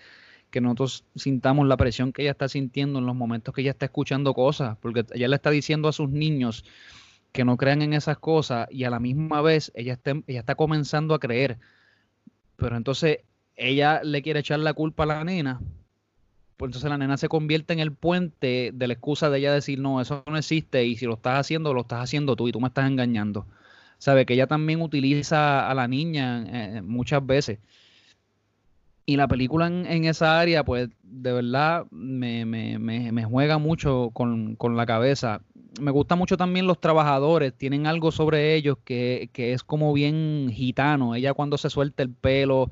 nosotros 0.61 1.05
sintamos 1.15 1.67
la 1.67 1.77
presión 1.77 2.11
que 2.11 2.23
ella 2.23 2.31
está 2.31 2.49
sintiendo 2.49 2.99
en 2.99 3.05
los 3.05 3.15
momentos 3.15 3.53
que 3.53 3.61
ella 3.61 3.71
está 3.71 3.85
escuchando 3.85 4.33
cosas. 4.33 4.77
Porque 4.81 5.05
ella 5.13 5.27
le 5.27 5.35
está 5.35 5.49
diciendo 5.49 5.89
a 5.89 5.93
sus 5.93 6.09
niños 6.09 6.63
que 7.33 7.43
no 7.45 7.57
crean 7.57 7.81
en 7.81 7.93
esas 7.93 8.17
cosas 8.17 8.67
y 8.71 8.85
a 8.85 8.89
la 8.89 8.99
misma 8.99 9.41
vez 9.41 9.71
ella 9.75 9.93
está, 9.93 10.11
ella 10.27 10.39
está 10.39 10.55
comenzando 10.55 11.13
a 11.13 11.19
creer. 11.19 11.59
Pero 12.55 12.77
entonces 12.77 13.19
ella 13.57 14.01
le 14.03 14.21
quiere 14.21 14.39
echar 14.39 14.59
la 14.59 14.73
culpa 14.73 15.03
a 15.03 15.07
la 15.07 15.23
nena 15.25 15.59
entonces 16.65 16.89
la 16.89 16.97
nena 16.97 17.17
se 17.17 17.29
convierte 17.29 17.73
en 17.73 17.79
el 17.79 17.91
puente 17.91 18.71
de 18.73 18.87
la 18.87 18.93
excusa 18.93 19.29
de 19.29 19.39
ella 19.39 19.53
decir, 19.53 19.79
no, 19.79 20.01
eso 20.01 20.23
no 20.27 20.37
existe 20.37 20.85
y 20.85 20.95
si 20.95 21.05
lo 21.05 21.15
estás 21.15 21.39
haciendo, 21.39 21.73
lo 21.73 21.81
estás 21.81 22.01
haciendo 22.01 22.35
tú 22.35 22.47
y 22.47 22.51
tú 22.51 22.59
me 22.59 22.67
estás 22.67 22.87
engañando. 22.87 23.47
Sabe 23.97 24.25
que 24.25 24.33
ella 24.33 24.47
también 24.47 24.81
utiliza 24.81 25.69
a 25.69 25.73
la 25.75 25.87
niña 25.87 26.43
eh, 26.47 26.81
muchas 26.81 27.25
veces. 27.25 27.59
Y 29.05 29.17
la 29.17 29.27
película 29.27 29.67
en, 29.67 30.05
esa 30.05 30.39
área, 30.39 30.63
pues 30.63 30.89
de 31.03 31.33
verdad 31.33 31.85
me, 31.91 32.45
me, 32.45 32.79
me, 32.79 33.25
juega 33.25 33.57
mucho 33.57 34.11
con, 34.13 34.55
con, 34.55 34.77
la 34.77 34.85
cabeza. 34.85 35.41
Me 35.81 35.91
gusta 35.91 36.15
mucho 36.15 36.37
también 36.37 36.67
los 36.67 36.79
trabajadores, 36.79 37.53
tienen 37.53 37.87
algo 37.87 38.11
sobre 38.11 38.55
ellos 38.55 38.77
que, 38.83 39.29
que 39.33 39.53
es 39.53 39.63
como 39.63 39.91
bien 39.93 40.49
gitano. 40.53 41.15
Ella 41.15 41.33
cuando 41.33 41.57
se 41.57 41.69
suelta 41.69 42.03
el 42.03 42.11
pelo, 42.11 42.71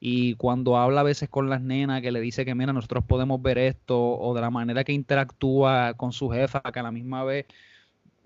y 0.00 0.34
cuando 0.34 0.76
habla 0.76 1.00
a 1.00 1.04
veces 1.04 1.28
con 1.28 1.48
las 1.48 1.60
nenas 1.60 2.02
que 2.02 2.12
le 2.12 2.20
dice 2.20 2.44
que 2.44 2.54
mira, 2.54 2.72
nosotros 2.72 3.04
podemos 3.04 3.40
ver 3.42 3.58
esto, 3.58 3.98
o 3.98 4.34
de 4.34 4.40
la 4.40 4.50
manera 4.50 4.84
que 4.84 4.92
interactúa 4.92 5.94
con 5.94 6.12
su 6.12 6.28
jefa, 6.30 6.60
que 6.60 6.80
a 6.80 6.82
la 6.82 6.92
misma 6.92 7.24
vez 7.24 7.46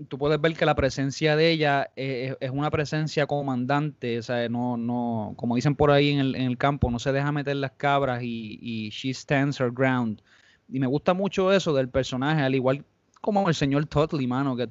tú 0.09 0.19
puedes 0.19 0.41
ver 0.41 0.55
que 0.55 0.65
la 0.65 0.75
presencia 0.75 1.37
de 1.37 1.51
ella 1.51 1.91
es, 1.97 2.37
una 2.51 2.71
presencia 2.71 3.27
comandante, 3.27 4.19
o 4.19 4.23
sea, 4.23 4.49
no, 4.49 4.77
no, 4.77 5.35
como 5.37 5.57
dicen 5.57 5.75
por 5.75 5.91
ahí 5.91 6.11
en 6.11 6.21
el, 6.21 6.35
en 6.35 6.43
el 6.43 6.59
campo, 6.59 6.91
no 6.91 6.99
se 6.99 7.13
deja 7.13 7.33
meter 7.33 7.57
las 7.57 7.73
cabras 7.73 8.23
y, 8.23 8.59
y 8.63 8.91
she 8.91 9.13
stands 9.13 9.61
her 9.61 9.71
ground. 9.71 10.23
Y 10.69 10.81
me 10.81 10.87
gusta 10.87 11.15
mucho 11.15 11.53
eso 11.53 11.75
del 11.75 11.89
personaje, 11.89 12.43
al 12.43 12.55
igual 12.55 12.85
como 13.21 13.47
el 13.49 13.55
señor 13.55 13.87
Totley, 13.87 14.27
mano, 14.27 14.57
que 14.57 14.71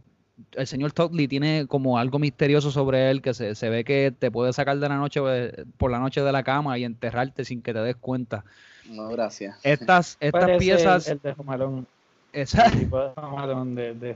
el 0.54 0.67
señor 0.67 0.91
Totley 0.91 1.28
tiene 1.28 1.65
como 1.67 1.97
algo 1.97 2.19
misterioso 2.19 2.71
sobre 2.71 3.10
él 3.10 3.21
que 3.21 3.34
se, 3.34 3.69
ve 3.69 3.84
que 3.84 4.13
te 4.17 4.32
puede 4.32 4.54
sacar 4.54 4.78
de 4.80 4.89
la 4.89 4.97
noche 4.97 5.19
eh, 5.25 5.65
por 5.78 5.91
la 5.91 5.99
noche 5.99 6.21
de 6.21 6.32
la 6.32 6.43
cama 6.43 6.78
y 6.78 6.84
enterrarte 6.84 7.45
sin 7.45 7.62
que 7.62 7.73
te 7.73 7.80
des 7.80 7.95
cuenta. 7.95 8.43
No, 8.89 9.10
gracias. 9.10 9.58
Estas, 9.63 10.17
estas 10.21 10.58
piezas. 10.58 11.08
El, 11.08 11.19
de 11.19 11.34
Jomalón. 11.34 11.88
El 12.34 12.47
tipo 12.47 12.99
de 12.99 13.12
Jomalón 13.15 13.75
de, 13.75 13.93
de, 13.93 14.15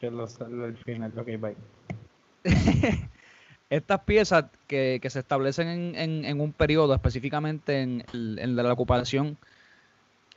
que 0.00 0.10
los, 0.10 0.40
el 0.40 0.76
final, 0.78 1.12
que 1.24 1.36
bye. 1.36 1.56
Estas 3.68 4.00
piezas 4.00 4.44
que, 4.68 5.00
que 5.02 5.10
se 5.10 5.18
establecen 5.18 5.66
en, 5.66 5.94
en, 5.96 6.24
en, 6.24 6.40
un 6.40 6.52
periodo, 6.52 6.94
específicamente 6.94 7.80
en, 7.80 8.04
en 8.12 8.54
la 8.54 8.72
ocupación, 8.72 9.36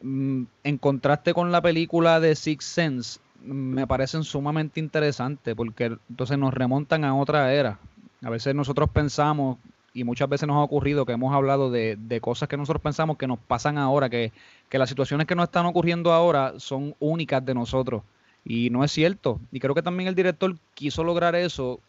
mm, 0.01 0.43
en 0.63 0.77
contraste 0.79 1.35
con 1.35 1.51
la 1.51 1.61
película 1.61 2.19
de 2.19 2.35
Six 2.35 2.65
Sense, 2.65 3.19
me 3.43 3.87
parecen 3.87 4.23
sumamente 4.23 4.79
interesantes 4.79 5.55
porque 5.55 5.97
entonces 6.09 6.37
nos 6.37 6.53
remontan 6.53 7.03
a 7.03 7.15
otra 7.15 7.53
era. 7.53 7.79
A 8.23 8.29
veces 8.29 8.53
nosotros 8.53 8.89
pensamos, 8.89 9.57
y 9.93 10.03
muchas 10.03 10.29
veces 10.29 10.47
nos 10.47 10.57
ha 10.57 10.63
ocurrido 10.63 11.05
que 11.05 11.13
hemos 11.13 11.33
hablado 11.33 11.71
de, 11.71 12.19
cosas 12.21 12.49
que 12.49 12.57
nosotros 12.57 12.81
pensamos 12.81 13.17
que 13.17 13.27
nos 13.27 13.39
pasan 13.39 13.77
ahora, 13.77 14.09
que, 14.09 14.31
las 14.71 14.89
situaciones 14.89 15.27
que 15.27 15.35
nos 15.35 15.45
están 15.45 15.65
ocurriendo 15.65 16.11
ahora 16.11 16.53
son 16.57 16.95
únicas 16.99 17.45
de 17.45 17.53
nosotros. 17.53 18.03
Y 18.45 18.69
no 18.69 18.83
es 18.83 18.91
cierto. 18.91 19.39
Y 19.51 19.59
creo 19.59 19.75
que 19.75 19.81
también 19.81 20.07
el 20.07 20.15
director 20.15 20.55
quiso 20.73 21.03
lograr 21.03 21.35
eso 21.35 21.79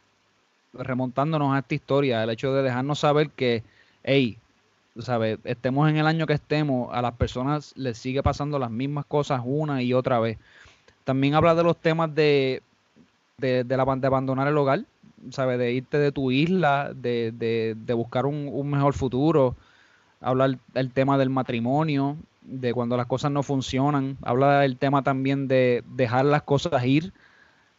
remontándonos 0.72 1.54
a 1.54 1.58
esta 1.58 1.74
historia, 1.74 2.22
el 2.22 2.30
hecho 2.30 2.52
de 2.52 2.62
dejarnos 2.62 3.00
saber 3.00 3.30
que, 3.30 3.64
hey, 4.04 4.38
¿sabes? 4.98 5.38
estemos 5.44 5.88
en 5.88 5.96
el 5.96 6.06
año 6.06 6.26
que 6.26 6.34
estemos, 6.34 6.90
a 6.92 7.02
las 7.02 7.14
personas 7.14 7.72
les 7.76 7.98
sigue 7.98 8.22
pasando 8.22 8.58
las 8.58 8.70
mismas 8.70 9.04
cosas 9.06 9.42
una 9.44 9.82
y 9.82 9.94
otra 9.94 10.20
vez. 10.20 10.38
También 11.10 11.34
habla 11.34 11.56
de 11.56 11.64
los 11.64 11.76
temas 11.76 12.14
de, 12.14 12.62
de, 13.38 13.64
de, 13.64 13.76
la, 13.76 13.84
de 13.84 14.06
abandonar 14.06 14.46
el 14.46 14.56
hogar, 14.56 14.84
¿sabes? 15.30 15.58
De 15.58 15.72
irte 15.72 15.98
de 15.98 16.12
tu 16.12 16.30
isla, 16.30 16.92
de, 16.94 17.32
de 17.76 17.94
buscar 17.94 18.26
un, 18.26 18.70
mejor 18.70 18.94
futuro. 18.94 19.56
Habla 20.20 20.56
el, 20.74 20.92
tema 20.92 21.18
del 21.18 21.28
matrimonio, 21.28 22.16
de 22.42 22.72
cuando 22.72 22.96
las 22.96 23.06
cosas 23.06 23.32
no 23.32 23.42
funcionan. 23.42 24.18
Habla 24.22 24.60
del 24.60 24.76
tema 24.76 25.02
también 25.02 25.48
de 25.48 25.82
dejar 25.96 26.26
las 26.26 26.42
cosas 26.42 26.84
ir, 26.84 27.12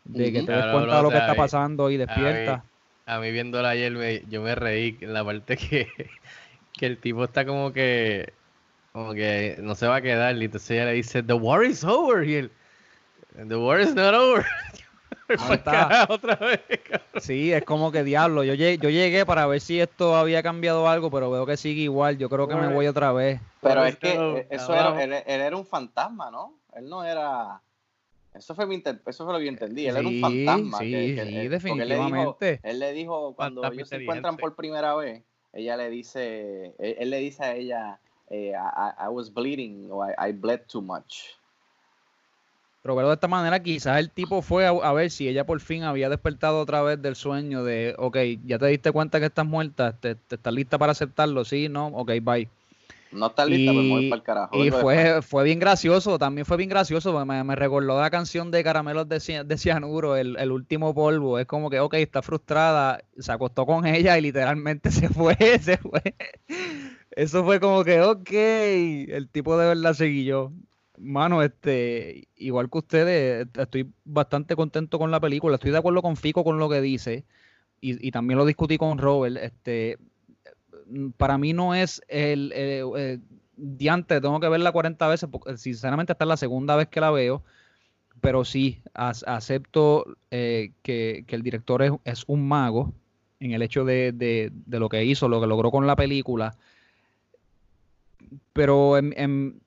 de 0.04 0.34
que 0.34 0.44
te 0.44 0.52
des 0.52 0.66
cuenta 0.74 0.98
de 0.98 1.04
lo 1.04 1.10
que 1.10 1.18
está 1.20 1.36
pasando 1.36 1.90
y 1.90 1.96
despierta. 1.96 2.66
A 3.06 3.20
mí, 3.20 3.32
viéndola 3.32 3.70
ayer, 3.70 4.26
yo 4.28 4.42
me 4.42 4.56
reí 4.56 4.98
en 5.00 5.14
la 5.14 5.24
parte 5.24 5.56
que, 5.56 5.88
que 6.74 6.86
el 6.86 6.98
tipo 6.98 7.24
está 7.24 7.46
como 7.46 7.72
que 7.72 8.34
como 8.92 9.14
que 9.14 9.56
no 9.62 9.74
se 9.74 9.88
va 9.88 9.96
a 9.96 10.02
quedar 10.02 10.36
y 10.36 10.44
entonces 10.44 10.72
ella 10.72 10.84
le 10.88 10.92
dice 10.96 11.24
the 11.24 11.32
war 11.32 11.64
is 11.64 11.82
over 11.86 12.28
y 12.28 12.36
él 12.36 12.52
The 13.36 13.56
war 13.58 13.80
is 13.80 13.96
not 13.96 14.14
over. 14.14 14.46
Otra 16.10 16.36
vez, 16.36 16.60
sí, 17.22 17.54
es 17.54 17.64
como 17.64 17.92
que 17.92 18.04
diablo. 18.04 18.44
Yo 18.44 18.54
llegué, 18.54 18.78
yo 18.78 18.90
llegué 18.90 19.26
para 19.26 19.46
ver 19.48 19.62
si 19.62 19.80
esto 19.80 20.16
había 20.16 20.44
cambiado 20.44 20.90
algo, 20.90 21.10
pero 21.10 21.32
veo 21.32 21.46
que 21.46 21.56
sigue 21.56 21.82
igual. 21.84 22.18
Yo 22.18 22.30
creo 22.30 22.48
que 22.48 22.56
me 22.56 22.68
voy 22.68 22.88
otra 22.88 23.14
vez. 23.14 23.40
Pero 23.62 23.86
es 23.86 23.96
que 23.98 24.48
eso 24.50 24.74
era, 24.74 25.04
él, 25.04 25.14
era 25.26 25.56
un 25.56 25.66
fantasma, 25.66 26.32
¿no? 26.32 26.56
Él 26.76 26.90
no 26.90 27.04
era. 27.06 27.62
Eso 28.34 28.56
fue, 28.56 28.66
mi 28.66 28.76
inter- 28.76 29.02
eso 29.06 29.24
fue 29.24 29.34
lo 29.34 29.40
que 29.40 29.46
yo 29.46 29.52
entendí. 29.52 29.88
Él 29.88 29.96
era 29.98 30.08
un 30.08 30.14
Sí, 30.14 30.20
fantasma. 30.20 30.80
sí, 30.80 30.90
que- 30.92 31.16
que- 31.16 31.26
sí, 31.26 31.32
porque 31.32 31.50
definitivamente. 31.50 31.84
Él 31.84 31.90
le 31.90 32.18
dijo, 32.18 32.38
él 32.64 32.80
le 32.80 32.94
dijo 32.94 33.34
cuando 33.36 33.62
Fantasma 33.62 33.76
ellos 33.76 33.90
se 33.90 33.96
encuentran 33.98 34.38
por 34.38 34.56
primera 34.56 34.96
vez, 34.96 35.24
ella 35.54 35.78
le 35.78 35.90
dice, 35.90 36.74
él, 36.80 36.96
él 37.00 37.10
le 37.10 37.18
dice 37.20 37.44
a 37.44 37.56
ella, 37.56 38.00
eh, 38.30 38.52
I, 38.54 38.54
I- 38.56 39.06
I 39.06 39.08
was 39.10 39.34
bleeding 39.34 39.90
o 39.92 40.06
I, 40.06 40.30
I 40.30 40.32
bled 40.34 40.62
too 40.68 40.82
much. 40.82 41.36
Pero 42.82 42.96
verlo 42.96 43.10
de 43.10 43.16
esta 43.16 43.28
manera, 43.28 43.62
quizás 43.62 44.00
el 44.00 44.10
tipo 44.10 44.42
fue 44.42 44.66
a, 44.66 44.70
a 44.72 44.94
ver 44.94 45.12
si 45.12 45.28
ella 45.28 45.46
por 45.46 45.60
fin 45.60 45.84
había 45.84 46.10
despertado 46.10 46.60
otra 46.60 46.82
vez 46.82 47.02
del 47.02 47.16
sueño 47.16 47.64
de, 47.64 47.94
ok, 47.98 48.18
ya 48.46 48.58
te 48.58 48.66
diste 48.68 48.92
cuenta 48.92 49.20
que 49.20 49.28
estás 49.28 49.46
muerta, 49.46 49.94
te, 50.00 50.16
te 50.16 50.36
estás 50.36 50.54
lista 50.54 50.78
para 50.80 50.94
aceptarlo, 50.94 51.46
sí, 51.46 51.70
no, 51.70 51.88
ok, 51.88 52.12
bye. 52.24 52.50
No 53.12 53.28
está 53.28 53.46
lista, 53.46 53.72
pero 53.74 53.84
me 53.84 53.90
voy 53.90 54.04
para 54.04 54.18
el 54.20 54.24
carajo. 54.24 54.56
y 54.56 54.72
fue, 54.72 55.22
fue 55.22 55.44
bien 55.44 55.60
gracioso, 55.60 56.18
también 56.18 56.46
fue 56.46 56.58
bien 56.58 56.70
gracioso, 56.70 57.12
porque 57.12 57.26
me, 57.26 57.44
me 57.44 57.56
recordó 57.56 58.00
la 58.02 58.10
canción 58.10 58.52
de 58.52 58.64
Caramelos 58.64 59.08
de, 59.08 59.18
Ci- 59.18 59.44
de 59.46 59.58
Cianuro, 59.58 60.16
el, 60.16 60.38
el 60.38 60.52
último 60.52 60.94
polvo, 60.96 61.40
es 61.40 61.46
como 61.46 61.70
que, 61.70 61.80
ok, 61.80 61.94
está 61.96 62.22
frustrada, 62.22 63.02
se 63.18 63.32
acostó 63.32 63.66
con 63.66 63.86
ella 63.86 64.18
y 64.18 64.22
literalmente 64.22 64.92
se 64.92 65.10
fue, 65.10 65.36
se 65.62 65.78
fue. 65.78 66.02
Eso 67.12 67.44
fue 67.44 67.60
como 67.60 67.84
que, 67.84 68.02
ok, 68.02 68.30
el 68.32 69.30
tipo 69.30 69.58
de 69.58 69.68
verdad 69.68 69.94
seguí 69.94 70.24
yo. 70.26 70.52
Mano, 71.02 71.42
este, 71.42 72.28
igual 72.36 72.70
que 72.70 72.78
ustedes, 72.78 73.48
estoy 73.58 73.92
bastante 74.06 74.56
contento 74.56 75.00
con 75.00 75.10
la 75.10 75.20
película, 75.20 75.56
estoy 75.56 75.72
de 75.72 75.78
acuerdo 75.80 76.04
con 76.04 76.16
Fico 76.16 76.44
con 76.44 76.60
lo 76.60 76.70
que 76.70 76.80
dice, 76.80 77.26
y, 77.82 78.12
también 78.12 78.38
lo 78.38 78.46
discutí 78.46 78.78
con 78.78 79.00
Robert, 79.00 79.38
este, 79.38 79.98
mm, 80.88 81.10
para 81.18 81.40
mí 81.40 81.54
no 81.54 81.74
es 81.74 82.04
el, 82.08 82.52
eh, 82.56 82.84
eh, 82.98 83.20
diante, 83.58 84.22
tengo 84.22 84.40
que 84.40 84.50
verla 84.50 84.72
40 84.72 85.08
veces, 85.08 85.28
porque 85.32 85.58
sinceramente 85.58 86.14
esta 86.14 86.26
es 86.26 86.30
la 86.30 86.38
segunda 86.38 86.76
vez 86.76 86.88
que 86.88 87.02
la 87.02 87.10
veo, 87.10 87.44
pero 88.22 88.46
sí, 88.46 88.82
acepto 88.94 90.06
eh, 90.30 90.74
que, 90.84 91.26
el 91.30 91.42
director 91.42 91.82
es, 91.82 91.94
es 92.06 92.26
un 92.28 92.48
mago 92.48 92.94
en 93.40 93.54
el 93.54 93.64
hecho 93.64 93.86
de 93.86 94.52
lo 94.68 94.90
que 94.90 95.04
hizo, 95.04 95.28
lo 95.28 95.42
que 95.42 95.48
logró 95.48 95.72
con 95.72 95.88
la 95.88 95.96
película, 95.96 96.56
pero 98.54 98.98
en, 98.98 99.14
en- 99.18 99.62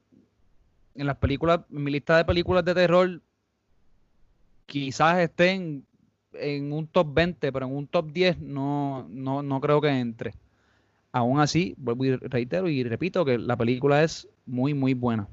en 0.95 1.07
las 1.07 1.17
películas, 1.17 1.61
en 1.71 1.85
mi 1.85 1.91
lista 1.91 2.17
de 2.17 2.25
películas 2.25 2.65
de 2.65 2.75
terror, 2.75 3.21
quizás 4.67 5.19
estén 5.19 5.85
en 6.33 6.73
un 6.73 6.87
top 6.87 7.13
20, 7.13 7.53
pero 7.53 7.67
en 7.67 7.77
un 7.77 7.87
top 7.87 8.13
10 8.13 8.39
no, 8.41 9.07
no, 9.09 9.43
no 9.43 9.61
creo 9.61 9.81
que 9.81 9.89
entre. 9.89 10.35
Aún 11.13 11.39
así, 11.41 11.75
vuelvo 11.77 12.05
y 12.05 12.17
reitero 12.17 12.69
y 12.69 12.83
repito 12.83 13.25
que 13.25 13.39
la 13.39 13.57
película 13.57 14.03
es 14.03 14.29
muy, 14.47 14.75
muy 14.75 14.95
buena. 14.95 15.29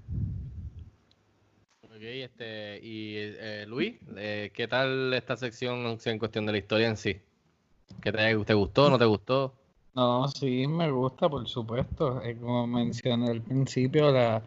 Ok, 1.83 2.01
este, 2.01 2.79
y 2.83 3.15
eh, 3.17 3.65
Luis, 3.67 3.95
eh, 4.15 4.51
¿qué 4.53 4.67
tal 4.67 5.13
esta 5.13 5.37
sección 5.37 5.97
en 6.05 6.19
cuestión 6.19 6.45
de 6.45 6.51
la 6.51 6.57
historia 6.59 6.87
en 6.87 6.97
sí? 6.97 7.17
¿Qué 8.01 8.11
te, 8.11 8.35
te 8.45 8.53
gustó, 8.53 8.89
no 8.89 8.97
te 8.97 9.05
gustó? 9.05 9.53
No, 9.93 10.27
sí, 10.29 10.67
me 10.67 10.89
gusta, 10.89 11.27
por 11.27 11.47
supuesto. 11.47 12.21
Eh, 12.23 12.37
como 12.39 12.65
mencioné 12.65 13.29
al 13.29 13.41
principio, 13.41 14.11
la, 14.11 14.41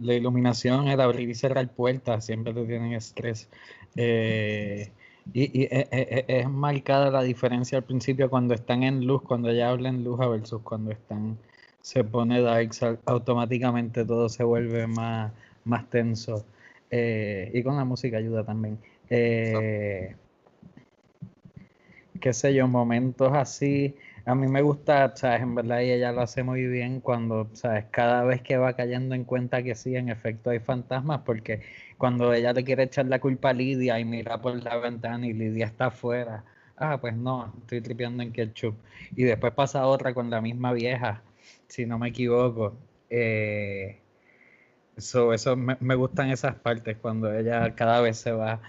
la 0.00 0.14
iluminación, 0.14 0.88
el 0.88 1.00
abrir 1.00 1.28
y 1.28 1.34
cerrar 1.34 1.68
puertas, 1.74 2.26
siempre 2.26 2.54
te 2.54 2.64
tienen 2.66 2.92
estrés. 2.94 3.48
Eh, 3.96 4.92
y 5.32 5.62
y 5.62 5.64
e- 5.64 5.88
e- 5.92 6.24
e- 6.28 6.40
es, 6.40 6.48
marcada 6.48 7.10
la 7.10 7.22
diferencia 7.22 7.78
al 7.78 7.84
principio 7.84 8.30
cuando 8.30 8.54
están 8.54 8.82
en 8.82 9.06
luz, 9.06 9.22
cuando 9.22 9.50
ella 9.50 9.70
habla 9.70 9.88
en 9.90 10.02
luz 10.04 10.18
versus 10.18 10.62
cuando 10.62 10.90
están, 10.92 11.38
se 11.80 12.04
pone 12.04 12.40
dark, 12.42 12.70
automáticamente 13.06 14.04
todo 14.04 14.28
se 14.28 14.44
vuelve 14.44 14.86
más, 14.86 15.32
más 15.64 15.88
tenso. 15.90 16.46
Eh, 16.90 17.50
y 17.54 17.62
con 17.62 17.76
la 17.76 17.84
música 17.84 18.16
ayuda 18.18 18.44
también. 18.44 18.78
Eh, 19.08 20.16
qué 22.20 22.32
sé 22.32 22.54
yo, 22.54 22.68
momentos 22.68 23.30
así. 23.32 23.96
A 24.24 24.34
mí 24.34 24.48
me 24.48 24.62
gusta, 24.62 25.14
¿sabes? 25.16 25.42
En 25.42 25.54
verdad, 25.54 25.82
ella 25.82 26.12
lo 26.12 26.22
hace 26.22 26.42
muy 26.42 26.66
bien 26.66 27.00
cuando, 27.00 27.50
¿sabes? 27.54 27.86
Cada 27.90 28.24
vez 28.24 28.42
que 28.42 28.56
va 28.56 28.74
cayendo 28.74 29.14
en 29.14 29.24
cuenta 29.24 29.62
que 29.62 29.74
sí, 29.74 29.96
en 29.96 30.08
efecto 30.08 30.50
hay 30.50 30.58
fantasmas, 30.60 31.20
porque 31.22 31.62
cuando 31.98 32.32
ella 32.32 32.52
le 32.52 32.64
quiere 32.64 32.84
echar 32.84 33.06
la 33.06 33.20
culpa 33.20 33.50
a 33.50 33.52
Lidia 33.52 33.98
y 33.98 34.04
mira 34.04 34.40
por 34.40 34.62
la 34.62 34.76
ventana 34.78 35.26
y 35.26 35.32
Lidia 35.32 35.66
está 35.66 35.86
afuera, 35.86 36.44
ah, 36.76 36.98
pues 37.00 37.16
no, 37.16 37.52
estoy 37.60 37.80
tripeando 37.82 38.22
en 38.22 38.32
ketchup. 38.32 38.76
Y 39.16 39.24
después 39.24 39.52
pasa 39.54 39.86
otra 39.86 40.14
con 40.14 40.30
la 40.30 40.40
misma 40.40 40.72
vieja, 40.72 41.22
si 41.68 41.86
no 41.86 41.98
me 41.98 42.08
equivoco. 42.08 42.76
Eh, 43.10 44.00
So, 44.98 45.32
eso 45.32 45.56
me, 45.56 45.76
me 45.80 45.94
gustan 45.94 46.30
esas 46.30 46.56
partes 46.56 46.96
cuando 46.98 47.32
ella 47.32 47.74
cada 47.74 48.00
vez 48.00 48.18
se 48.18 48.32
va, 48.32 48.60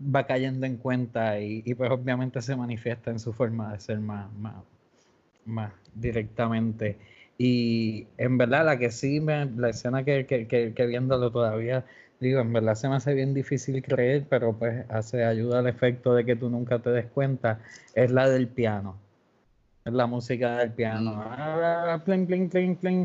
va 0.00 0.26
cayendo 0.26 0.66
en 0.66 0.76
cuenta 0.76 1.40
y, 1.40 1.62
y 1.64 1.74
pues 1.74 1.90
obviamente 1.90 2.40
se 2.42 2.54
manifiesta 2.56 3.10
en 3.10 3.18
su 3.18 3.32
forma 3.32 3.72
de 3.72 3.80
ser 3.80 3.98
más, 4.00 4.32
más, 4.34 4.54
más 5.44 5.72
directamente. 5.94 6.96
Y 7.38 8.06
en 8.18 8.38
verdad 8.38 8.66
la 8.66 8.78
que 8.78 8.90
sí, 8.90 9.20
me, 9.20 9.46
la 9.46 9.70
escena 9.70 10.04
que, 10.04 10.26
que, 10.26 10.46
que, 10.46 10.86
viéndolo 10.86 11.30
todavía, 11.30 11.84
digo, 12.20 12.40
en 12.40 12.52
verdad 12.52 12.74
se 12.74 12.88
me 12.88 12.96
hace 12.96 13.14
bien 13.14 13.32
difícil 13.32 13.82
creer, 13.82 14.26
pero 14.28 14.52
pues 14.52 14.84
hace 14.90 15.24
ayuda 15.24 15.60
al 15.60 15.66
efecto 15.66 16.14
de 16.14 16.24
que 16.24 16.36
tú 16.36 16.50
nunca 16.50 16.78
te 16.80 16.90
des 16.90 17.06
cuenta, 17.06 17.60
es 17.94 18.10
la 18.10 18.28
del 18.28 18.48
piano. 18.48 18.96
Es 19.84 19.94
la 19.94 20.06
música 20.06 20.58
del 20.58 20.72
piano. 20.72 21.14
Ah. 21.16 21.98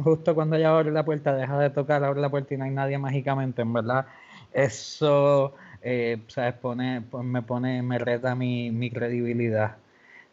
Justo 0.04 0.36
cuando 0.36 0.58
ella 0.58 0.78
abre 0.78 0.92
la 0.92 1.06
puerta, 1.06 1.34
deja 1.34 1.58
de 1.58 1.70
tocar, 1.70 2.04
abre 2.04 2.20
la 2.20 2.30
puerta 2.30 2.54
y 2.54 2.58
no 2.58 2.66
hay 2.66 2.72
nadie 2.72 2.98
mágicamente. 2.98 3.62
En 3.62 3.72
verdad, 3.72 4.06
eso 4.52 5.54
eh, 5.88 6.18
¿sabes? 6.30 6.56
Pone, 6.56 7.02
pues 7.02 7.24
me 7.24 7.44
pone, 7.44 7.84
me 7.84 8.00
reta 8.00 8.34
mi, 8.34 8.72
mi 8.72 8.90
credibilidad. 8.90 9.78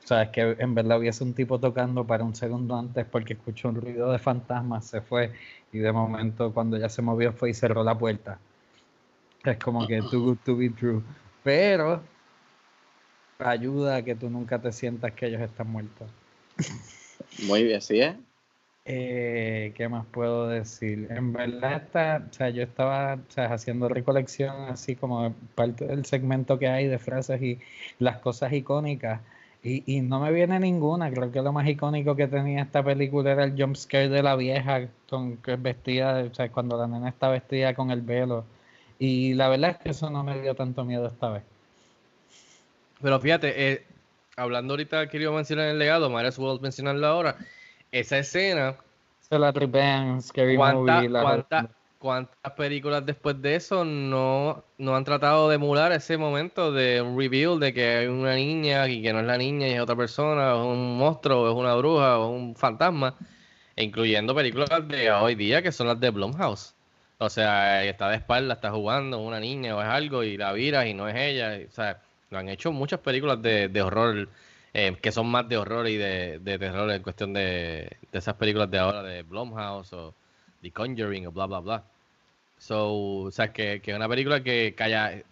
Sabes 0.05 0.31
que 0.31 0.57
en 0.59 0.75
verdad 0.75 0.99
hubiese 0.99 1.23
un 1.23 1.33
tipo 1.33 1.61
tocando 1.61 2.07
para 2.07 2.25
un 2.25 2.35
segundo 2.35 2.77
antes 2.77 3.07
porque 3.07 3.35
escuchó 3.35 3.69
un 3.69 3.77
ruido 3.77 4.11
de 4.11 4.19
fantasmas, 4.19 4.87
se 4.87 5.01
fue 5.01 5.33
y 5.73 5.79
de 5.79 5.93
momento 5.93 6.53
cuando 6.53 6.77
ya 6.77 6.89
se 6.89 7.03
movió 7.03 7.33
fue 7.33 7.51
y 7.51 7.55
cerró 7.55 7.85
la 7.85 7.97
puerta. 7.97 8.39
Es 9.45 9.59
como 9.59 9.87
que 9.87 10.03
too 10.03 10.21
good 10.21 10.39
to 10.45 10.57
be 10.57 10.71
true. 10.71 11.03
Pero 11.43 12.03
ayuda 13.39 13.97
a 13.97 14.03
que 14.03 14.15
tú 14.15 14.31
nunca 14.31 14.61
te 14.61 14.73
sientas 14.73 15.13
que 15.13 15.27
ellos 15.27 15.41
están 15.41 15.69
muertos. 15.69 16.09
Muy 17.45 17.65
bien, 17.65 17.81
¿sí 17.81 18.01
es? 18.01 18.17
Eh, 18.85 19.73
¿Qué 19.77 19.89
más 19.89 20.07
puedo 20.07 20.49
decir? 20.49 21.07
En 21.11 21.33
verdad, 21.33 21.85
está, 21.85 22.27
o 22.29 22.33
sea, 22.33 22.51
yo 22.51 22.65
estaba 22.65 23.15
o 23.15 23.31
sea, 23.31 23.53
haciendo 23.53 23.89
recolección 23.89 24.71
así 24.71 24.97
como 24.97 25.33
parte 25.55 25.87
del 25.87 26.05
segmento 26.05 26.59
que 26.59 26.67
hay 26.67 26.89
de 26.89 26.99
frases 26.99 27.41
y 27.43 27.61
las 27.99 28.19
cosas 28.19 28.53
icónicas. 28.53 29.21
Y, 29.65 29.85
y 29.87 30.01
no 30.01 30.19
me 30.19 30.33
viene 30.33 30.59
ninguna. 30.59 31.11
Creo 31.13 31.31
que 31.31 31.41
lo 31.41 31.53
más 31.53 31.67
icónico 31.69 32.17
que 32.17 32.27
tenía 32.27 32.63
esta 32.63 32.83
película 32.83 33.31
era 33.31 33.45
el 33.45 33.55
jump 33.61 33.77
scare 33.77 34.09
de 34.09 34.23
la 34.23 34.35
vieja 34.35 34.89
con 35.09 35.37
que 35.37 35.55
vestida, 35.57 36.25
o 36.31 36.35
sea, 36.35 36.51
cuando 36.51 36.77
la 36.77 36.89
nena 36.89 37.09
está 37.09 37.29
vestida 37.29 37.73
con 37.75 37.91
el 37.91 38.01
velo. 38.01 38.45
Y 38.99 39.35
la 39.35 39.49
verdad 39.49 39.71
es 39.71 39.77
que 39.79 39.91
eso 39.91 40.11
no 40.11 40.25
me 40.25 40.41
dio 40.41 40.55
tanto 40.55 40.85
miedo 40.85 41.07
esta 41.07 41.29
vez. 41.29 41.43
Pero 43.01 43.21
fíjate, 43.21 43.73
eh, 43.73 43.87
hablando 44.37 44.75
ahorita 44.75 45.09
que 45.09 45.21
iba 45.21 45.33
mencionar 45.33 45.69
el 45.69 45.79
legado, 45.79 46.11
Mario 46.11 46.31
World 46.39 46.61
mencionarlo 46.61 47.07
ahora, 47.07 47.37
esa 47.91 48.19
escena. 48.19 48.77
Se 49.29 49.39
la 49.39 49.53
tripean, 49.53 50.23
Scary 50.23 50.57
¿cuánta- 50.57 50.95
Movie. 50.97 51.09
La 51.09 51.23
cuánta- 51.23 51.71
¿Cuántas 52.03 52.55
películas 52.55 53.07
después 53.07 53.41
de 53.41 53.55
eso 53.55 53.85
no, 53.85 54.65
no 54.77 54.97
han 54.97 55.05
tratado 55.05 55.49
de 55.49 55.55
emular 55.55 55.93
ese 55.93 56.17
momento 56.17 56.73
de 56.73 57.01
un 57.01 57.17
reveal 57.17 57.61
de 57.61 57.73
que 57.73 57.85
hay 57.99 58.07
una 58.09 58.35
niña 58.35 58.89
y 58.89 59.03
que 59.03 59.13
no 59.13 59.21
es 59.21 59.27
la 59.27 59.39
niña 59.39 59.69
y 59.69 59.75
es 59.75 59.81
otra 59.81 59.95
persona, 59.95 60.57
o 60.57 60.63
es 60.63 60.79
un 60.79 60.99
monstruo, 60.99 61.43
o 61.43 61.49
es 61.49 61.55
una 61.55 61.77
bruja, 61.77 62.19
o 62.19 62.35
es 62.35 62.41
un 62.41 62.57
fantasma, 62.57 63.15
incluyendo 63.77 64.35
películas 64.35 64.69
de 64.89 65.13
hoy 65.13 65.37
día 65.37 65.63
que 65.63 65.71
son 65.71 65.87
las 65.87 66.01
de 66.01 66.11
Blumhouse. 66.11 66.75
O 67.19 67.31
sea, 67.31 67.85
está 67.85 68.09
de 68.09 68.17
espalda, 68.17 68.55
está 68.55 68.73
jugando 68.73 69.21
una 69.21 69.39
niña 69.39 69.77
o 69.77 69.81
es 69.81 69.87
algo 69.87 70.25
y 70.25 70.37
la 70.37 70.53
viras 70.53 70.87
y 70.87 70.95
no 70.95 71.09
es 71.09 71.15
ella. 71.15 71.57
o 71.69 71.71
sea, 71.71 72.03
lo 72.31 72.39
han 72.39 72.49
hecho 72.49 72.73
muchas 72.73 72.99
películas 72.99 73.41
de, 73.43 73.69
de 73.69 73.81
horror 73.81 74.29
eh, 74.75 74.97
que 75.01 75.13
son 75.13 75.29
más 75.29 75.49
de 75.49 75.57
horror 75.57 75.87
y 75.87 75.99
de, 75.99 76.41
de 76.41 76.59
terror 76.59 76.91
en 76.91 77.03
cuestión 77.03 77.33
de, 77.33 77.97
de 78.11 78.19
esas 78.19 78.35
películas 78.35 78.69
de 78.73 78.79
ahora 78.81 79.05
de 79.05 79.23
Blumhouse 79.23 79.93
o 79.93 80.15
The 80.63 80.71
Conjuring 80.73 81.27
o 81.27 81.33
bla 81.33 81.47
bla 81.47 81.61
bla. 81.61 81.85
So, 82.59 83.23
o 83.27 83.31
sea, 83.33 83.53
que, 83.53 83.81
que 83.83 83.95
una 83.95 84.09
película 84.09 84.43
que 84.43 84.75
calla, 84.77 85.23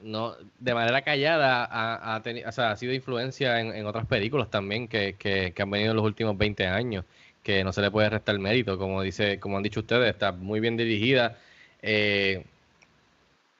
no, 0.00 0.34
de 0.58 0.74
manera 0.74 1.02
callada 1.02 1.64
ha, 1.64 2.14
ha, 2.16 2.22
teni- 2.22 2.46
o 2.46 2.52
sea, 2.52 2.72
ha 2.72 2.76
sido 2.76 2.92
influencia 2.92 3.60
en, 3.60 3.74
en 3.74 3.86
otras 3.86 4.06
películas 4.06 4.50
también 4.50 4.88
que, 4.88 5.14
que, 5.16 5.52
que 5.54 5.62
han 5.62 5.70
venido 5.70 5.90
en 5.92 5.96
los 5.96 6.04
últimos 6.04 6.36
20 6.36 6.66
años, 6.66 7.04
que 7.42 7.64
no 7.64 7.72
se 7.72 7.80
le 7.82 7.90
puede 7.90 8.10
restar 8.10 8.38
mérito, 8.38 8.76
como 8.78 9.02
dice, 9.02 9.38
como 9.40 9.56
han 9.56 9.62
dicho 9.62 9.80
ustedes, 9.80 10.10
está 10.12 10.32
muy 10.32 10.60
bien 10.60 10.76
dirigida. 10.76 11.38
Eh, 11.82 12.44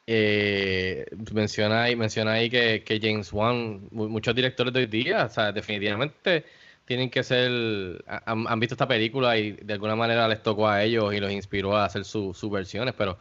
eh, 0.06 1.06
menciona 1.32 1.84
ahí, 1.84 1.96
menciona 1.96 2.32
ahí 2.32 2.50
que, 2.50 2.82
que 2.84 3.00
James 3.00 3.32
Wan, 3.32 3.88
mu- 3.90 4.08
muchos 4.08 4.34
directores 4.34 4.72
de 4.72 4.80
hoy 4.80 4.86
día, 4.86 5.24
o 5.26 5.28
sea, 5.30 5.52
definitivamente 5.52 6.44
tienen 6.84 7.10
que 7.10 7.22
ser, 7.22 8.04
ha- 8.06 8.22
han, 8.32 8.46
han 8.48 8.60
visto 8.60 8.74
esta 8.74 8.88
película 8.88 9.36
y 9.38 9.52
de 9.52 9.72
alguna 9.74 9.96
manera 9.96 10.28
les 10.28 10.42
tocó 10.42 10.68
a 10.68 10.82
ellos 10.82 11.14
y 11.14 11.20
los 11.20 11.30
inspiró 11.32 11.76
a 11.76 11.84
hacer 11.84 12.04
su- 12.04 12.34
sus 12.34 12.50
versiones, 12.50 12.94
pero 12.96 13.18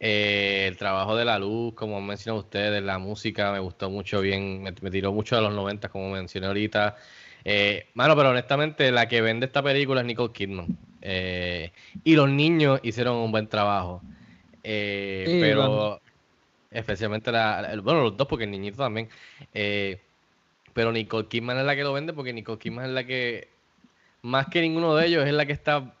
Eh, 0.00 0.66
el 0.68 0.76
trabajo 0.76 1.16
de 1.16 1.24
la 1.24 1.38
luz, 1.38 1.74
como 1.74 2.00
mencionado 2.00 2.40
ustedes, 2.44 2.82
la 2.82 2.98
música 2.98 3.52
me 3.52 3.58
gustó 3.60 3.90
mucho 3.90 4.20
bien, 4.20 4.62
me, 4.62 4.74
me 4.80 4.90
tiró 4.90 5.12
mucho 5.12 5.36
de 5.36 5.42
los 5.42 5.52
90, 5.54 5.88
como 5.88 6.10
mencioné 6.10 6.46
ahorita. 6.48 6.96
Eh, 7.44 7.90
mano, 7.94 8.16
pero 8.16 8.30
honestamente 8.30 8.90
la 8.92 9.08
que 9.08 9.20
vende 9.22 9.46
esta 9.46 9.62
película 9.62 10.00
es 10.00 10.06
Nicole 10.06 10.32
Kidman. 10.32 10.72
Eh, 11.00 11.72
y 12.04 12.14
los 12.16 12.28
niños 12.30 12.80
hicieron 12.82 13.16
un 13.16 13.32
buen 13.32 13.48
trabajo. 13.48 14.04
Eh, 14.62 15.30
Sí, 15.30 15.34
pero 15.38 15.54
bueno. 15.54 15.92
especialmente 16.70 17.32
la, 17.32 17.62
la- 17.62 17.80
bueno, 17.82 18.02
los 18.02 18.16
dos, 18.16 18.26
porque 18.28 18.44
el 18.44 18.50
niñito 18.50 18.78
también. 18.78 19.08
Eh, 19.52 20.07
pero 20.78 20.92
Nicole 20.92 21.26
Kidman 21.26 21.58
es 21.58 21.64
la 21.64 21.74
que 21.74 21.82
lo 21.82 21.92
vende 21.92 22.12
porque 22.12 22.32
Nicole 22.32 22.60
Kidman 22.60 22.84
es 22.84 22.92
la 22.92 23.02
que, 23.02 23.48
más 24.22 24.46
que 24.46 24.60
ninguno 24.60 24.94
de 24.94 25.08
ellos, 25.08 25.26
es 25.26 25.32
la 25.32 25.44
que 25.44 25.52
está 25.52 25.92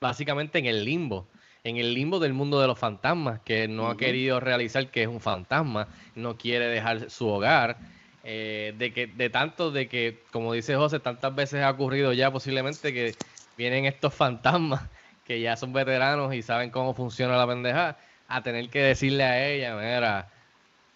básicamente 0.00 0.58
en 0.58 0.64
el 0.64 0.86
limbo. 0.86 1.26
En 1.64 1.76
el 1.76 1.92
limbo 1.92 2.18
del 2.18 2.32
mundo 2.32 2.58
de 2.62 2.66
los 2.66 2.78
fantasmas, 2.78 3.40
que 3.40 3.68
no 3.68 3.90
ha 3.90 3.98
querido 3.98 4.40
realizar 4.40 4.90
que 4.90 5.02
es 5.02 5.08
un 5.08 5.20
fantasma, 5.20 5.86
no 6.14 6.38
quiere 6.38 6.68
dejar 6.68 7.10
su 7.10 7.28
hogar. 7.28 7.76
eh, 8.22 8.72
de 8.78 8.90
que, 8.94 9.06
de 9.06 9.28
tanto 9.28 9.70
de 9.70 9.86
que, 9.86 10.18
como 10.32 10.54
dice 10.54 10.76
José, 10.76 10.98
tantas 10.98 11.34
veces 11.34 11.62
ha 11.62 11.68
ocurrido 11.68 12.14
ya 12.14 12.32
posiblemente 12.32 12.90
que 12.94 13.14
vienen 13.58 13.84
estos 13.84 14.14
fantasmas 14.14 14.80
que 15.26 15.42
ya 15.42 15.58
son 15.58 15.74
veteranos 15.74 16.32
y 16.32 16.40
saben 16.40 16.70
cómo 16.70 16.94
funciona 16.94 17.36
la 17.36 17.46
pendeja, 17.46 17.98
a 18.28 18.42
tener 18.42 18.70
que 18.70 18.78
decirle 18.78 19.24
a 19.24 19.46
ella, 19.46 19.76
mira, 19.76 20.32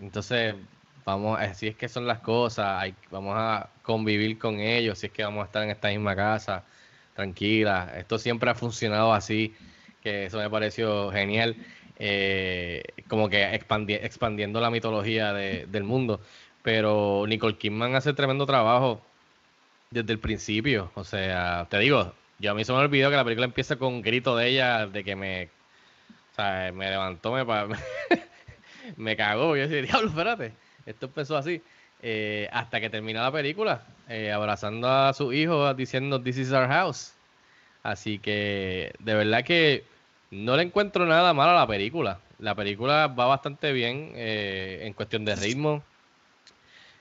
entonces 0.01 0.55
vamos, 1.09 1.41
así 1.41 1.69
es 1.69 1.77
que 1.77 1.89
son 1.89 2.07
las 2.07 2.21
cosas, 2.21 2.85
vamos 3.11 3.35
a 3.37 3.71
convivir 3.83 4.39
con 4.39 4.61
ellos, 4.61 4.99
si 4.99 5.07
es 5.07 5.13
que 5.13 5.23
vamos 5.25 5.43
a 5.43 5.47
estar 5.47 5.63
en 5.63 5.71
esta 5.71 5.89
misma 5.89 6.15
casa, 6.15 6.65
tranquila. 7.15 7.93
Esto 7.97 8.19
siempre 8.19 8.51
ha 8.51 8.55
funcionado 8.55 9.13
así, 9.15 9.55
que 10.03 10.27
eso 10.27 10.39
me 10.39 10.51
pareció 10.51 11.11
genial, 11.11 11.57
eh, 11.97 12.83
como 13.09 13.29
que 13.29 13.43
expandi- 13.59 13.99
expandiendo 14.03 14.61
la 14.61 14.71
mitología 14.71 15.33
de- 15.33 15.67
del 15.67 15.85
mundo. 15.85 16.21
Pero 16.63 17.25
Nicole 17.27 17.57
Kidman 17.59 17.95
hace 17.95 18.13
tremendo 18.13 18.45
trabajo 18.47 19.03
desde 19.91 20.13
el 20.13 20.21
principio. 20.21 20.93
O 20.95 21.05
sea, 21.05 21.67
te 21.71 21.79
digo, 21.79 22.15
yo 22.39 22.53
a 22.53 22.55
mí 22.55 22.65
se 22.65 22.73
me 22.73 22.79
olvidó 22.79 23.11
que 23.11 23.17
la 23.17 23.25
película 23.25 23.47
empieza 23.47 23.77
con 23.77 23.95
un 23.95 24.03
grito 24.03 24.37
de 24.37 24.49
ella 24.49 24.87
de 24.87 25.05
que 25.05 25.17
me, 25.17 25.45
o 26.33 26.35
sea, 26.35 26.73
me 26.73 26.91
levantó, 26.91 27.33
me, 27.33 27.45
me 28.97 29.17
cagó. 29.17 29.57
Yo 29.57 29.69
decía, 29.69 29.83
diablo, 29.83 30.09
espérate, 30.11 30.53
esto 30.87 31.07
empezó 31.07 31.37
así. 31.37 31.61
Eh, 32.01 32.49
hasta 32.53 32.81
que 32.81 32.91
termina 32.91 33.23
la 33.23 33.33
película, 33.33 33.83
eh, 34.09 34.31
abrazando 34.31 34.89
a 34.89 35.13
su 35.13 35.33
hijo, 35.33 35.75
diciendo, 35.75 36.21
This 36.21 36.39
is 36.39 36.53
our 36.53 36.69
house. 36.69 37.13
Así 37.83 38.19
que, 38.19 38.93
de 39.01 39.15
verdad 39.15 39.45
que 39.45 39.85
no 40.31 40.57
le 40.57 40.63
encuentro 40.63 41.07
nada 41.07 41.33
mal 41.35 41.49
a 41.51 41.55
la 41.55 41.67
película. 41.67 42.21
La 42.39 42.55
película 42.55 43.09
va 43.09 43.27
bastante 43.27 43.73
bien 43.73 44.13
eh, 44.15 44.81
en 44.85 44.93
cuestión 44.93 45.25
de 45.25 45.35
ritmo. 45.37 45.83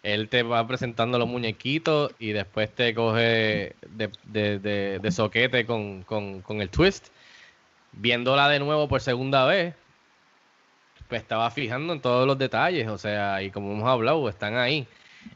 Él 0.04 0.30
te 0.30 0.44
va 0.44 0.66
presentando 0.68 1.20
los 1.20 1.28
muñequitos 1.28 2.12
y 2.20 2.32
después 2.32 2.74
te 2.74 2.94
coge 2.94 3.76
de, 3.90 4.10
de- 4.24 4.60
de- 4.60 5.00
de 5.00 5.12
soquete 5.12 5.66
con, 5.66 6.04
con- 6.04 6.42
con 6.42 6.62
el 6.62 6.70
twist. 6.70 7.08
Viéndola 7.92 8.48
de 8.50 8.60
nuevo 8.60 8.88
por 8.88 9.02
segunda 9.02 9.46
vez, 9.46 9.74
pues 11.08 11.22
estaba 11.22 11.50
fijando 11.52 11.94
en 11.94 12.02
todos 12.02 12.28
los 12.28 12.38
detalles, 12.38 12.88
o 12.88 12.98
sea, 12.98 13.42
y 13.42 13.52
como 13.52 13.72
hemos 13.74 13.88
hablado, 13.90 14.28
están 14.30 14.56
ahí. 14.58 14.88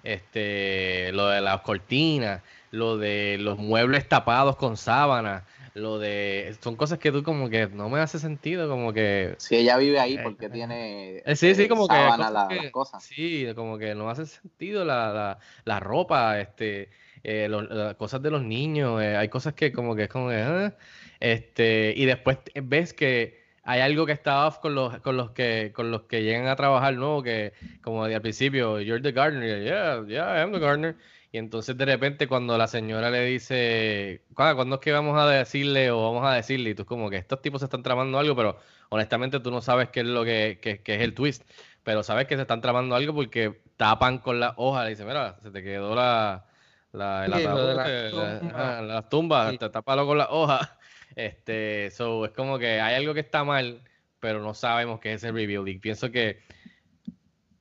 Este, 0.03 1.11
lo 1.13 1.27
de 1.27 1.41
las 1.41 1.61
cortinas, 1.61 2.41
lo 2.71 2.97
de 2.97 3.37
los 3.39 3.57
muebles 3.57 4.07
tapados 4.07 4.55
con 4.55 4.77
sábana, 4.77 5.45
lo 5.73 5.99
de 5.99 6.55
son 6.61 6.75
cosas 6.75 6.97
que 6.99 7.11
tú 7.11 7.23
como 7.23 7.49
que 7.49 7.67
no 7.67 7.89
me 7.89 7.99
hace 7.99 8.19
sentido, 8.19 8.67
como 8.69 8.93
que 8.93 9.35
Si 9.37 9.55
ella 9.55 9.77
vive 9.77 9.99
ahí, 9.99 10.15
Eh, 10.15 10.19
porque 10.23 10.49
tiene 10.49 11.17
eh, 11.25 11.35
sí, 11.35 11.55
sí, 11.55 11.63
eh, 11.63 11.67
como 11.67 11.87
que 11.87 11.95
cosas 11.95 12.31
la- 12.31 12.47
que- 12.49 12.55
las 12.55 12.71
cosas. 12.71 13.03
Sí, 13.03 13.47
como 13.55 13.77
que 13.77 13.93
no 13.95 14.09
hace 14.09 14.25
sentido 14.25 14.85
la, 14.85 15.13
la, 15.13 15.39
la 15.65 15.79
ropa, 15.79 16.39
este, 16.39 16.89
eh, 17.23 17.47
lo- 17.49 17.61
las 17.61 17.95
cosas 17.95 18.21
de 18.21 18.31
los 18.31 18.43
niños, 18.43 19.01
eh, 19.01 19.15
hay 19.15 19.29
cosas 19.29 19.53
que 19.53 19.71
como 19.71 19.95
que 19.95 20.03
es 20.03 20.09
como 20.09 20.29
que, 20.29 20.35
ah, 20.41 20.73
este, 21.19 21.93
y 21.95 22.05
después 22.05 22.39
ves 22.55 22.93
que 22.93 23.40
hay 23.71 23.81
algo 23.81 24.05
que 24.05 24.11
está 24.11 24.45
off 24.47 24.57
con 24.59 24.75
los, 24.75 24.99
con 24.99 25.15
los 25.17 25.31
que, 25.31 25.71
con 25.73 25.91
los 25.91 26.03
que 26.03 26.23
llegan 26.23 26.47
a 26.47 26.55
trabajar 26.55 26.93
nuevo, 26.95 27.23
que 27.23 27.53
como 27.81 28.03
al 28.03 28.21
principio, 28.21 28.79
you're 28.81 29.01
the 29.01 29.11
gardener, 29.11 29.63
yeah, 29.63 30.03
yeah, 30.07 30.37
I 30.37 30.41
am 30.41 30.51
the 30.51 30.59
gardener. 30.59 30.95
Y 31.31 31.37
entonces 31.37 31.77
de 31.77 31.85
repente 31.85 32.27
cuando 32.27 32.57
la 32.57 32.67
señora 32.67 33.09
le 33.09 33.23
dice, 33.23 34.21
"Ah, 34.35 34.51
¿cuándo 34.53 34.75
es 34.75 34.81
que 34.81 34.91
vamos 34.91 35.17
a 35.17 35.25
decirle 35.29 35.89
o 35.89 36.11
vamos 36.11 36.29
a 36.29 36.33
decirle? 36.33 36.71
Y 36.71 36.75
tú 36.75 36.85
como 36.85 37.09
que 37.09 37.15
estos 37.15 37.41
tipos 37.41 37.61
se 37.61 37.65
están 37.67 37.83
tramando 37.83 38.19
algo, 38.19 38.35
pero 38.35 38.57
honestamente 38.89 39.39
tú 39.39 39.49
no 39.49 39.61
sabes 39.61 39.87
qué 39.89 40.01
es 40.01 40.07
lo 40.07 40.25
que, 40.25 40.59
que- 40.61 40.81
que 40.81 40.95
es 40.95 41.01
el 41.01 41.13
twist. 41.13 41.43
Pero 41.83 42.03
sabes 42.03 42.27
que 42.27 42.35
se 42.35 42.41
están 42.41 42.59
tramando 42.59 42.95
algo 42.95 43.13
porque 43.15 43.61
tapan 43.77 44.17
con 44.19 44.39
la 44.41 44.53
hoja. 44.57 44.83
Le 44.83 44.89
dice, 44.89 45.05
mira, 45.05 45.37
se 45.41 45.51
te 45.51 45.63
quedó 45.63 45.95
la, 45.95 46.43
la, 46.91 47.25
el 47.25 47.33
ataúd, 47.33 47.75
las 47.75 47.87
eh, 47.89 48.09
la- 48.13 48.39
tumbas. 48.39 48.53
ah, 48.53 48.81
las 48.81 49.09
tumbas, 49.09 49.51
Sí. 49.51 49.57
te 49.57 49.69
tápalo 49.69 50.05
con 50.05 50.17
la 50.17 50.27
hoja. 50.29 50.77
Este, 51.15 51.89
so, 51.91 52.25
es 52.25 52.31
como 52.31 52.57
que 52.59 52.79
hay 52.79 52.95
algo 52.95 53.13
que 53.13 53.19
está 53.19 53.43
mal, 53.43 53.83
pero 54.19 54.41
no 54.41 54.53
sabemos 54.53 54.99
qué 54.99 55.13
es 55.13 55.23
el. 55.23 55.67
Y 55.67 55.79
pienso 55.79 56.11
que 56.11 56.39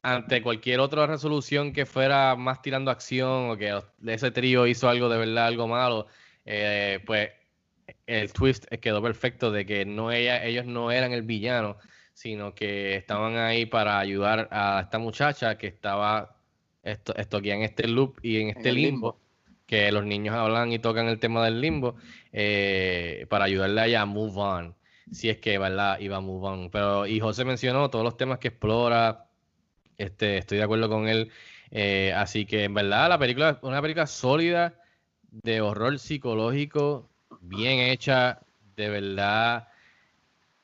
ante 0.02 0.42
cualquier 0.42 0.80
otra 0.80 1.06
resolución 1.06 1.72
que 1.72 1.86
fuera 1.86 2.34
más 2.36 2.62
tirando 2.62 2.90
acción 2.90 3.50
o 3.50 3.56
que 3.56 3.78
ese 4.06 4.30
trío 4.30 4.66
hizo 4.66 4.88
algo 4.88 5.08
de 5.08 5.18
verdad, 5.18 5.46
algo 5.46 5.68
malo, 5.68 6.06
eh, 6.44 7.00
pues 7.04 7.30
el 8.06 8.32
twist 8.32 8.66
quedó 8.80 9.02
perfecto 9.02 9.50
de 9.50 9.66
que 9.66 9.84
no 9.84 10.10
ella, 10.10 10.44
ellos 10.44 10.64
no 10.64 10.90
eran 10.90 11.12
el 11.12 11.22
villano, 11.22 11.76
sino 12.12 12.54
que 12.54 12.96
estaban 12.96 13.36
ahí 13.36 13.66
para 13.66 13.98
ayudar 13.98 14.48
a 14.50 14.80
esta 14.84 14.98
muchacha 14.98 15.58
que 15.58 15.66
estaba 15.66 16.36
esto, 16.82 17.14
esto 17.16 17.36
aquí 17.38 17.50
en 17.50 17.62
este 17.62 17.86
loop 17.86 18.18
y 18.22 18.40
en 18.40 18.50
este 18.50 18.72
limbo. 18.72 19.18
Que 19.70 19.92
los 19.92 20.04
niños 20.04 20.34
hablan 20.36 20.72
y 20.72 20.80
tocan 20.80 21.06
el 21.08 21.20
tema 21.20 21.44
del 21.44 21.60
limbo, 21.62 21.96
eh, 22.32 23.26
para 23.30 23.44
ayudarle 23.46 23.80
a 23.82 23.86
ella 23.86 24.02
a 24.02 24.06
move 24.06 24.34
on, 24.36 24.76
si 25.10 25.30
es 25.30 25.38
que 25.38 25.58
¿verdad? 25.58 25.98
iba 26.00 26.16
a 26.18 26.20
move 26.20 26.46
on. 26.48 26.70
Pero, 26.70 27.06
y 27.06 27.20
José 27.20 27.44
mencionó 27.44 27.90
todos 27.90 28.04
los 28.04 28.16
temas 28.16 28.38
que 28.40 28.48
explora, 28.48 29.28
este, 29.98 30.38
estoy 30.38 30.58
de 30.58 30.64
acuerdo 30.64 30.88
con 30.88 31.08
él. 31.08 31.30
eh, 31.70 32.12
así 32.16 32.46
que 32.46 32.64
en 32.64 32.74
verdad 32.74 33.08
la 33.08 33.18
película 33.18 33.50
es 33.50 33.58
una 33.62 33.80
película 33.82 34.06
sólida 34.06 34.74
de 35.30 35.60
horror 35.60 35.98
psicológico, 35.98 37.10
bien 37.40 37.80
hecha, 37.80 38.40
de 38.76 38.88
verdad. 38.90 39.68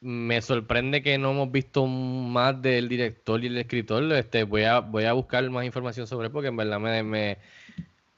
Me 0.00 0.40
sorprende 0.42 1.02
que 1.02 1.18
no 1.18 1.30
hemos 1.32 1.50
visto 1.50 1.86
más 1.86 2.60
del 2.62 2.88
director 2.88 3.42
y 3.42 3.46
el 3.48 3.58
escritor. 3.58 4.04
Este, 4.12 4.44
voy 4.44 4.64
a, 4.64 4.80
voy 4.80 5.04
a 5.04 5.14
buscar 5.14 5.48
más 5.50 5.64
información 5.64 6.06
sobre 6.06 6.26
él 6.28 6.32
porque 6.32 6.48
en 6.48 6.56
verdad 6.56 6.78
me, 6.80 7.02
me, 7.02 7.38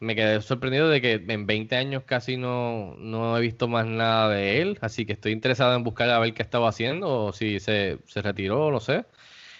me 0.01 0.15
quedé 0.15 0.41
sorprendido 0.43 0.89
de 0.89 1.01
que 1.01 1.15
en 1.15 1.47
20 1.47 1.77
años 1.77 2.05
casi 2.05 2.37
no, 2.37 2.95
no 2.99 3.37
he 3.37 3.41
visto 3.41 3.69
más 3.69 3.87
nada 3.87 4.31
de 4.31 4.61
él. 4.63 4.79
Así 4.81 5.07
que 5.07 5.13
estoy 5.15 5.33
interesado 5.33 5.75
en 5.77 5.85
buscar 5.85 6.11
a 6.11 6.19
ver 6.19 6.35
qué 6.35 6.43
estaba 6.43 6.69
haciendo 6.69 7.27
o 7.27 7.33
si 7.33 7.61
se, 7.61 7.99
se 8.07 8.23
retiró, 8.23 8.71
no 8.71 8.81
sé. 8.81 9.07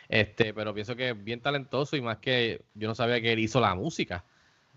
Este, 0.09 0.55
pero 0.55 0.75
pienso 0.75 0.97
que 0.97 1.11
es 1.11 1.25
bien 1.25 1.41
talentoso 1.41 1.97
y 1.97 2.03
más 2.03 2.19
que 2.19 2.63
yo 2.75 2.89
no 2.89 2.95
sabía 2.95 3.21
que 3.21 3.33
él 3.33 3.39
hizo 3.41 3.61
la 3.61 3.75
música. 3.75 4.25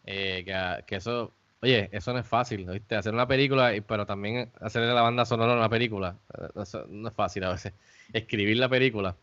Eh, 0.06 0.44
que, 0.46 0.84
que 0.88 0.96
eso, 0.98 1.34
oye, 1.62 1.90
eso 1.92 2.14
no 2.14 2.20
es 2.20 2.28
fácil, 2.28 2.66
¿viste? 2.68 2.96
Hacer 2.96 3.14
una 3.14 3.28
película, 3.28 3.72
pero 3.88 4.06
también 4.06 4.52
hacerle 4.62 4.94
la 4.94 5.02
banda 5.04 5.26
sonora 5.26 5.54
a 5.54 5.58
una 5.58 5.70
película. 5.70 6.18
eh, 6.38 6.48
no 6.90 7.08
es 7.10 7.16
fácil 7.16 7.44
a 7.46 7.52
veces. 7.52 7.74
Escribir 8.14 8.58
la 8.58 8.70
película. 8.70 9.16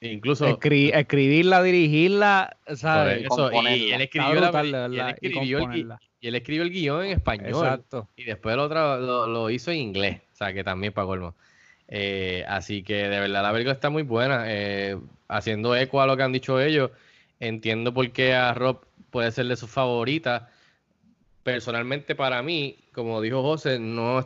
Incluso. 0.00 0.46
Escri- 0.46 0.92
escribirla, 0.94 1.62
dirigirla, 1.62 2.56
¿sabes? 2.76 3.24
eso, 3.24 3.50
y 3.52 3.90
él 3.92 4.00
escribió, 4.02 4.34
la 4.40 4.50
brutal, 4.52 4.94
y 4.94 4.98
él 4.98 5.06
y 5.06 5.10
escribió 5.26 5.58
el, 5.58 5.64
gui- 5.64 5.68
componerla. 5.68 6.00
y 6.20 6.28
él 6.28 6.34
escribió 6.36 6.62
el 6.62 6.70
guion 6.70 7.04
en 7.06 7.10
español. 7.12 7.48
Exacto. 7.48 8.08
Y 8.16 8.24
después 8.24 8.54
lo, 8.56 8.70
tra- 8.70 9.00
lo, 9.00 9.26
lo 9.26 9.50
hizo 9.50 9.70
en 9.72 9.78
inglés. 9.78 10.20
O 10.32 10.36
sea, 10.36 10.52
que 10.52 10.62
también 10.62 10.92
para 10.92 11.06
colmo. 11.06 11.34
Eh, 11.88 12.44
así 12.46 12.82
que 12.82 12.94
de 13.08 13.20
verdad 13.20 13.42
la 13.42 13.50
película 13.52 13.72
está 13.72 13.90
muy 13.90 14.02
buena. 14.04 14.44
eh, 14.46 14.96
haciendo 15.26 15.74
eco 15.76 16.00
a 16.00 16.06
lo 16.06 16.16
que 16.16 16.22
han 16.22 16.32
dicho 16.32 16.60
ellos. 16.60 16.90
Entiendo 17.40 17.92
por 17.92 18.08
qué 18.12 18.34
a 18.34 18.54
Rob 18.54 18.80
puede 19.10 19.30
ser 19.32 19.46
de 19.46 19.56
sus 19.56 19.68
favoritas. 19.70 20.42
Personalmente 21.42 22.14
para 22.14 22.42
mí, 22.42 22.76
como 22.92 23.20
dijo 23.20 23.42
José, 23.42 23.78
no 23.78 24.20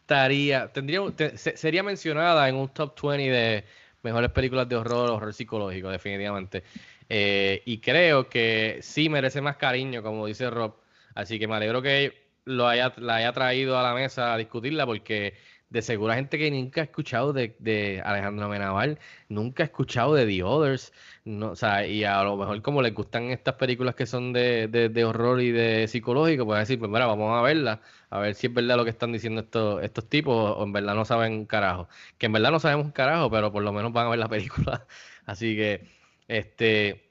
estaría, 0.00 0.68
tendría, 0.72 1.00
te- 1.16 1.36
se- 1.38 1.56
sería 1.56 1.82
mencionada 1.82 2.48
en 2.48 2.56
un 2.56 2.68
top 2.68 2.94
20 3.00 3.30
de 3.30 3.64
mejores 4.04 4.30
películas 4.30 4.68
de 4.68 4.76
horror, 4.76 5.10
horror 5.10 5.34
psicológico, 5.34 5.88
definitivamente. 5.88 6.62
Eh, 7.08 7.62
y 7.64 7.78
creo 7.78 8.28
que 8.28 8.78
sí 8.82 9.08
merece 9.08 9.40
más 9.40 9.56
cariño, 9.56 10.02
como 10.02 10.26
dice 10.26 10.48
Rob. 10.50 10.76
Así 11.14 11.38
que 11.38 11.48
me 11.48 11.56
alegro 11.56 11.82
que 11.82 12.24
lo 12.44 12.68
haya, 12.68 12.92
la 12.98 13.16
haya 13.16 13.32
traído 13.32 13.78
a 13.78 13.82
la 13.82 13.94
mesa 13.94 14.34
a 14.34 14.36
discutirla, 14.36 14.86
porque 14.86 15.34
de 15.70 15.82
seguro 15.82 16.12
hay 16.12 16.18
gente 16.18 16.38
que 16.38 16.50
nunca 16.50 16.82
ha 16.82 16.84
escuchado 16.84 17.32
de, 17.32 17.56
de 17.58 18.00
Alejandro 18.04 18.48
Menaval, 18.48 18.98
nunca 19.28 19.64
ha 19.64 19.66
escuchado 19.66 20.14
de 20.14 20.26
The 20.26 20.42
Others, 20.42 20.92
no, 21.24 21.50
o 21.50 21.56
sea, 21.56 21.86
y 21.86 22.04
a 22.04 22.22
lo 22.22 22.36
mejor 22.36 22.62
como 22.62 22.82
les 22.82 22.94
gustan 22.94 23.30
estas 23.30 23.54
películas 23.54 23.94
que 23.94 24.06
son 24.06 24.32
de, 24.32 24.68
de, 24.68 24.88
de 24.88 25.04
horror 25.04 25.40
y 25.40 25.50
de 25.50 25.88
psicológico, 25.88 26.44
pues 26.46 26.60
decir, 26.60 26.78
pues 26.78 26.90
mira, 26.90 27.06
vamos 27.06 27.36
a 27.36 27.42
verla, 27.42 27.80
a 28.14 28.20
ver 28.20 28.34
si 28.36 28.46
es 28.46 28.54
verdad 28.54 28.76
lo 28.76 28.84
que 28.84 28.90
están 28.90 29.12
diciendo 29.12 29.40
estos, 29.40 29.82
estos 29.82 30.08
tipos 30.08 30.34
o 30.56 30.62
en 30.62 30.72
verdad 30.72 30.94
no 30.94 31.04
saben 31.04 31.32
un 31.32 31.46
carajo. 31.46 31.88
Que 32.18 32.26
en 32.26 32.32
verdad 32.32 32.52
no 32.52 32.60
sabemos 32.60 32.86
un 32.86 32.92
carajo, 32.92 33.28
pero 33.30 33.50
por 33.52 33.62
lo 33.64 33.72
menos 33.72 33.92
van 33.92 34.06
a 34.06 34.10
ver 34.10 34.20
la 34.20 34.28
película. 34.30 34.86
Así 35.26 35.56
que, 35.56 35.88
este, 36.28 37.10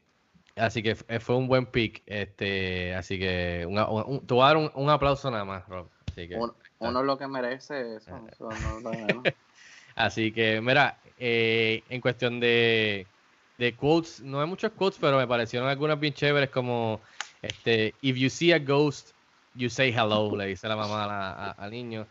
así 0.56 0.84
que 0.84 0.96
fue 0.96 1.36
un 1.36 1.48
buen 1.48 1.66
pick. 1.68 2.04
Este, 2.06 2.96
así 2.96 3.20
que 3.20 3.66
un, 3.68 4.26
te 4.26 4.34
voy 4.34 4.44
a 4.44 4.48
dar 4.48 4.58
un, 4.58 4.72
un 4.76 4.90
aplauso 4.90 5.30
nada 5.32 5.46
más, 5.46 5.68
Rob. 5.68 5.90
Así 6.14 6.28
que, 6.28 6.36
Uno, 6.36 6.56
uno 6.80 7.00
es 7.00 7.06
lo 7.06 7.18
que 7.18 7.28
merece 7.28 7.96
eso. 7.98 8.12
eso 8.32 8.50
no. 8.50 9.24
Así 9.96 10.32
que, 10.32 10.62
mira, 10.62 11.02
eh, 11.18 11.84
en 11.90 12.02
cuestión 12.02 12.40
de, 12.40 13.12
de 13.58 13.76
quotes, 13.76 14.22
no 14.22 14.42
hay 14.42 14.48
muchos 14.48 14.72
quotes, 14.72 15.00
pero 15.00 15.18
me 15.18 15.28
parecieron 15.28 15.68
algunas 15.70 16.00
bien 16.00 16.14
chéveres 16.14 16.50
como, 16.50 17.02
este, 17.42 17.98
if 18.02 18.16
you 18.18 18.30
see 18.30 18.52
a 18.54 18.60
ghost, 18.60 19.12
you 19.54 19.70
say 19.70 19.92
hello, 19.92 20.36
le 20.38 20.48
dice 20.48 20.68
la 20.68 20.76
mamá 20.76 21.06
a 21.06 21.50
a- 21.50 21.52
al 21.52 21.72
niño. 21.72 22.08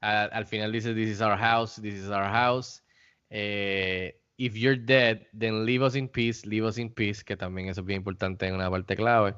A- 0.00 0.24
al 0.24 0.46
final 0.46 0.72
dice, 0.72 0.94
this 0.94 1.08
is 1.08 1.20
our 1.20 1.36
house, 1.38 1.76
this 1.80 1.94
is 1.94 2.08
our 2.10 2.28
house. 2.30 2.82
Eh, 3.30 4.12
if 4.38 4.54
you're 4.54 4.76
dead, 4.76 5.26
then 5.32 5.64
leave 5.66 5.82
us 5.82 5.94
in 5.94 6.08
peace, 6.08 6.46
leave 6.46 6.64
us 6.66 6.78
in 6.78 6.90
peace, 6.92 7.22
que 7.24 7.36
también 7.36 7.68
eso 7.68 7.80
es 7.80 7.86
bien 7.86 7.98
importante 7.98 8.46
en 8.46 8.54
una 8.54 8.70
parte 8.70 8.96
clave. 8.96 9.34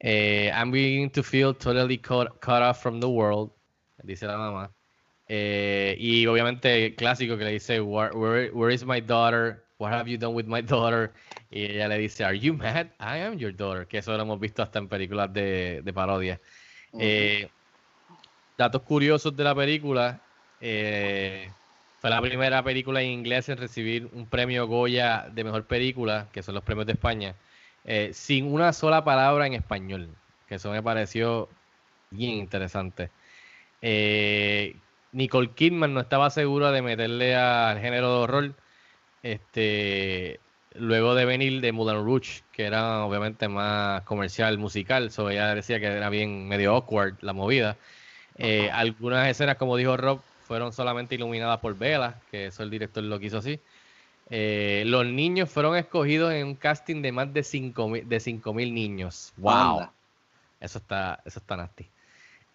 Eh, 0.00 0.50
I'm 0.54 0.70
beginning 0.70 1.10
to 1.12 1.22
feel 1.22 1.54
totally 1.54 1.98
cut, 1.98 2.40
cut 2.40 2.62
off 2.62 2.80
from 2.82 3.00
the 3.00 3.08
world, 3.08 3.52
dice 4.02 4.26
la 4.26 4.36
mamá. 4.38 4.74
Eh, 5.26 5.96
y 5.98 6.26
obviamente 6.26 6.94
clásico 6.96 7.38
que 7.38 7.44
le 7.44 7.52
dice, 7.52 7.80
where, 7.80 8.14
where, 8.14 8.50
where 8.52 8.74
is 8.74 8.84
my 8.84 9.00
daughter? 9.00 9.68
What 9.78 9.92
have 9.92 10.08
you 10.10 10.18
done 10.18 10.34
with 10.34 10.46
my 10.46 10.62
daughter? 10.62 11.14
Y 11.50 11.64
ella 11.64 11.88
le 11.88 11.98
dice, 11.98 12.24
Are 12.24 12.38
you 12.38 12.54
mad? 12.54 12.88
I 13.00 13.18
am 13.20 13.38
your 13.38 13.54
daughter. 13.54 13.86
Que 13.86 13.98
eso 13.98 14.16
lo 14.16 14.22
hemos 14.22 14.40
visto 14.40 14.62
hasta 14.62 14.78
en 14.78 14.88
películas 14.88 15.32
de, 15.32 15.82
de 15.82 15.92
parodia. 15.92 16.40
Eh, 16.96 17.54
datos 18.56 18.82
curiosos 18.82 19.34
de 19.36 19.44
la 19.44 19.54
película. 19.54 20.24
eh, 20.60 21.56
fue 21.98 22.10
la 22.10 22.20
primera 22.20 22.62
película 22.64 23.00
en 23.02 23.10
inglés 23.10 23.48
en 23.48 23.58
recibir 23.58 24.06
un 24.12 24.28
premio 24.28 24.66
Goya 24.66 25.28
de 25.30 25.44
mejor 25.44 25.66
película, 25.68 26.30
que 26.32 26.42
son 26.42 26.54
los 26.54 26.64
premios 26.64 26.86
de 26.86 26.92
España, 26.94 27.40
eh, 27.84 28.12
sin 28.12 28.46
una 28.52 28.72
sola 28.72 29.04
palabra 29.04 29.46
en 29.46 29.54
español. 29.54 30.20
Que 30.46 30.56
eso 30.56 30.70
me 30.72 30.82
pareció 30.82 31.56
bien 32.10 32.32
interesante. 32.38 33.12
Eh, 33.82 34.76
Nicole 35.12 35.50
Kidman 35.50 35.92
no 35.92 36.00
estaba 36.00 36.30
segura 36.30 36.70
de 36.72 36.82
meterle 36.82 37.34
al 37.36 37.80
género 37.80 38.08
de 38.14 38.22
horror. 38.22 38.54
Este, 39.22 40.40
luego 40.74 41.14
de 41.14 41.24
venir 41.24 41.60
de 41.60 41.72
Moulin 41.72 42.04
Rouge, 42.04 42.42
que 42.52 42.64
era 42.64 43.04
obviamente 43.04 43.48
más 43.48 44.02
comercial, 44.02 44.58
musical, 44.58 45.10
so 45.10 45.28
ella 45.30 45.54
decía 45.54 45.78
que 45.80 45.86
era 45.86 46.08
bien 46.08 46.48
medio 46.48 46.74
awkward 46.74 47.16
la 47.20 47.32
movida. 47.32 47.76
Eh, 48.38 48.70
algunas 48.72 49.28
escenas, 49.28 49.56
como 49.56 49.76
dijo 49.76 49.96
Rob, 49.96 50.20
fueron 50.46 50.72
solamente 50.72 51.14
iluminadas 51.14 51.60
por 51.60 51.76
velas, 51.76 52.14
que 52.30 52.46
eso 52.46 52.62
el 52.62 52.70
director 52.70 53.02
lo 53.04 53.18
quiso 53.20 53.38
así. 53.38 53.60
Eh, 54.30 54.84
los 54.86 55.04
niños 55.04 55.50
fueron 55.50 55.76
escogidos 55.76 56.32
en 56.32 56.46
un 56.46 56.54
casting 56.54 57.02
de 57.02 57.12
más 57.12 57.32
de 57.32 57.42
5.000 57.42 58.04
de 58.04 58.16
5.000 58.16 58.72
niños. 58.72 59.32
¡Wow! 59.36 59.52
Anda. 59.52 59.92
Eso 60.60 60.78
está, 60.78 61.20
eso 61.24 61.38
está 61.40 61.56
nasty. 61.56 61.91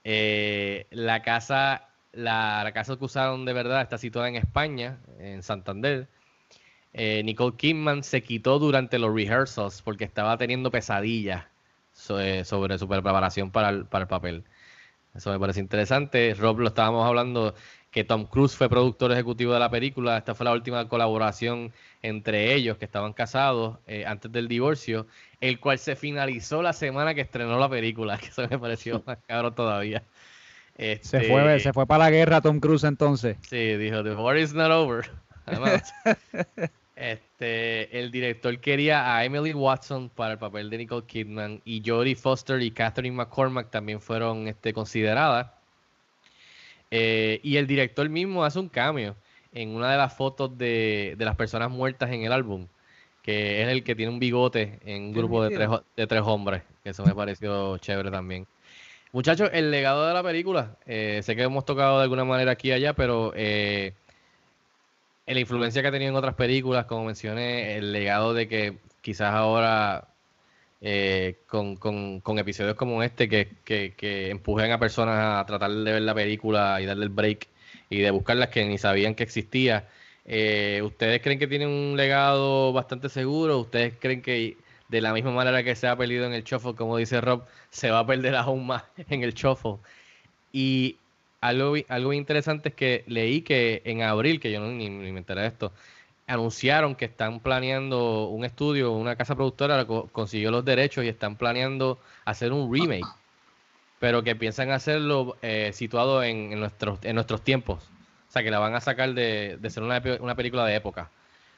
Eh, 0.10 0.88
la 0.92 1.22
casa, 1.22 1.90
la, 2.14 2.72
casa 2.74 2.96
que 2.96 3.04
usaron 3.04 3.44
de 3.44 3.52
verdad 3.52 3.82
está 3.82 3.98
situada 3.98 4.30
en 4.30 4.38
España, 4.38 5.00
en 5.20 5.44
Santander. 5.44 6.08
Eh, 6.94 7.24
Nicole 7.26 7.58
Kidman 7.58 8.06
se 8.06 8.24
quitó 8.24 8.58
durante 8.58 9.00
los 9.00 9.14
rehearsals 9.14 9.82
porque 9.82 10.06
estaba 10.06 10.38
teniendo 10.38 10.72
pesadillas 10.72 11.44
eh, 12.22 12.46
sobre 12.46 12.78
su 12.78 12.88
preparación 12.88 13.52
para 13.52 13.68
el, 13.70 13.86
papel. 13.86 14.46
Eso 15.14 15.30
me 15.30 15.40
parece 15.42 15.60
interesante. 15.60 16.34
Rob, 16.36 16.60
lo 16.60 16.70
estábamos 16.70 17.06
hablando 17.06 17.54
que 17.92 18.06
Tom 18.06 18.28
Cruise 18.28 18.56
fue 18.56 18.70
productor 18.70 19.12
ejecutivo 19.12 19.52
de 19.54 19.60
la 19.60 19.70
película. 19.70 20.18
Esta 20.18 20.36
fue 20.36 20.46
la 20.46 20.54
última 20.54 20.88
colaboración 20.88 21.74
entre 22.02 22.54
ellos 22.54 22.78
que 22.78 22.86
estaban 22.86 23.12
casados 23.12 23.80
antes 24.06 24.32
del 24.32 24.48
divorcio, 24.48 25.06
el 25.42 25.60
cual 25.60 25.80
se 25.80 25.96
finalizó 25.96 26.62
la 26.62 26.74
semana 26.74 27.14
que 27.14 27.22
estrenó 27.22 27.60
la 27.60 27.70
película, 27.70 28.18
que 28.20 28.28
eso 28.28 28.48
me 28.50 28.58
pareció 28.58 29.04
más 29.06 29.18
cabrón 29.28 29.56
todavía. 29.56 30.04
Se 30.78 30.94
Este, 30.94 31.22
fue, 31.24 31.60
se 31.60 31.74
fue 31.74 31.88
para 31.88 32.06
la 32.06 32.12
guerra 32.12 32.42
Tom 32.42 32.60
Cruise 32.60 32.84
entonces. 32.84 33.38
Sí, 33.48 33.76
dijo, 33.78 34.04
the 34.04 34.14
war 34.14 34.38
is 34.38 34.54
not 34.54 34.70
over. 34.70 35.10
Además, 35.48 35.94
este, 36.96 37.98
el 37.98 38.12
director 38.12 38.60
quería 38.60 39.16
a 39.16 39.24
Emily 39.24 39.54
Watson 39.54 40.10
para 40.10 40.34
el 40.34 40.38
papel 40.38 40.70
de 40.70 40.78
Nicole 40.80 41.06
Kidman 41.08 41.62
y 41.64 41.82
Jodie 41.84 42.16
Foster 42.16 42.62
y 42.62 42.70
Catherine 42.70 43.16
McCormack 43.16 43.72
también 43.72 44.02
fueron 44.02 44.48
este, 44.48 44.74
consideradas. 44.74 45.48
Eh, 46.92 47.40
y 47.44 47.58
el 47.58 47.66
director 47.66 48.08
mismo 48.10 48.44
hace 48.44 48.60
un 48.60 48.70
cambio 48.70 49.16
en 49.54 49.70
una 49.70 49.92
de 49.92 49.98
las 49.98 50.14
fotos 50.14 50.58
de, 50.58 51.16
de 51.18 51.26
las 51.26 51.36
personas 51.36 51.70
muertas 51.72 52.12
en 52.12 52.24
el 52.24 52.32
álbum, 52.32 52.68
que 53.28 53.62
es 53.64 53.70
el 53.70 53.84
que 53.84 53.96
tiene 53.96 54.12
un 54.14 54.20
bigote 54.20 54.80
en 54.86 55.04
un 55.04 55.14
grupo 55.14 55.44
de 55.44 55.52
tres, 55.52 55.70
de 55.98 56.08
tres 56.08 56.24
hombres, 56.26 56.64
que 56.84 56.92
eso 56.92 57.06
me 57.06 57.14
pareció 57.16 57.78
chévere 57.80 58.10
también. 58.12 58.48
Muchachos, 59.14 59.50
el 59.54 59.72
legado 59.72 60.08
de 60.08 60.14
la 60.14 60.24
película, 60.24 60.78
eh, 60.88 61.22
sé 61.24 61.36
que 61.36 61.44
hemos 61.44 61.66
tocado 61.66 61.98
de 62.00 62.04
alguna 62.04 62.26
manera 62.26 62.52
aquí 62.54 62.70
y 62.70 62.74
allá, 62.74 62.94
pero 62.94 63.34
eh, 63.36 63.94
la 65.26 65.40
influencia 65.40 65.82
que 65.82 65.88
ha 65.90 65.92
tenido 65.92 66.12
en 66.12 66.16
otras 66.18 66.36
películas, 66.36 66.86
como 66.86 67.06
mencioné, 67.06 67.78
el 67.78 67.92
legado 67.92 68.34
de 68.34 68.48
que 68.48 68.78
quizás 69.02 69.34
ahora 69.34 70.08
eh, 70.82 71.40
con, 71.48 71.78
con- 71.78 72.22
con 72.22 72.40
episodios 72.40 72.76
como 72.76 73.04
este 73.04 73.30
que, 73.30 73.50
que, 73.66 73.96
que 73.98 74.30
empujen 74.32 74.72
a 74.72 74.80
personas 74.80 75.42
a 75.42 75.46
tratar 75.46 75.72
de 75.72 75.92
ver 75.94 76.04
la 76.04 76.16
película 76.16 76.82
y 76.82 76.86
darle 76.86 77.06
el 77.06 77.10
break 77.12 77.48
y 77.90 78.00
de 78.02 78.12
buscarlas 78.12 78.50
que 78.50 78.66
ni 78.66 78.78
sabían 78.78 79.16
que 79.16 79.24
existía. 79.24 79.88
Eh, 80.28 80.82
¿Ustedes 80.86 81.22
creen 81.22 81.40
que 81.40 81.48
tienen 81.48 81.70
un 81.70 81.98
legado 81.98 82.74
bastante 82.74 83.10
seguro? 83.10 83.60
¿Ustedes 83.60 83.98
creen 84.00 84.22
que 84.22 84.58
de 84.90 85.02
la 85.02 85.14
misma 85.14 85.32
manera 85.32 85.64
que 85.64 85.76
se 85.76 85.88
ha 85.88 85.98
perdido 85.98 86.26
en 86.26 86.34
el 86.34 86.44
shuffle, 86.44 86.76
como 86.76 86.98
dice 86.98 87.22
Rob, 87.22 87.48
se 87.70 87.92
va 87.92 88.00
a 88.00 88.08
perder 88.08 88.36
aún 88.36 88.68
más 88.68 88.84
en 89.10 89.24
el 89.24 89.34
shuffle? 89.34 89.78
Y 90.52 91.04
algo, 91.42 91.76
algo 91.90 92.14
interesante 92.14 92.70
es 92.70 92.76
que 92.76 93.04
leí 93.08 93.42
que 93.44 93.82
en 93.86 94.02
abril, 94.04 94.40
que 94.40 94.52
yo 94.52 94.60
no, 94.60 94.68
ni, 94.72 94.90
ni 94.90 95.12
me 95.12 95.20
enteré 95.20 95.42
de 95.42 95.48
esto, 95.48 95.74
anunciaron 96.28 96.96
que 96.96 97.06
están 97.06 97.42
planeando 97.42 98.30
un 98.30 98.46
estudio, 98.46 98.92
una 98.94 99.16
casa 99.18 99.36
productora 99.36 99.86
co- 99.88 100.10
consiguió 100.12 100.52
los 100.52 100.66
derechos 100.66 101.06
y 101.06 101.10
están 101.10 101.38
planeando 101.38 102.02
hacer 102.26 102.54
un 102.54 102.74
remake, 102.74 103.16
pero 104.00 104.24
que 104.24 104.36
piensan 104.36 104.72
hacerlo 104.72 105.40
eh, 105.42 105.72
situado 105.74 106.24
en, 106.24 106.54
en 106.54 106.60
nuestros, 106.60 107.00
en 107.04 107.16
nuestros 107.16 107.44
tiempos. 107.44 107.94
O 108.28 108.32
sea, 108.32 108.44
que 108.44 108.52
la 108.52 108.60
van 108.60 108.76
a 108.76 108.82
sacar 108.82 109.14
de, 109.14 109.58
de 109.60 109.70
ser 109.70 109.84
una, 109.84 110.02
una 110.20 110.36
película 110.36 110.66
de 110.66 110.76
época. 110.76 111.10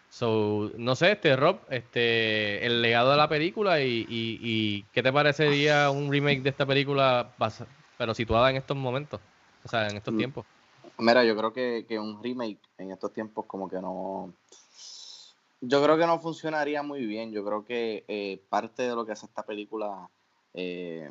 So, 0.09 0.72
no 0.78 0.95
sé, 0.95 1.11
este 1.13 1.36
Rob, 1.36 1.57
este, 1.70 2.65
el 2.65 2.82
legado 2.82 3.11
de 3.11 3.17
la 3.17 3.30
película 3.30 3.82
y, 3.82 4.05
y, 4.09 4.39
y 4.41 4.84
qué 4.91 5.03
te 5.03 5.13
parecería 5.13 5.89
un 5.91 6.11
remake 6.11 6.41
de 6.41 6.49
esta 6.49 6.65
película, 6.65 7.36
pero 7.97 8.13
situada 8.13 8.49
en 8.49 8.57
estos 8.57 8.76
momentos, 8.76 9.20
o 9.63 9.67
sea, 9.67 9.88
en 9.88 9.97
estos 9.97 10.13
Mm. 10.13 10.17
tiempos. 10.17 10.45
Mira, 10.97 11.24
yo 11.24 11.36
creo 11.38 11.53
que, 11.53 11.86
que 11.88 11.99
un 11.99 12.24
remake 12.24 12.59
en 12.78 12.91
estos 12.91 13.13
tiempos 13.13 13.45
como 13.45 13.70
que 13.70 13.80
no... 13.82 14.34
Yo 15.61 15.84
creo 15.84 15.97
que 15.97 16.07
no 16.07 16.20
funcionaría 16.20 16.82
muy 16.84 17.05
bien. 17.05 17.32
Yo 17.32 17.43
creo 17.45 17.65
que 17.65 18.05
eh, 18.07 18.41
parte 18.49 18.84
de 18.84 18.95
lo 18.95 19.05
que 19.05 19.11
hace 19.11 19.26
esta 19.26 19.43
película 19.43 20.09
eh, 20.53 21.09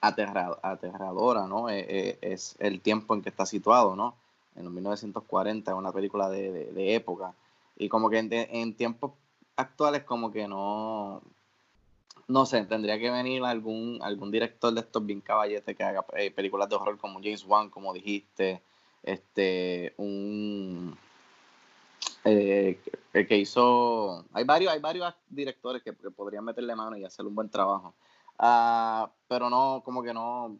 aterra- 0.00 0.58
aterradora, 0.62 1.46
¿no? 1.46 1.68
Eh, 1.70 1.86
eh, 1.88 2.18
es 2.20 2.56
el 2.58 2.80
tiempo 2.80 3.14
en 3.14 3.22
que 3.22 3.28
está 3.28 3.46
situado, 3.46 3.94
¿no? 3.94 4.16
En 4.56 4.64
los 4.64 4.72
1940, 4.72 5.70
es 5.70 5.76
una 5.76 5.92
película 5.92 6.28
de, 6.28 6.50
de- 6.52 6.72
de 6.72 6.94
época. 6.94 7.34
Y 7.76 7.88
como 7.88 8.10
que 8.10 8.18
en, 8.18 8.74
tiempos 8.74 9.12
actuales 9.56 10.04
como 10.04 10.30
que 10.30 10.46
no... 10.48 11.22
No 12.28 12.46
sé, 12.46 12.64
tendría 12.64 12.98
que 12.98 13.10
venir 13.10 13.42
algún, 13.42 13.98
algún 14.02 14.30
director 14.30 14.72
de 14.72 14.80
estos 14.80 15.04
bien 15.04 15.20
caballetes 15.20 15.76
que 15.76 15.82
haga 15.82 16.04
eh, 16.16 16.30
películas 16.30 16.68
de 16.68 16.76
horror 16.76 16.96
como 16.98 17.18
James 17.20 17.44
Wan, 17.44 17.70
como 17.70 17.92
dijiste, 17.92 18.62
este, 19.02 19.94
un 19.96 20.96
eh, 22.24 22.78
que, 23.12 23.36
hizo, 23.36 24.24
hay 24.32 24.44
varios, 24.44 24.72
hay 24.72 24.80
varios 24.80 25.12
directores 25.28 25.82
que, 25.82 25.94
que 25.94 26.10
podrían 26.10 26.44
meterle 26.44 26.74
mano 26.76 26.96
y 26.96 27.04
hacer 27.04 27.26
un 27.26 27.34
buen 27.34 27.48
trabajo, 27.48 27.94
Ah, 28.38 29.10
pero 29.28 29.50
no, 29.50 29.82
como 29.84 30.02
que 30.02 30.14
no, 30.14 30.56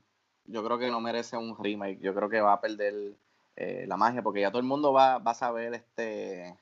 yo 0.46 0.62
creo 0.64 0.78
que 0.78 0.90
no 0.90 1.00
merece 1.00 1.36
un 1.36 1.56
remake, 1.56 1.98
yo 2.00 2.14
creo 2.14 2.28
que 2.28 2.40
va 2.40 2.54
a 2.54 2.60
perder 2.60 3.14
eh, 3.56 3.84
la 3.86 3.96
magia, 3.96 4.22
porque 4.22 4.40
ya 4.40 4.50
todo 4.50 4.60
el 4.60 4.66
mundo 4.66 4.92
va, 4.92 5.18
va 5.18 5.32
a 5.32 5.34
saber 5.34 5.74
este, 5.74 6.56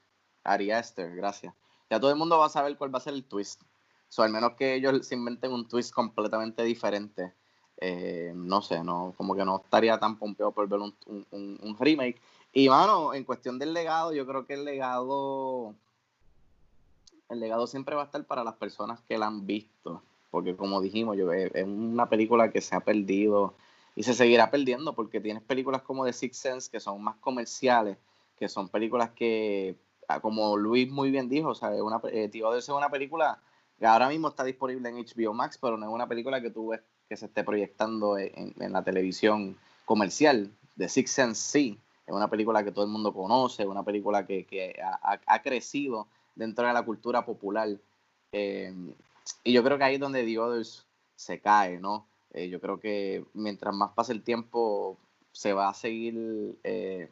Ari 0.44 0.70
Aster, 0.70 1.14
gracias, 1.14 1.54
ya 1.90 2.00
todo 2.00 2.10
el 2.10 2.16
mundo 2.16 2.38
va 2.38 2.46
a 2.46 2.50
saber 2.50 2.76
cuál 2.76 2.94
va 2.94 2.98
a 2.98 3.02
ser 3.02 3.14
el 3.14 3.24
twist, 3.24 3.62
so, 4.08 4.22
al 4.22 4.32
menos 4.32 4.52
que 4.54 4.74
ellos 4.74 5.06
se 5.06 5.14
inventen 5.14 5.52
un 5.52 5.68
twist 5.68 5.92
completamente 5.92 6.62
diferente, 6.64 7.32
eh, 7.80 8.32
no 8.34 8.60
sé, 8.60 8.82
no, 8.82 9.14
como 9.16 9.36
que 9.36 9.44
no 9.44 9.62
estaría 9.64 9.98
tan 9.98 10.18
pompeado 10.18 10.50
por 10.52 10.68
ver 10.68 10.80
un, 10.80 10.94
un, 11.30 11.76
remake. 11.78 12.20
Y 12.52 12.68
mano, 12.68 13.14
en 13.14 13.24
cuestión 13.24 13.58
del 13.58 13.72
legado, 13.72 14.12
yo 14.12 14.26
creo 14.26 14.46
que 14.46 14.54
el 14.54 14.64
legado, 14.64 15.74
el 17.28 17.38
legado 17.38 17.66
siempre 17.68 17.94
va 17.94 18.02
a 18.02 18.04
estar 18.06 18.24
para 18.24 18.42
las 18.42 18.54
personas 18.54 19.00
que 19.02 19.16
la 19.16 19.26
han 19.26 19.46
visto, 19.46 20.02
porque 20.30 20.56
como 20.56 20.80
dijimos, 20.80 21.16
yo, 21.16 21.32
es, 21.32 21.52
una 21.64 22.08
película 22.08 22.50
que 22.50 22.60
se 22.60 22.74
ha 22.74 22.80
perdido 22.80 23.54
y 23.98 24.04
se 24.04 24.14
seguirá 24.14 24.48
perdiendo 24.48 24.94
porque 24.94 25.20
tienes 25.20 25.42
películas 25.42 25.82
como 25.82 26.04
The 26.04 26.12
Sixth 26.12 26.40
Sense 26.40 26.70
que 26.70 26.78
son 26.78 27.02
más 27.02 27.16
comerciales, 27.16 27.98
que 28.38 28.48
son 28.48 28.68
películas 28.68 29.10
que, 29.10 29.74
ah, 30.06 30.20
como 30.20 30.56
Luis 30.56 30.88
muy 30.88 31.10
bien 31.10 31.28
dijo, 31.28 31.52
sea, 31.56 31.70
una, 31.82 32.00
eh, 32.12 32.28
Tío 32.28 32.54
es 32.54 32.68
una 32.68 32.90
película 32.90 33.42
que 33.76 33.86
ahora 33.86 34.08
mismo 34.08 34.28
está 34.28 34.44
disponible 34.44 34.88
en 34.88 35.04
HBO 35.04 35.34
Max, 35.34 35.58
pero 35.60 35.76
no 35.76 35.84
es 35.84 35.92
una 35.92 36.06
película 36.06 36.40
que 36.40 36.50
tú 36.50 36.68
ves 36.68 36.80
que 37.08 37.16
se 37.16 37.26
esté 37.26 37.42
proyectando 37.42 38.16
en, 38.18 38.54
en 38.60 38.72
la 38.72 38.84
televisión 38.84 39.56
comercial. 39.84 40.48
The 40.76 40.88
Sixth 40.88 41.14
Sense 41.16 41.42
sí, 41.42 41.80
es 42.06 42.14
una 42.14 42.30
película 42.30 42.62
que 42.62 42.70
todo 42.70 42.84
el 42.84 42.92
mundo 42.92 43.12
conoce, 43.12 43.66
una 43.66 43.82
película 43.82 44.24
que, 44.24 44.46
que 44.46 44.80
ha, 44.80 45.42
crecido 45.42 46.06
dentro 46.36 46.68
de 46.68 46.72
la 46.72 46.84
cultura 46.84 47.24
popular. 47.24 47.68
Eh, 48.30 48.72
y 49.42 49.52
yo 49.52 49.64
creo 49.64 49.76
que 49.76 49.82
ahí 49.82 49.94
es 49.94 50.00
donde 50.00 50.22
The 50.22 50.38
Others 50.38 50.86
se 51.16 51.40
cae, 51.40 51.80
¿no? 51.80 52.06
Eh, 52.32 52.48
yo 52.48 52.60
creo 52.60 52.78
que 52.80 53.24
mientras 53.34 53.74
más 53.74 53.92
pase 53.92 54.12
el 54.12 54.22
tiempo, 54.22 54.98
se 55.32 55.52
va 55.52 55.68
a 55.68 55.74
seguir 55.74 56.58
eh, 56.64 57.10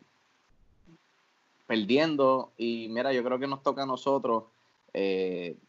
perdiendo. 1.67 2.53
Y 2.57 2.89
mira, 2.91 3.13
yo 3.13 3.25
creo 3.25 3.39
que 3.39 3.47
nos 3.47 3.63
toca 3.63 3.83
a 3.83 3.87
nosotros 3.87 4.45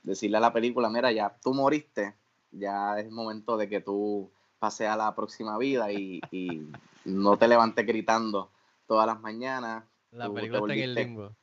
decirle 0.04 0.38
a 0.38 0.40
la 0.40 0.54
película, 0.54 0.90
mira, 0.90 1.12
ya 1.12 1.38
tú 1.44 1.54
moriste, 1.54 2.16
ya 2.52 2.98
es 2.98 3.12
momento 3.12 3.58
de 3.58 3.68
que 3.68 3.82
tú 3.82 4.32
pases 4.58 4.88
a 4.88 4.96
la 4.96 5.14
próxima 5.16 5.58
vida 5.58 5.92
y, 5.92 6.22
y 6.32 6.62
no 7.04 7.38
te 7.38 7.48
levantes 7.50 7.86
gritando 7.86 8.50
todas 8.88 9.06
las 9.06 9.20
mañanas. 9.20 9.84
La 10.12 10.32
película 10.32 10.60
está 10.60 10.74
en 10.74 10.80
el 10.82 10.96
limbo. 10.96 11.36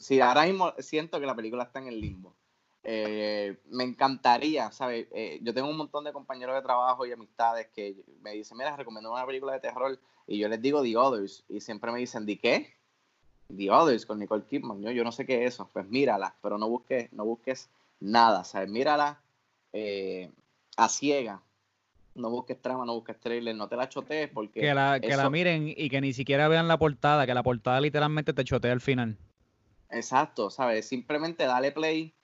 sí, 0.00 0.20
ahora 0.20 0.44
mismo 0.44 0.74
siento 0.78 1.20
que 1.20 1.26
la 1.26 1.36
película 1.36 1.64
está 1.64 1.78
en 1.78 1.88
el 1.88 2.00
limbo. 2.00 2.34
Eh, 2.84 3.58
me 3.70 3.84
encantaría, 3.84 4.72
¿sabes? 4.72 5.06
Eh, 5.12 5.38
yo 5.42 5.54
tengo 5.54 5.68
un 5.68 5.76
montón 5.76 6.04
de 6.04 6.12
compañeros 6.12 6.54
de 6.56 6.62
trabajo 6.62 7.06
y 7.06 7.12
amistades 7.12 7.68
que 7.68 8.04
me 8.22 8.32
dicen, 8.32 8.58
mira, 8.58 8.76
recomiendo 8.76 9.12
una 9.12 9.26
película 9.26 9.52
de 9.52 9.60
terror 9.60 9.98
y 10.26 10.38
yo 10.38 10.48
les 10.48 10.60
digo 10.60 10.82
The 10.82 10.96
Others 10.96 11.44
y 11.48 11.60
siempre 11.60 11.92
me 11.92 12.00
dicen, 12.00 12.26
¿de 12.26 12.38
qué? 12.38 12.74
The 13.56 13.70
Others 13.70 14.06
con 14.06 14.18
Nicole 14.18 14.44
Kidman. 14.44 14.80
Yo, 14.80 14.90
yo 14.90 15.04
no 15.04 15.12
sé 15.12 15.26
qué 15.26 15.44
es 15.44 15.54
eso. 15.54 15.68
Pues 15.72 15.88
mírala, 15.88 16.34
pero 16.42 16.58
no 16.58 16.68
busques, 16.68 17.12
no 17.12 17.24
busques 17.24 17.70
nada, 18.00 18.44
¿sabes? 18.44 18.68
Mírala 18.68 19.20
eh, 19.72 20.30
a 20.76 20.88
ciega 20.88 21.42
no 22.14 22.30
busques 22.30 22.60
trama, 22.60 22.84
no 22.84 22.94
busques 22.94 23.18
trailer, 23.20 23.54
no 23.54 23.68
te 23.68 23.76
la 23.76 23.88
chotees 23.88 24.30
porque... 24.30 24.60
Que 24.60 24.74
la, 24.74 25.00
que 25.00 25.16
la 25.16 25.30
miren 25.30 25.72
y 25.74 25.88
que 25.88 26.00
ni 26.00 26.12
siquiera 26.12 26.48
vean 26.48 26.68
la 26.68 26.78
portada, 26.78 27.26
que 27.26 27.34
la 27.34 27.42
portada 27.42 27.80
literalmente 27.80 28.32
te 28.32 28.44
chotea 28.44 28.72
al 28.72 28.80
final. 28.80 29.16
Exacto, 29.90 30.50
¿sabes? 30.50 30.86
Simplemente 30.86 31.44
dale 31.44 31.72
play 31.72 32.14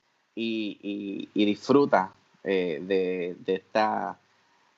y, 0.40 1.44
disfruta 1.44 2.12
eh, 2.44 2.80
de, 2.82 3.54
esta, 3.54 4.18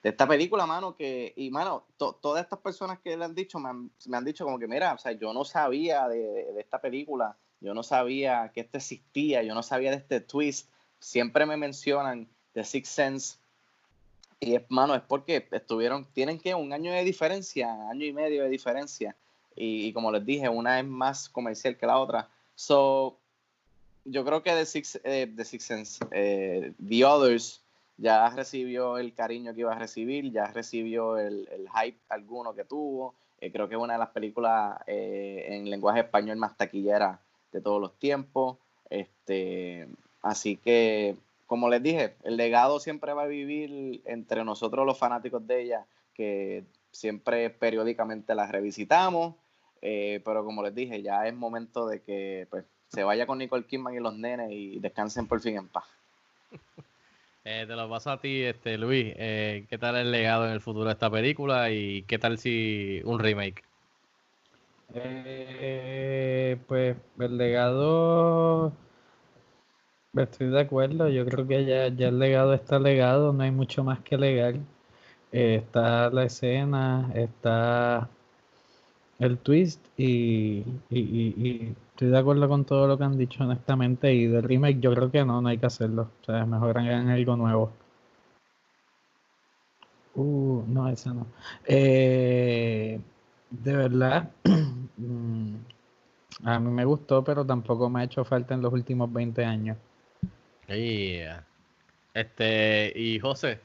de 0.02 0.08
esta 0.08 0.26
película, 0.26 0.66
mano, 0.66 0.96
que, 0.96 1.32
y 1.36 1.50
mano, 1.50 1.84
todas 1.96 2.42
estas 2.42 2.58
personas 2.61 2.98
que 3.00 3.16
le 3.16 3.24
han 3.24 3.34
dicho, 3.34 3.58
me 3.58 3.68
han, 3.68 4.24
dicho 4.24 4.44
como 4.44 4.58
que, 4.58 4.66
mira, 4.66 4.94
o 4.94 4.98
sea, 4.98 5.12
yo 5.12 5.32
no 5.32 5.44
sabía 5.44 6.08
de, 6.08 6.52
de 6.52 6.61
esta 6.61 6.80
película, 6.80 7.36
yo 7.61 7.74
no 7.74 7.82
sabía 7.82 8.50
que 8.54 8.61
esto 8.61 8.78
existía, 8.78 9.42
yo 9.42 9.54
no 9.54 9.62
sabía 9.62 9.90
de 9.90 9.98
este 9.98 10.20
twist, 10.20 10.68
siempre 10.98 11.46
me 11.46 11.56
mencionan 11.56 12.28
The 12.52 12.64
Sixth 12.64 12.92
Sense 12.92 13.40
y 14.40 14.54
es, 14.54 14.62
mano, 14.70 14.94
es 14.94 15.02
porque 15.02 15.46
estuvieron, 15.50 16.06
tienen 16.14 16.38
que 16.38 16.54
un 16.54 16.72
año 16.72 16.92
de 16.92 17.04
diferencia, 17.04 17.90
año 17.90 18.06
y 18.06 18.12
medio 18.12 18.42
de 18.42 18.48
diferencia. 18.48 19.14
Y, 19.54 19.92
como 19.92 20.11
les 20.11 20.24
dije, 20.24 20.48
una 20.48 20.80
es 20.80 20.86
más 20.86 21.28
comercial 21.28 21.76
que 21.76 21.86
la 21.86 21.98
otra. 21.98 22.30
So, 22.54 23.18
yo 24.11 24.24
creo 24.24 24.42
que 24.42 24.50
The 24.50 24.66
Six, 24.66 25.00
eh, 25.04 25.32
The 25.34 25.44
Six 25.44 25.64
Sense, 25.64 26.04
eh, 26.11 26.72
The 26.86 27.04
Others, 27.04 27.62
ya 27.96 28.28
recibió 28.30 28.98
el 28.98 29.14
cariño 29.14 29.54
que 29.54 29.61
iba 29.61 29.72
a 29.72 29.78
recibir, 29.78 30.30
ya 30.32 30.46
recibió 30.46 31.18
el, 31.18 31.48
el 31.52 31.68
hype 31.68 31.98
alguno 32.08 32.54
que 32.54 32.64
tuvo. 32.64 33.14
Eh, 33.40 33.52
creo 33.52 33.68
que 33.68 33.74
es 33.74 33.80
una 33.80 33.94
de 33.94 33.98
las 33.98 34.11
películas 34.11 34.78
en 34.86 35.68
lenguaje 35.68 36.00
español 36.00 36.36
más 36.36 36.56
taquillera 36.56 37.20
de 37.52 37.61
todos 37.61 37.80
los 37.80 37.98
tiempos. 37.98 38.58
Este, 38.88 39.86
así 40.22 40.56
que 40.56 41.16
como 41.50 41.68
les 41.68 41.82
dije, 41.82 42.14
el 42.22 42.36
legado 42.36 42.78
siempre 42.78 43.12
va 43.12 43.24
a 43.24 43.26
vivir 43.26 44.02
entre 44.04 44.44
nosotros 44.44 44.86
los 44.86 44.96
fanáticos 44.96 45.44
de 45.48 45.62
ella, 45.62 45.84
que 46.14 46.62
siempre 46.92 47.50
periódicamente 47.50 48.36
la 48.36 48.46
revisitamos, 48.46 49.34
eh, 49.82 50.20
pero 50.24 50.44
como 50.44 50.62
les 50.62 50.76
dije, 50.76 51.02
ya 51.02 51.26
es 51.26 51.34
momento 51.34 51.88
de 51.88 52.02
que 52.02 52.46
pues, 52.50 52.64
se 52.91 53.03
vaya 53.05 53.26
con 53.26 53.38
Nicole 53.38 53.64
Kidman 53.64 53.95
y 53.95 54.01
los 54.01 54.14
nenes 54.14 54.51
y 54.53 54.78
descansen 54.78 55.26
por 55.26 55.41
fin 55.41 55.57
en 55.57 55.68
paz. 55.68 55.84
Eh, 57.43 57.64
te 57.66 57.74
lo 57.74 57.88
paso 57.88 58.11
a 58.11 58.20
ti, 58.20 58.43
este 58.43 58.76
Luis. 58.76 59.14
Eh, 59.16 59.64
¿Qué 59.70 59.78
tal 59.78 59.97
el 59.97 60.12
legado 60.12 60.47
en 60.47 60.53
el 60.53 60.61
futuro 60.61 60.84
de 60.84 60.93
esta 60.93 61.11
película 61.11 61.70
y 61.70 62.03
qué 62.03 62.18
tal 62.18 62.36
si 62.36 63.01
un 63.03 63.18
remake? 63.18 63.64
pues 66.68 66.97
el 67.18 67.38
legado 67.38 68.74
Estoy 70.16 70.49
de 70.49 70.61
acuerdo, 70.61 71.09
yo 71.09 71.24
creo 71.24 71.47
que 71.47 71.64
ya, 71.64 71.88
ya 71.88 72.09
el 72.09 72.18
legado 72.18 72.53
está 72.53 72.80
legado, 72.80 73.32
no 73.32 73.45
hay 73.45 73.53
mucho 73.53 73.84
más 73.84 74.01
que 74.01 74.18
legar. 74.18 74.55
Eh, 75.32 75.57
está 75.57 76.11
la 76.11 76.24
escena, 76.24 77.11
está 77.14 78.11
el 79.20 79.38
twist 79.38 79.80
y, 79.97 80.64
estoy 82.01 82.12
de 82.12 82.18
acuerdo 82.18 82.48
con 82.48 82.64
todo 82.64 82.86
lo 82.86 82.96
que 82.96 83.05
han 83.05 83.18
dicho 83.18 83.44
honestamente 83.44 84.11
y 84.14 84.26
del 84.26 84.42
remake 84.42 84.80
yo 84.80 84.94
creo 84.94 85.11
que 85.11 85.22
no, 85.22 85.42
no 85.42 85.51
hay 85.51 85.59
que 85.59 85.66
hacerlo. 85.66 86.11
O 86.22 86.24
sea, 86.24 86.40
es 86.40 86.46
mejor 86.46 86.78
hagan 86.78 87.11
algo 87.11 87.36
nuevo. 87.36 87.72
Uh, 90.14 90.64
no, 90.66 90.88
esa 90.88 91.12
no. 91.12 91.26
Eh, 91.66 92.98
de 93.51 93.76
verdad, 93.76 94.30
mm, 94.96 95.55
a 96.44 96.59
mí 96.59 96.70
me 96.70 96.86
gustó, 96.86 97.22
pero 97.22 97.44
tampoco 97.44 97.90
me 97.90 98.01
ha 98.01 98.05
hecho 98.05 98.24
falta 98.24 98.55
en 98.55 98.62
los 98.62 98.72
últimos 98.72 99.12
20 99.12 99.44
años. 99.44 99.76
Este, 102.14 102.98
y 102.98 103.18
José, 103.18 103.61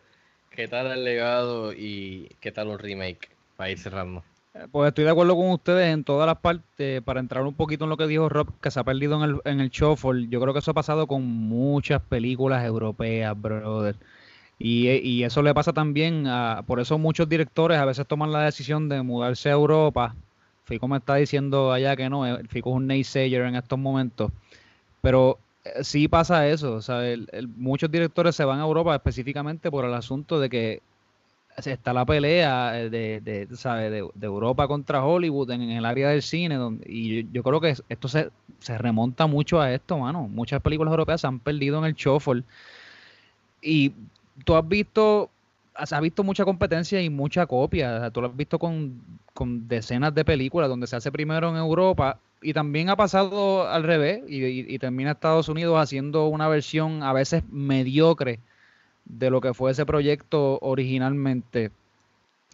¿qué 0.49 0.67
tal 0.67 0.87
el 0.87 1.05
legado 1.05 1.71
y 1.71 2.35
qué 2.41 2.51
tal 2.51 2.67
un 2.67 2.79
remake? 2.79 3.29
Para 3.55 3.71
ir 3.71 3.79
cerrando. 3.79 4.25
Eh, 4.55 4.67
pues 4.71 4.87
estoy 4.87 5.03
de 5.03 5.09
acuerdo 5.11 5.35
con 5.35 5.49
ustedes 5.51 5.93
en 5.93 6.03
todas 6.03 6.25
las 6.27 6.37
partes. 6.37 7.01
Para 7.03 7.19
entrar 7.19 7.43
un 7.43 7.53
poquito 7.53 7.83
en 7.83 7.89
lo 7.89 7.97
que 7.97 8.07
dijo 8.07 8.29
Rob, 8.29 8.49
que 8.61 8.71
se 8.71 8.79
ha 8.79 8.83
perdido 8.83 9.23
en 9.23 9.29
el, 9.29 9.41
en 9.45 9.59
el 9.59 9.69
shuffle. 9.69 10.27
Yo 10.29 10.39
creo 10.41 10.53
que 10.53 10.59
eso 10.59 10.71
ha 10.71 10.73
pasado 10.73 11.07
con 11.07 11.23
muchas 11.25 12.01
películas 12.01 12.65
europeas, 12.65 13.39
brother. 13.39 13.95
Y, 14.57 14.89
y 14.89 15.23
eso 15.23 15.41
le 15.41 15.53
pasa 15.53 15.73
también. 15.73 16.25
Por 16.65 16.79
eso 16.79 16.97
muchos 16.97 17.27
directores 17.27 17.77
a 17.77 17.85
veces 17.85 18.07
toman 18.07 18.31
la 18.31 18.43
decisión 18.43 18.87
de 18.89 19.01
mudarse 19.01 19.49
a 19.49 19.53
Europa. 19.53 20.15
Fico 20.65 20.87
me 20.87 20.97
está 20.97 21.15
diciendo 21.15 21.71
allá 21.71 21.95
que 21.95 22.09
no. 22.09 22.25
Eh, 22.25 22.43
Fico 22.49 22.71
es 22.71 22.75
un 22.77 22.87
naysayer 22.87 23.41
en 23.43 23.55
estos 23.55 23.77
momentos. 23.77 24.31
Pero 25.01 25.37
eh, 25.63 25.83
sí 25.83 26.07
pasa 26.07 26.47
eso. 26.47 26.75
O 26.75 26.81
sea, 26.81 27.01
muchos 27.57 27.91
directores 27.91 28.35
se 28.35 28.45
van 28.45 28.59
a 28.59 28.63
Europa 28.63 28.95
específicamente 28.95 29.69
por 29.69 29.85
el 29.85 29.93
asunto 29.93 30.39
de 30.39 30.49
que 30.49 30.81
está 31.55 31.93
la 31.93 32.05
pelea 32.05 32.79
eh, 32.79 32.89
de, 32.89 33.21
de, 33.21 33.47
de, 33.47 34.25
Europa 34.25 34.67
contra 34.67 35.03
Hollywood 35.03 35.51
en, 35.51 35.61
el 35.61 35.85
área 35.85 36.09
del 36.09 36.21
cine. 36.21 36.55
Donde, 36.55 36.85
y 36.89 37.31
yo, 37.31 37.43
creo 37.43 37.61
que 37.61 37.75
esto 37.89 38.07
se, 38.07 38.29
se, 38.59 38.77
remonta 38.77 39.27
mucho 39.27 39.59
a 39.61 39.73
esto, 39.73 39.97
mano. 39.97 40.27
Muchas 40.27 40.61
películas 40.61 40.91
europeas 40.91 41.21
se 41.21 41.27
han 41.27 41.39
perdido 41.39 41.79
en 41.79 41.85
el 41.85 41.93
shuffle. 41.93 42.43
Y 43.61 43.93
tú 44.43 44.55
has 44.55 44.67
visto, 44.67 45.29
has 45.73 46.01
visto 46.01 46.23
mucha 46.23 46.45
competencia 46.45 47.01
y 47.01 47.09
mucha 47.09 47.45
copia. 47.45 48.09
tú 48.11 48.21
lo 48.21 48.27
has 48.27 48.35
visto 48.35 48.59
con, 48.59 49.01
con 49.33 49.67
decenas 49.67 50.13
de 50.13 50.25
películas 50.25 50.69
donde 50.69 50.87
se 50.87 50.95
hace 50.95 51.11
primero 51.11 51.49
en 51.49 51.57
Europa 51.57 52.19
y 52.41 52.53
también 52.53 52.89
ha 52.89 52.95
pasado 52.95 53.67
al 53.67 53.83
revés 53.83 54.21
y, 54.27 54.77
termina 54.77 55.11
Estados 55.11 55.49
Unidos 55.49 55.79
haciendo 55.79 56.27
una 56.27 56.47
versión 56.47 57.01
a 57.01 57.11
veces 57.11 57.43
mediocre 57.49 58.39
de 59.05 59.29
lo 59.29 59.41
que 59.41 59.53
fue 59.53 59.71
ese 59.71 59.85
proyecto 59.85 60.59
originalmente. 60.61 61.71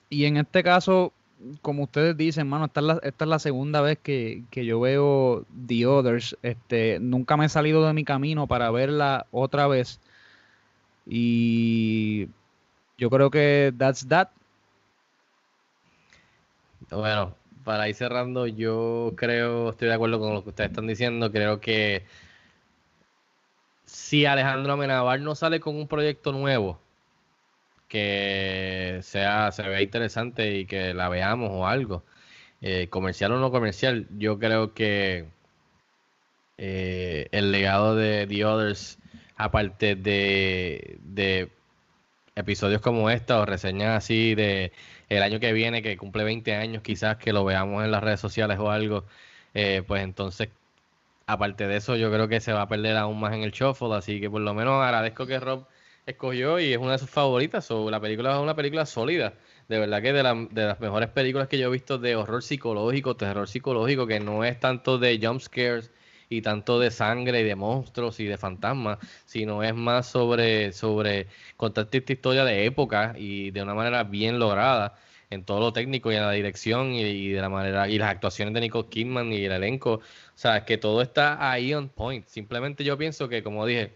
Y 0.09 0.25
en 0.25 0.37
este 0.37 0.63
caso, 0.63 1.13
como 1.61 1.83
ustedes 1.83 2.15
dicen, 2.17 2.47
mano, 2.47 2.65
esta 2.65 2.81
es 2.81 2.85
la, 2.85 2.99
esta 3.03 3.25
es 3.25 3.29
la 3.29 3.39
segunda 3.39 3.81
vez 3.81 3.97
que, 3.99 4.43
yo 4.51 4.79
veo 4.79 5.45
The 5.67 5.85
Others. 5.85 6.37
Este, 6.43 6.99
nunca 6.99 7.37
me 7.37 7.45
he 7.45 7.49
salido 7.49 7.85
de 7.85 7.93
mi 7.93 8.03
camino 8.03 8.47
para 8.47 8.71
verla 8.71 9.25
otra 9.31 9.67
vez. 9.67 9.99
Y 11.05 12.27
yo 12.97 13.09
creo 13.09 13.31
que 13.31 13.73
that's 13.77 14.07
that. 14.07 14.29
Bueno, 16.89 17.35
para 17.63 17.87
ir 17.89 17.95
cerrando, 17.95 18.47
yo 18.47 19.13
creo, 19.15 19.69
estoy 19.69 19.87
de 19.87 19.93
acuerdo 19.93 20.19
con 20.19 20.33
lo 20.33 20.43
que 20.43 20.49
ustedes 20.49 20.71
están 20.71 20.87
diciendo, 20.87 21.31
creo 21.31 21.59
que 21.61 22.03
si 23.91 24.25
Alejandro 24.25 24.73
Amenabar 24.73 25.19
no 25.19 25.35
sale 25.35 25.59
con 25.59 25.75
un 25.75 25.87
proyecto 25.87 26.31
nuevo, 26.31 26.79
que 27.87 28.99
sea, 29.03 29.51
se 29.51 29.63
vea 29.63 29.81
interesante 29.81 30.57
y 30.57 30.65
que 30.65 30.93
la 30.93 31.09
veamos 31.09 31.49
o 31.51 31.67
algo. 31.67 32.03
Eh, 32.61 32.87
comercial 32.89 33.33
o 33.33 33.39
no 33.39 33.51
comercial, 33.51 34.07
yo 34.17 34.39
creo 34.39 34.73
que 34.73 35.27
eh, 36.57 37.27
el 37.31 37.51
legado 37.51 37.95
de 37.95 38.27
The 38.27 38.45
Others, 38.45 38.99
aparte 39.35 39.95
de, 39.95 40.97
de 41.03 41.49
episodios 42.35 42.81
como 42.81 43.09
esta 43.09 43.39
o 43.41 43.45
reseñas 43.45 43.97
así 43.97 44.35
de 44.35 44.71
el 45.09 45.23
año 45.23 45.39
que 45.39 45.53
viene, 45.53 45.81
que 45.81 45.97
cumple 45.97 46.23
20 46.23 46.55
años, 46.55 46.83
quizás 46.83 47.17
que 47.17 47.33
lo 47.33 47.43
veamos 47.45 47.83
en 47.83 47.91
las 47.91 48.03
redes 48.03 48.19
sociales 48.21 48.57
o 48.59 48.71
algo, 48.71 49.05
eh, 49.53 49.83
pues 49.87 50.03
entonces, 50.03 50.49
aparte 51.33 51.67
de 51.67 51.77
eso, 51.77 51.95
yo 51.95 52.11
creo 52.11 52.27
que 52.27 52.39
se 52.39 52.53
va 52.53 52.63
a 52.63 52.67
perder 52.67 52.97
aún 52.97 53.19
más 53.19 53.33
en 53.33 53.43
el 53.43 53.51
shuffle, 53.51 53.93
así 53.95 54.19
que 54.21 54.29
por 54.29 54.41
lo 54.41 54.53
menos 54.53 54.83
agradezco 54.83 55.25
que 55.27 55.39
Rob 55.39 55.67
escogió 56.05 56.59
y 56.59 56.73
es 56.73 56.77
una 56.77 56.93
de 56.93 56.97
sus 56.99 57.09
favoritas, 57.09 57.69
o 57.71 57.89
la 57.91 57.99
película 57.99 58.33
es 58.35 58.39
una 58.41 58.55
película 58.55 58.85
sólida, 58.85 59.33
de 59.67 59.79
verdad 59.79 60.01
que 60.01 60.13
de, 60.13 60.23
la- 60.23 60.47
de 60.51 60.65
las 60.65 60.79
mejores 60.79 61.09
películas 61.09 61.47
que 61.47 61.57
yo 61.57 61.67
he 61.67 61.71
visto 61.71 61.97
de 61.97 62.15
horror 62.15 62.43
psicológico, 62.43 63.15
terror 63.15 63.47
psicológico, 63.47 64.07
que 64.07 64.19
no 64.19 64.43
es 64.43 64.59
tanto 64.59 64.97
de 64.97 65.19
jump 65.21 65.41
scares 65.41 65.91
y 66.29 66.41
tanto 66.41 66.79
de 66.79 66.91
sangre 66.91 67.41
y 67.41 67.43
de 67.43 67.55
monstruos 67.55 68.19
y 68.19 68.25
de 68.25 68.37
fantasmas, 68.37 68.97
sino 69.25 69.63
es 69.63 69.73
más 69.75 70.07
sobre, 70.07 70.71
sobre 70.73 71.27
contarte 71.57 71.97
esta 71.99 72.13
historia 72.13 72.45
de 72.45 72.65
época 72.65 73.13
y 73.17 73.51
de 73.51 73.61
una 73.63 73.73
manera 73.75 74.03
bien 74.03 74.39
lograda 74.39 74.95
en 75.31 75.43
todo 75.45 75.59
lo 75.59 75.73
técnico 75.73 76.11
y 76.11 76.15
en 76.15 76.21
la 76.21 76.31
dirección 76.31 76.93
y, 76.93 77.29
de 77.29 77.41
la 77.41 77.49
manera 77.49 77.89
y 77.89 77.97
las 77.97 78.11
actuaciones 78.11 78.53
de 78.53 78.61
Nicole 78.61 78.89
Kidman 78.89 79.33
y 79.33 79.45
el 79.45 79.53
elenco, 79.53 79.93
o 79.93 80.01
sea, 80.35 80.57
es 80.57 80.63
que 80.65 80.77
todo 80.77 81.01
está 81.01 81.51
ahí 81.51 81.73
on 81.73 81.89
point. 81.89 82.27
Simplemente 82.27 82.83
yo 82.83 82.97
pienso 82.97 83.29
que 83.29 83.41
como 83.41 83.65
dije, 83.65 83.93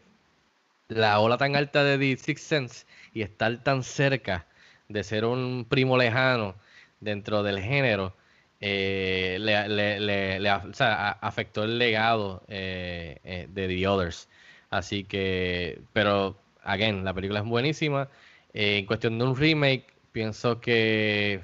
la 0.88 1.19
ola 1.19 1.38
tan 1.38 1.55
alta 1.55 1.83
de 1.83 1.97
The 1.97 2.17
Sixth 2.17 2.45
Sense 2.45 2.86
y 3.13 3.21
estar 3.21 3.63
tan 3.63 3.83
cerca 3.83 4.47
de 4.89 5.03
ser 5.03 5.25
un 5.25 5.65
primo 5.69 5.97
lejano 5.97 6.55
dentro 6.99 7.43
del 7.43 7.59
género, 7.59 8.15
eh, 8.61 9.38
le, 9.39 10.49
afectó 10.49 11.63
el 11.63 11.77
legado 11.77 12.43
eh, 12.47 13.19
eh, 13.23 13.47
de 13.49 13.67
The 13.67 13.88
Others. 13.88 14.29
Así 14.69 15.03
que, 15.03 15.81
pero, 15.93 16.38
again, 16.63 17.03
la 17.05 17.13
película 17.13 17.39
es 17.39 17.45
buenísima. 17.45 18.09
En 18.53 18.86
cuestión 18.86 19.19
de 19.19 19.25
un 19.25 19.36
remake, 19.36 19.86
pienso 20.16 20.61
que 20.61 21.41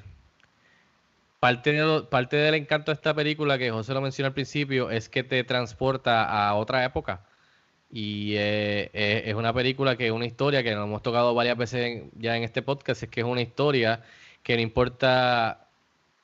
parte, 1.42 1.78
parte 2.10 2.38
del 2.38 2.56
encanto 2.56 2.92
de 2.92 2.96
esta 2.96 3.14
película, 3.14 3.58
que 3.58 3.70
José 3.70 3.94
lo 3.94 4.00
mencionó 4.00 4.28
al 4.28 4.34
principio, 4.34 4.90
es 4.90 5.10
que 5.10 5.24
te 5.24 5.44
transporta 5.44 6.24
a 6.24 6.56
otra 6.56 6.86
época. 6.86 7.26
Y 7.92 8.36
eh, 8.38 8.90
es 9.26 9.36
una 9.36 9.54
película 9.54 9.98
que 9.98 10.08
es 10.08 10.14
una 10.14 10.26
historia 10.26 10.64
que 10.64 10.74
nos 10.74 10.86
hemos 10.88 11.04
tocado 11.04 11.36
varias 11.36 11.58
veces 11.58 12.04
ya 12.18 12.38
en 12.38 12.44
este 12.44 12.62
podcast, 12.62 13.04
es 13.04 13.10
que 13.10 13.20
es 13.22 13.26
una 13.28 13.42
historia 13.42 14.04
que 14.42 14.56
no 14.56 14.62
importa 14.62 15.61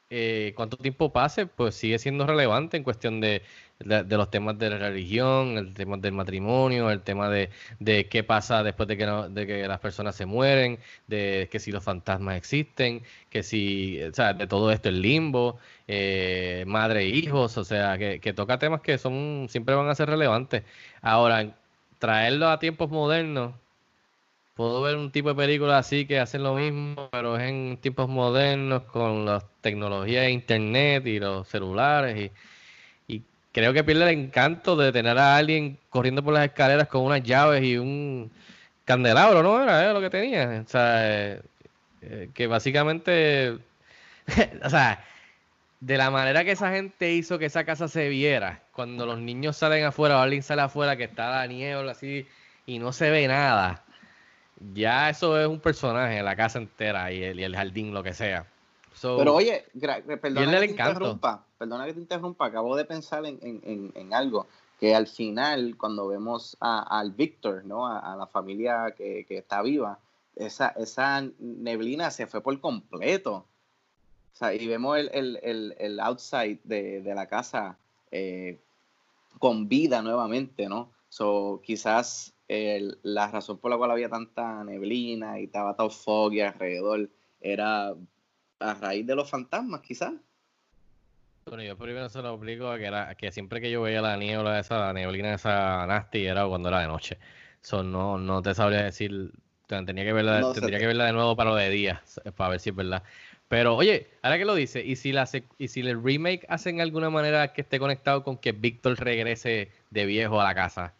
eh, 0.10 0.54
cuánto 0.56 0.78
tiempo 0.78 1.12
pase, 1.12 1.48
pues 1.48 1.76
sigue 1.76 2.00
siendo 2.00 2.26
relevante 2.26 2.78
en 2.78 2.84
cuestión 2.84 3.20
de, 3.20 3.42
los 3.80 4.32
temas 4.32 4.58
de 4.58 4.70
la 4.70 4.78
religión, 4.78 5.58
el 5.58 5.74
tema 5.74 5.98
del 5.98 6.14
matrimonio, 6.14 6.90
el 6.92 7.02
tema 7.02 7.30
de, 7.30 7.50
de 7.80 8.08
qué 8.08 8.24
pasa 8.24 8.64
después 8.64 8.88
de 8.88 8.98
que, 8.98 9.06
de 9.06 9.48
que 9.48 9.68
las 9.68 9.80
personas 9.80 10.16
se 10.16 10.26
mueren, 10.26 10.80
de 11.08 11.50
que 11.52 11.60
si 11.60 11.72
los 11.72 11.84
fantasmas 11.84 12.38
existen, 12.38 13.04
que 13.30 13.44
si, 13.44 14.02
o 14.04 14.14
sea, 14.14 14.34
de 14.34 14.48
todo 14.48 14.72
esto, 14.72 14.90
el 14.90 15.02
limbo, 15.02 15.60
eh, 15.88 16.64
madre 16.68 17.02
e 17.02 17.08
hijos, 17.10 17.58
o 17.58 17.66
sea, 17.66 17.98
que, 17.98 18.20
que 18.20 18.34
toca 18.34 18.60
temas 18.60 18.82
que 18.82 18.98
son 18.98 19.48
siempre 19.50 19.76
van 19.76 19.90
a 19.90 19.96
ser 19.96 20.10
relevantes. 20.10 20.64
Ahora, 21.02 21.54
traerlo 22.00 22.50
a 22.50 22.60
tiempos 22.60 22.90
modernos, 22.90 23.54
puedo 24.58 24.82
ver 24.82 24.98
un 24.98 25.12
tipo 25.12 25.30
de 25.30 25.36
película 25.36 25.78
así 25.78 26.06
que 26.08 26.20
hacen 26.20 26.44
lo 26.44 26.56
mismo, 26.56 27.10
pero 27.12 27.38
es 27.38 27.44
en 27.44 27.78
tiempos 27.78 28.10
modernos 28.10 28.84
con 28.84 29.26
las 29.26 29.46
tecnologías 29.62 30.24
de 30.24 30.32
internet 30.32 31.06
y 31.06 31.20
los 31.20 31.48
celulares 31.48 32.20
y, 32.20 32.32
creo 33.54 33.74
que 33.74 33.84
pierde 33.84 34.04
el 34.04 34.20
encanto 34.20 34.76
de 34.76 34.92
tener 34.92 35.18
a 35.18 35.36
alguien 35.36 35.80
corriendo 35.90 36.24
por 36.24 36.34
las 36.34 36.46
escaleras 36.46 36.88
con 36.88 37.02
unas 37.02 37.24
llaves 37.24 37.64
y 37.64 37.78
un 37.78 38.32
candelabro, 38.86 39.42
¿no? 39.42 39.64
Era, 39.64 39.84
era 39.84 39.94
lo 39.94 40.02
que 40.02 40.12
tenía. 40.12 40.64
O 40.64 40.70
sea, 40.70 41.34
eh, 41.34 41.42
eh, 42.04 42.30
que 42.36 42.46
básicamente, 42.46 43.58
o 44.64 44.70
sea, 44.70 45.04
de 45.80 45.98
la 45.98 46.12
manera 46.12 46.44
que 46.44 46.52
esa 46.52 46.72
gente 46.72 47.14
hizo 47.14 47.40
que 47.40 47.46
esa 47.46 47.66
casa 47.66 47.88
se 47.88 48.10
viera, 48.10 48.62
cuando 48.74 49.08
los 49.08 49.20
niños 49.20 49.58
salen 49.58 49.86
afuera 49.86 50.18
o 50.18 50.22
alguien 50.22 50.44
sale 50.44 50.62
afuera 50.62 50.96
que 50.96 51.06
está 51.06 51.32
la 51.32 51.48
niebla 51.48 51.94
así 51.94 52.28
y 52.68 52.78
no 52.78 52.94
se 52.94 53.10
ve 53.10 53.28
nada, 53.28 53.84
ya 54.74 55.10
eso 55.10 55.40
es 55.40 55.48
un 55.48 55.60
personaje, 55.60 56.22
la 56.24 56.36
casa 56.36 56.60
entera 56.60 57.12
y 57.12 57.24
el, 57.24 57.40
y 57.40 57.44
el 57.44 57.56
jardín, 57.56 57.94
lo 57.94 58.04
que 58.04 58.14
sea. 58.14 58.46
So, 58.94 59.18
Pero 59.18 59.36
oye, 59.36 59.66
gra- 59.76 60.04
perdona 60.20 60.52
que 60.52 60.68
te 60.68 60.72
interrumpa, 60.72 61.46
perdona 61.58 61.86
que 61.86 61.94
te 61.94 62.00
interrumpa, 62.00 62.46
acabo 62.48 62.76
de 62.76 62.86
pensar 62.86 63.26
en, 63.26 63.38
en- 63.42 63.62
en- 63.64 63.92
en 63.96 64.14
algo, 64.14 64.48
que 64.80 64.96
al 64.96 65.08
final, 65.08 65.76
cuando 65.78 66.08
vemos 66.08 66.58
a- 66.60 67.00
al 67.00 67.12
Víctor, 67.12 67.64
¿no? 67.66 67.88
A, 67.88 68.00
a 68.14 68.16
la 68.16 68.26
familia 68.28 68.94
que, 68.98 69.26
que 69.28 69.38
está 69.40 69.62
viva, 69.62 70.00
esa, 70.36 70.70
esa 70.70 71.24
neblina 71.40 72.10
se 72.12 72.28
fue 72.28 72.42
por 72.42 72.60
completo. 72.60 73.46
O 74.34 74.38
sea, 74.38 74.54
y 74.54 74.68
vemos 74.68 74.98
el, 74.98 75.10
el- 75.14 75.40
el- 75.44 75.76
el 75.80 76.00
outside 76.00 76.60
de, 76.64 77.02
de 77.02 77.16
la 77.16 77.28
casa 77.28 77.78
eh, 78.12 78.60
con 79.40 79.68
vida 79.68 80.02
nuevamente, 80.02 80.68
¿no? 80.68 80.90
So, 81.10 81.62
quizás 81.64 82.34
el- 82.48 83.00
la 83.04 83.30
razón 83.30 83.60
por 83.60 83.72
la 83.72 83.78
cual 83.78 83.92
había 83.92 84.10
tanta 84.10 84.64
neblina 84.64 85.40
y 85.40 85.46
estaba 85.46 85.76
todo 85.76 85.90
foggy 85.90 86.42
alrededor 86.42 87.10
era 87.42 87.90
a 88.60 88.74
raíz 88.76 89.06
de 89.06 89.16
los 89.16 89.30
fantasmas, 89.30 89.82
quizás. 89.82 90.14
Bueno, 91.46 91.64
yo 91.64 91.78
primero 91.78 92.10
se 92.10 92.22
lo 92.22 92.34
explico 92.34 92.76
que 92.76 92.86
era 92.86 93.16
que 93.16 93.32
siempre 93.32 93.62
que 93.62 93.72
yo 93.72 93.82
veía 93.82 94.02
la 94.02 94.18
niebla 94.18 94.60
esa, 94.60 94.80
la 94.80 94.94
neblina 94.94 95.34
esa 95.34 95.86
nasty 95.88 96.26
era 96.26 96.46
cuando 96.46 96.68
era 96.70 96.82
de 96.82 96.88
noche. 96.88 97.18
So, 97.62 97.84
no, 97.84 98.18
no 98.18 98.42
te 98.42 98.54
sabría 98.54 98.84
decir, 98.84 99.32
te- 99.66 99.82
tenía 99.84 100.04
que 100.04 100.12
verla, 100.14 100.42
No 100.42 100.52
tendría 100.52 100.80
que 100.80 100.88
verla 100.88 101.06
de 101.06 101.14
nuevo 101.14 101.36
para 101.38 101.52
lo 101.52 101.56
de 101.56 101.70
día, 101.70 102.04
para 102.36 102.50
ver 102.52 102.60
si 102.60 102.70
es 102.72 102.76
verdad. 102.76 103.04
Pero 103.48 103.78
oye, 103.78 104.10
ahora 104.24 104.38
que 104.38 104.44
lo 104.46 104.56
dice, 104.56 104.84
y 104.86 104.98
si 104.98 105.14
la 105.14 105.28
y 105.58 105.70
si 105.70 105.80
el 105.80 106.04
remake 106.04 106.46
hacen 106.50 106.82
alguna 106.82 107.10
manera 107.10 107.54
que 107.54 107.62
esté 107.62 107.80
conectado 107.80 108.24
con 108.24 108.38
que 108.38 108.52
Víctor 108.52 109.00
regrese 109.00 109.72
de 109.90 110.06
viejo 110.06 110.42
a 110.42 110.44
la 110.44 110.54
casa, 110.56 110.96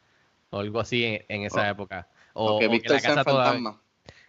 o 0.50 0.60
algo 0.60 0.80
así 0.80 1.04
en, 1.04 1.26
en 1.28 1.44
esa 1.44 1.70
época, 1.70 2.08
O, 2.34 2.56
o, 2.56 2.60
que 2.60 2.68
o 2.68 2.72
Víctor 2.72 3.00
sea 3.00 3.10
casa 3.16 3.24
todavía, 3.24 3.74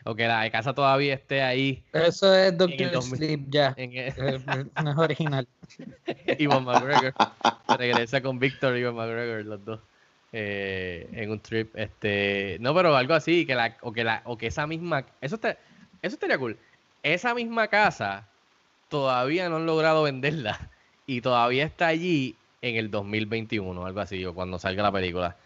o 0.05 0.15
que 0.15 0.27
la 0.27 0.51
casa 0.51 0.75
todavía 0.75 1.15
esté 1.15 1.43
ahí 1.43 1.83
Eso 1.93 2.35
es 2.35 2.57
Doctor 2.57 2.91
2000 2.91 3.19
Sleep 3.19 3.41
ya. 3.49 3.75
en 3.77 3.93
el- 3.93 4.15
Eh, 4.17 4.65
No 4.83 4.91
es 4.93 4.99
original. 4.99 5.47
Ivan 6.39 6.65
McGregor. 6.65 7.15
Regresa 7.77 8.21
con 8.23 8.39
Victor 8.39 8.77
y 8.77 8.81
Ivan 8.81 8.95
McGregor 8.95 9.45
los 9.45 9.65
dos 9.65 9.81
eh, 10.33 11.09
en 11.13 11.31
un 11.31 11.41
trip 11.41 11.75
este 11.75 12.59
no 12.61 12.75
pero 12.75 12.95
algo 12.95 13.15
así 13.15 13.47
que 13.47 13.55
la 13.55 13.79
o 13.81 13.93
que 13.93 14.05
la 14.05 14.21
o 14.27 14.37
que 14.37 14.49
esa 14.49 14.67
misma 14.67 15.07
eso 15.23 15.37
está, 15.37 15.53
eso 16.03 16.15
estaría 16.15 16.37
cool. 16.39 16.59
Esa 17.03 17.35
misma 17.35 17.69
casa 17.69 18.29
todavía 18.89 19.49
no 19.49 19.57
han 19.57 19.67
logrado 19.67 20.03
venderla 20.03 20.71
y 21.07 21.21
todavía 21.21 21.65
está 21.65 21.87
allí 21.89 22.35
en 22.61 22.77
el 22.77 22.91
2021 22.91 23.87
algo 23.87 24.01
así 24.01 24.25
o 24.25 24.35
cuando 24.35 24.59
salga 24.59 24.83
la 24.83 24.93
película 24.93 25.37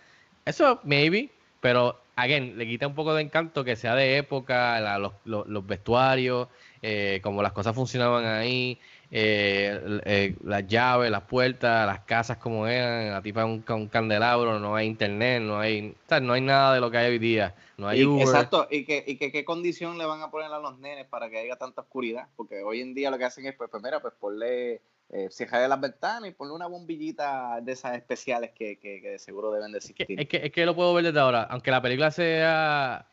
eso 0.45 0.81
maybe 0.85 1.31
pero 1.61 1.99
again 2.17 2.59
le 2.59 2.67
quita 2.67 2.87
un 2.87 2.95
poco 2.95 3.15
de 3.15 3.23
encanto 3.23 3.65
que 3.65 3.77
sea 3.77 3.95
de 3.95 4.17
época 4.19 4.81
la- 4.81 4.99
los, 4.99 5.13
los- 5.25 5.47
los 5.47 5.67
vestuarios 5.67 6.49
eh, 6.83 7.21
como 7.23 7.43
las 7.43 7.53
cosas 7.53 7.75
funcionaban 7.75 8.25
ahí 8.25 8.79
eh, 9.15 10.01
eh, 10.07 10.35
las 10.43 10.67
llaves, 10.67 11.11
las 11.11 11.25
puertas, 11.25 11.87
las 11.87 12.01
casas 12.01 12.39
como 12.39 12.67
eran, 12.67 13.11
la 13.11 13.21
tipa 13.21 13.45
un, 13.45 13.63
un 13.69 13.87
candelabro, 13.89 14.59
no 14.59 14.75
hay 14.75 14.87
internet, 14.87 15.43
no 15.43 15.59
hay, 15.61 15.91
o 15.91 16.09
sea, 16.09 16.19
no 16.19 16.33
hay 16.33 16.41
nada 16.41 16.75
de 16.75 16.81
lo 16.81 16.91
que 16.91 16.97
hay 16.97 17.11
hoy 17.11 17.19
día, 17.19 17.55
no 17.77 17.89
hay 17.89 18.01
Y- 18.01 18.05
Uber. 18.07 18.23
exacto, 18.23 18.67
y 18.71 18.87
que, 18.87 19.05
y 19.07 19.19
que 19.19 19.31
qué 19.31 19.45
condición 19.45 19.99
le 19.99 20.07
van 20.07 20.23
a 20.23 20.31
poner 20.31 20.51
a 20.51 20.59
los 20.59 20.79
nenes 20.79 21.07
para 21.09 21.29
que 21.29 21.39
haya 21.41 21.57
tanta 21.57 21.83
oscuridad, 21.83 22.29
porque 22.37 22.63
hoy 22.63 22.81
en 22.81 22.95
día 22.95 23.11
lo 23.11 23.19
que 23.19 23.27
hacen 23.27 23.45
es, 23.45 23.55
pues, 23.55 23.69
pues 23.71 23.83
mira, 23.83 24.01
pues 24.01 24.15
ponle, 24.19 24.81
eh, 25.13 25.29
cierra 25.31 25.69
las 25.69 25.81
ventanas 25.81 26.29
y 26.29 26.33
ponle 26.33 26.55
una 26.55 26.67
bombillita 26.67 27.61
de 27.61 27.73
esas 27.73 27.95
especiales 27.97 28.51
que, 28.55 28.79
que, 28.79 29.01
que 29.03 29.11
de 29.11 29.19
seguro 29.19 29.53
deben 29.53 29.71
de 29.73 29.79
existir. 29.79 30.19
Es 30.19 30.27
que, 30.27 30.39
es 30.39 30.51
que 30.53 30.65
lo 30.67 30.75
puedo 30.75 30.93
ver 30.95 31.05
desde 31.05 31.21
ahora, 31.21 31.43
aunque 31.51 31.71
la 31.71 31.83
película 31.83 32.11
sea 32.11 33.07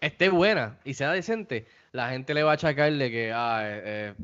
esté 0.00 0.28
buena 0.28 0.78
y 0.84 0.94
sea 0.94 1.10
decente, 1.12 1.66
la 1.92 2.10
gente 2.10 2.34
le 2.34 2.42
va 2.42 2.52
a 2.52 2.54
achacar 2.54 2.92
de 2.92 3.10
que 3.10 3.32
ah, 3.34 3.60
eh, 3.64 3.82
eh, 3.84 4.14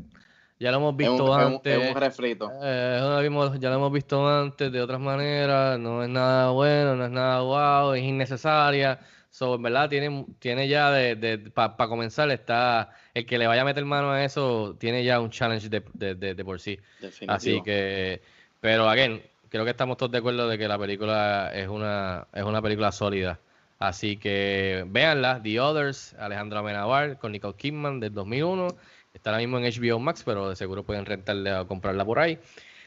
ya 0.58 0.70
lo 0.70 0.76
hemos 0.76 0.92
es, 0.92 0.96
visto 0.98 1.24
un, 1.24 1.40
es 1.40 1.46
un- 1.46 1.52
antes. 1.54 1.82
es 1.82 1.88
un 1.94 2.00
refrito. 2.00 2.52
Eh, 2.62 2.98
lo 3.00 3.20
vimos- 3.20 3.58
ya 3.58 3.70
lo 3.70 3.76
hemos 3.76 3.92
visto 3.92 4.28
antes 4.28 4.70
de 4.70 4.80
otras 4.82 5.00
maneras, 5.00 5.78
no 5.78 6.02
es 6.02 6.08
nada 6.08 6.50
bueno, 6.50 6.96
no 6.96 7.04
es 7.06 7.10
nada 7.10 7.40
guau, 7.40 7.94
es 7.94 8.02
innecesaria. 8.02 8.98
So, 9.31 9.55
en 9.55 9.62
verdad, 9.62 9.89
tiene, 9.89 10.26
tiene 10.39 10.68
ya 10.68 10.91
de, 10.91 11.39
para 11.55 11.89
comenzar, 11.89 12.31
está 12.31 12.91
el 13.14 13.26
que 13.26 13.39
le 13.39 13.47
vaya 13.47 13.62
a 13.62 13.64
meter 13.64 13.85
mano 13.85 14.11
a 14.11 14.24
eso, 14.24 14.76
tiene 14.78 15.05
ya 15.05 15.20
un 15.20 15.31
challenge 15.31 15.68
de, 15.68 15.85
de, 15.95 16.14
de- 16.16 16.35
de 16.35 16.45
por 16.45 16.61
sí. 16.61 16.78
Definitivo. 17.01 17.33
Así 17.33 17.62
que, 17.62 18.22
pero 18.61 18.89
again, 18.89 19.22
creo 19.49 19.64
que 19.64 19.70
estamos 19.70 19.97
todos 19.97 20.11
de 20.12 20.18
acuerdo 20.18 20.49
de 20.49 20.59
que 20.59 20.66
la 20.68 20.78
película 20.78 21.51
es 21.55 21.68
una, 21.68 22.26
es 22.35 22.43
una 22.43 22.61
película 22.61 22.91
sólida. 22.93 23.39
Así 23.78 24.16
que 24.18 24.85
véanla, 24.89 25.41
The 25.43 25.61
Others, 25.61 26.14
Alejandra 26.14 26.61
Amenabar 26.61 27.18
con 27.18 27.33
Nicole 27.33 27.55
Kidman 27.57 28.01
del 28.01 28.12
2001. 28.12 28.68
Está 29.14 29.31
ahora 29.31 29.39
mismo 29.41 29.59
en 29.59 29.64
HBO 29.64 29.99
Max, 30.01 30.22
pero 30.24 30.49
de 30.51 30.57
seguro 30.57 30.85
pueden 30.85 31.07
rentarla 31.07 31.62
o 31.62 31.66
comprarla 31.66 32.05
por 32.05 32.18
ahí. 32.18 32.39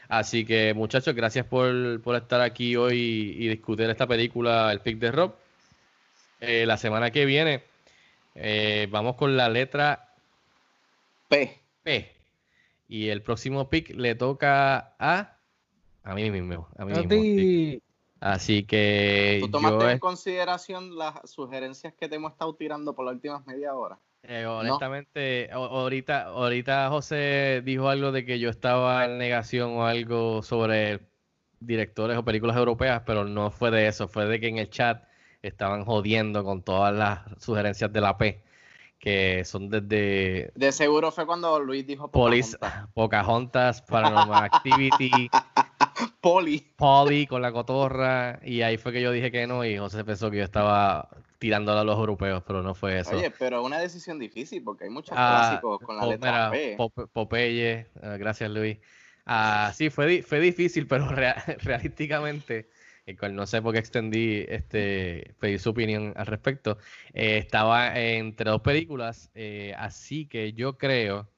Así 0.08 0.44
que 0.44 0.74
muchachos, 0.74 1.14
gracias 1.14 1.46
por, 1.46 2.00
por 2.02 2.16
estar 2.16 2.40
aquí 2.40 2.76
hoy 2.76 3.34
y 3.38 3.48
discutir 3.48 3.88
esta 3.90 4.06
película, 4.06 4.70
El 4.72 4.80
Pick 4.80 4.98
de 4.98 5.10
Rob. 5.10 5.34
Eh, 6.46 6.66
la 6.66 6.76
semana 6.76 7.10
que 7.10 7.24
viene 7.24 7.62
eh, 8.34 8.88
vamos 8.90 9.16
con 9.16 9.36
la 9.36 9.48
letra 9.48 10.14
P. 11.28 11.60
P. 11.82 12.12
Y 12.88 13.08
el 13.08 13.22
próximo 13.22 13.68
pick 13.70 13.90
le 13.90 14.14
toca 14.14 14.94
a 14.98 15.38
a 16.02 16.14
mí 16.14 16.30
mismo. 16.30 16.68
A 16.76 16.84
mí 16.84 16.92
A 16.92 17.02
mismo. 17.02 17.80
Así 18.20 18.64
que 18.64 19.38
¿Tú 19.42 19.50
tomaste 19.50 19.84
yo 19.84 19.90
en 19.90 19.98
consideración 19.98 20.96
las 20.96 21.14
sugerencias 21.30 21.92
que 21.94 22.08
te 22.08 22.16
hemos 22.16 22.32
estado 22.32 22.54
tirando 22.54 22.94
por 22.94 23.04
las 23.04 23.14
últimas 23.14 23.46
media 23.46 23.74
hora? 23.74 23.98
eh, 24.22 24.46
honestamente, 24.46 25.50
ahorita, 25.52 26.28
ahorita 26.28 26.88
José 26.88 27.60
dijo 27.62 27.88
algo 27.90 28.12
de 28.12 28.24
que 28.24 28.38
yo 28.38 28.48
estaba 28.48 29.04
en 29.04 29.18
negación 29.18 29.72
o 29.72 29.84
algo 29.84 30.42
sobre 30.42 31.00
directores 31.60 32.16
o 32.16 32.24
películas 32.24 32.56
europeas, 32.56 33.02
pero 33.04 33.24
no 33.24 33.50
fue 33.50 33.70
de 33.70 33.88
eso, 33.88 34.08
fue 34.08 34.24
de 34.26 34.40
que 34.40 34.48
en 34.48 34.56
el 34.56 34.70
chat 34.70 35.04
estaban 35.46 35.84
jodiendo 35.84 36.44
con 36.44 36.62
todas 36.62 36.94
las 36.94 37.20
sugerencias 37.42 37.92
de 37.92 38.00
la 38.00 38.16
P, 38.16 38.42
que 38.98 39.44
son 39.44 39.68
desde 39.68 40.50
De 40.54 40.72
seguro 40.72 41.10
fue 41.12 41.26
cuando 41.26 41.60
Luis 41.60 41.86
dijo 41.86 42.10
Police, 42.10 42.56
Pocahontas, 42.94 43.82
Paranormal 43.82 44.42
Activity, 44.42 45.30
Poli. 46.20 46.66
Polly 46.76 47.26
con 47.26 47.42
la 47.42 47.52
cotorra, 47.52 48.40
y 48.42 48.62
ahí 48.62 48.76
fue 48.78 48.92
que 48.92 49.00
yo 49.00 49.12
dije 49.12 49.30
que 49.30 49.46
no, 49.46 49.64
y 49.64 49.76
José 49.78 50.04
pensó 50.04 50.30
que 50.30 50.38
yo 50.38 50.44
estaba 50.44 51.08
tirándole 51.38 51.80
a 51.80 51.84
los 51.84 51.98
europeos, 51.98 52.42
pero 52.46 52.62
no 52.62 52.74
fue 52.74 52.98
eso. 52.98 53.16
Oye, 53.16 53.30
pero 53.38 53.60
es 53.60 53.66
una 53.66 53.78
decisión 53.78 54.18
difícil 54.18 54.62
porque 54.64 54.84
hay 54.84 54.90
muchos 54.90 55.16
Ah, 55.18 55.58
clásicos 55.58 55.80
con 55.80 55.96
la 55.96 56.06
letra 56.06 56.50
P. 56.50 56.74
Pop- 56.76 57.10
Popeye, 57.12 57.86
ah, 58.02 58.16
gracias 58.16 58.50
Luis. 58.50 58.78
Ah, 59.26 59.72
sí, 59.74 59.90
fue, 59.90 60.22
fue 60.22 60.40
difícil, 60.40 60.86
pero 60.86 61.08
rea- 61.08 61.42
realísticamente, 61.62 62.68
el 63.06 63.18
cual 63.18 63.34
no 63.34 63.46
sé 63.46 63.60
por 63.60 63.72
qué 63.72 63.80
extendí, 63.80 64.44
este, 64.48 65.34
pedir 65.38 65.60
su 65.60 65.70
opinión 65.70 66.12
al 66.16 66.26
respecto, 66.26 66.78
eh, 67.12 67.38
estaba 67.38 67.98
entre 67.98 68.50
dos 68.50 68.62
películas, 68.62 69.30
eh, 69.34 69.74
así 69.76 70.26
que 70.26 70.52
yo 70.52 70.78
creo 70.78 71.28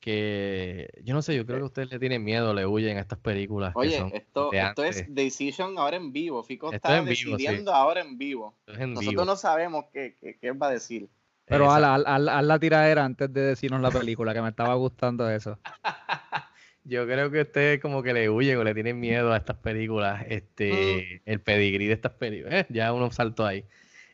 que, 0.00 0.88
yo 1.04 1.14
no 1.14 1.22
sé, 1.22 1.36
yo 1.36 1.44
creo 1.46 1.58
que 1.58 1.64
ustedes 1.64 1.90
le 1.90 1.98
tienen 1.98 2.24
miedo, 2.24 2.54
le 2.54 2.66
huyen 2.66 2.96
a 2.96 3.00
estas 3.00 3.18
películas 3.18 3.74
que 3.74 3.80
Oye, 3.80 3.98
son 3.98 4.10
esto, 4.14 4.50
de 4.50 4.58
esto 4.60 4.82
es 4.82 5.14
Decision 5.14 5.78
ahora 5.78 5.98
en 5.98 6.10
vivo. 6.10 6.42
Fico 6.42 6.66
Esto 6.68 6.76
está 6.76 6.94
es 6.94 6.98
en 7.00 7.04
vivo, 7.04 7.14
sí. 7.16 7.30
decidiendo 7.44 7.74
ahora 7.74 8.00
en 8.00 8.16
vivo. 8.16 8.54
Es 8.66 8.78
en 8.78 8.94
Nosotros 8.94 9.10
vivo. 9.12 9.24
no 9.26 9.36
sabemos 9.36 9.84
qué, 9.92 10.16
qué, 10.18 10.38
qué 10.38 10.52
va 10.52 10.68
a 10.68 10.70
decir. 10.70 11.10
Pero 11.44 11.70
haz, 11.70 12.02
haz 12.06 12.44
la 12.44 12.58
tiradera 12.58 13.04
antes 13.04 13.32
de 13.32 13.40
decirnos 13.40 13.82
la 13.82 13.90
película, 13.90 14.32
que 14.32 14.40
me 14.40 14.48
estaba 14.48 14.74
gustando 14.74 15.28
eso. 15.28 15.58
Yo 16.84 17.06
creo 17.06 17.30
que 17.30 17.42
ustedes 17.42 17.80
como 17.80 18.02
que 18.02 18.12
le 18.14 18.30
huyen 18.30 18.58
o 18.58 18.64
le 18.64 18.74
tienen 18.74 18.98
miedo 19.00 19.32
a 19.32 19.36
estas 19.36 19.56
películas, 19.58 20.24
este, 20.28 21.22
el 21.30 21.40
pedigrí 21.42 21.86
de 21.86 21.92
estas 21.94 22.12
películas. 22.14 22.54
Eh, 22.54 22.66
ya 22.70 22.92
uno 22.92 23.10
saltó 23.12 23.46
ahí. 23.46 23.66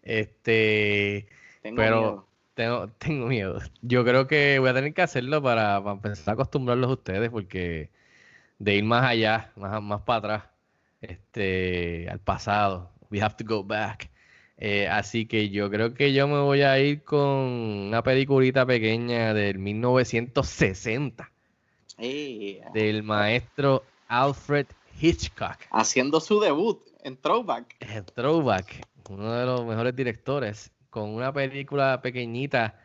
Este, 0.02 1.28
Tengo 1.62 1.76
pero 1.76 2.00
miedo. 2.00 2.28
tengo, 2.54 2.88
tengo 2.98 3.26
miedo. 3.26 3.60
Yo 3.82 4.04
creo 4.04 4.26
que 4.26 4.58
voy 4.58 4.70
a 4.70 4.74
tener 4.74 4.94
que 4.94 5.02
hacerlo 5.02 5.42
para, 5.42 5.82
para 5.82 5.94
empezar 5.96 6.32
a 6.32 6.34
acostumbrarlos 6.34 6.90
a 6.90 6.94
ustedes, 6.94 7.30
porque 7.30 7.90
de 8.58 8.74
ir 8.76 8.84
más 8.84 9.04
allá, 9.04 9.52
más, 9.56 9.82
más 9.82 10.02
para 10.02 10.18
atrás, 10.18 10.44
este, 11.00 12.08
al 12.10 12.20
pasado, 12.20 12.92
we 13.10 13.20
have 13.22 13.36
to 13.36 13.44
go 13.46 13.64
back. 13.64 14.10
Eh, 14.58 14.88
así 14.88 15.26
que 15.26 15.50
yo 15.50 15.70
creo 15.70 15.94
que 15.94 16.12
yo 16.14 16.28
me 16.28 16.38
voy 16.40 16.62
a 16.62 16.78
ir 16.80 17.04
con 17.04 17.20
una 17.20 18.02
peliculita 18.02 18.66
pequeña 18.66 19.34
del 19.34 19.58
1960 19.58 21.32
Del 21.99 23.03
maestro 23.03 23.82
Alfred 24.09 24.66
Hitchcock. 25.01 25.57
haciendo 25.70 26.20
su 26.20 26.40
debut 26.40 26.80
en 27.03 27.16
Throwback. 27.16 27.76
El 27.80 28.05
Throwback, 28.05 28.86
uno 29.11 29.32
de 29.32 29.47
los 29.47 29.64
mejores 29.64 29.94
directores, 29.94 30.70
con 30.90 31.11
una 31.11 31.32
película 31.32 32.01
pequeñita 32.03 32.78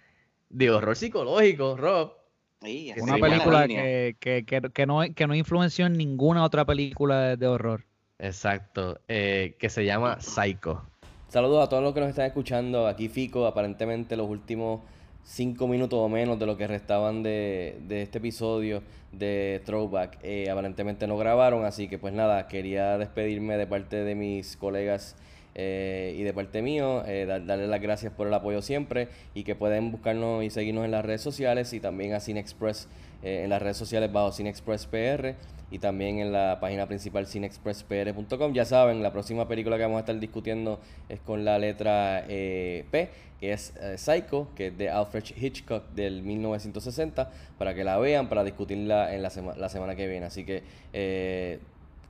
de 0.49 0.69
horror 0.69 0.95
psicológico, 0.95 1.77
Rob. 1.77 2.13
Sí, 2.61 2.93
Una 2.99 3.17
película 3.17 3.67
que, 3.67 4.15
que, 4.19 4.45
que, 4.45 4.61
que 4.61 4.85
no, 4.85 5.01
que 5.15 5.25
no 5.25 5.33
influenció 5.33 5.87
en 5.87 5.93
ninguna 5.93 6.43
otra 6.43 6.63
película 6.63 7.21
de, 7.21 7.37
de 7.37 7.47
horror. 7.47 7.85
Exacto, 8.19 8.99
eh, 9.07 9.55
que 9.59 9.69
se 9.69 9.83
llama 9.83 10.21
Psycho. 10.21 10.83
Saludos 11.27 11.65
a 11.65 11.69
todos 11.69 11.81
los 11.81 11.93
que 11.93 12.01
nos 12.01 12.09
están 12.09 12.27
escuchando. 12.27 12.85
Aquí 12.85 13.09
Fico, 13.09 13.47
aparentemente 13.47 14.15
los 14.15 14.29
últimos 14.29 14.81
cinco 15.23 15.67
minutos 15.67 15.99
o 15.99 16.09
menos 16.09 16.39
de 16.39 16.45
lo 16.45 16.57
que 16.57 16.67
restaban 16.67 17.23
de, 17.23 17.79
de 17.87 18.01
este 18.01 18.17
episodio 18.17 18.81
de 19.11 19.61
Throwback, 19.65 20.17
eh, 20.23 20.49
aparentemente 20.49 21.07
no 21.07 21.17
grabaron, 21.17 21.65
así 21.65 21.87
que 21.87 21.97
pues 21.97 22.13
nada, 22.13 22.47
quería 22.47 22.97
despedirme 22.97 23.57
de 23.57 23.67
parte 23.67 24.03
de 24.03 24.15
mis 24.15 24.55
colegas 24.57 25.15
eh, 25.55 26.15
y 26.17 26.23
de 26.23 26.33
parte 26.33 26.61
mío, 26.61 27.03
eh, 27.05 27.25
dar- 27.25 27.45
darles 27.45 27.67
las 27.69 27.81
gracias 27.81 28.13
por 28.13 28.27
el 28.27 28.33
apoyo 28.33 28.61
siempre 28.61 29.09
y 29.33 29.43
que 29.43 29.55
pueden 29.55 29.91
buscarnos 29.91 30.43
y 30.43 30.49
seguirnos 30.49 30.85
en 30.85 30.91
las 30.91 31.03
redes 31.03 31.21
sociales 31.21 31.73
y 31.73 31.79
también 31.79 32.13
a 32.13 32.19
CineExpress 32.19 32.87
eh, 33.23 33.41
en 33.43 33.49
las 33.49 33.61
redes 33.61 33.77
sociales 33.77 34.11
bajo 34.11 34.31
CineExpress 34.31 34.87
PR 34.87 35.35
y 35.69 35.79
también 35.79 36.19
en 36.19 36.31
la 36.33 36.59
página 36.59 36.85
principal 36.87 37.27
cinexpresspr.com. 37.27 38.53
Ya 38.53 38.65
saben, 38.65 39.01
la 39.03 39.11
próxima 39.13 39.47
película 39.47 39.77
que 39.77 39.83
vamos 39.83 39.97
a 39.97 39.99
estar 40.01 40.19
discutiendo 40.19 40.79
es 41.09 41.19
con 41.21 41.45
la 41.45 41.57
letra 41.59 42.25
eh, 42.27 42.85
P, 42.91 43.09
que 43.39 43.53
es 43.53 43.73
Psycho, 43.97 44.49
que 44.55 44.67
es 44.67 44.77
de 44.77 44.89
Alfred 44.89 45.23
Hitchcock 45.35 45.89
del 45.91 46.23
1960, 46.23 47.31
para 47.57 47.73
que 47.73 47.83
la 47.83 47.97
vean, 47.97 48.27
para 48.29 48.43
discutirla 48.43 49.13
en 49.15 49.21
la, 49.23 49.29
sema- 49.29 49.55
la 49.55 49.69
semana 49.69 49.95
que 49.95 50.07
viene. 50.07 50.25
Así 50.25 50.43
que 50.45 51.59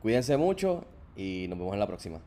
cuídense 0.01 0.37
mucho 0.37 0.83
y 1.15 1.45
nos 1.47 1.57
vemos 1.59 1.73
en 1.73 1.79
la 1.79 1.87
próxima. 1.87 2.19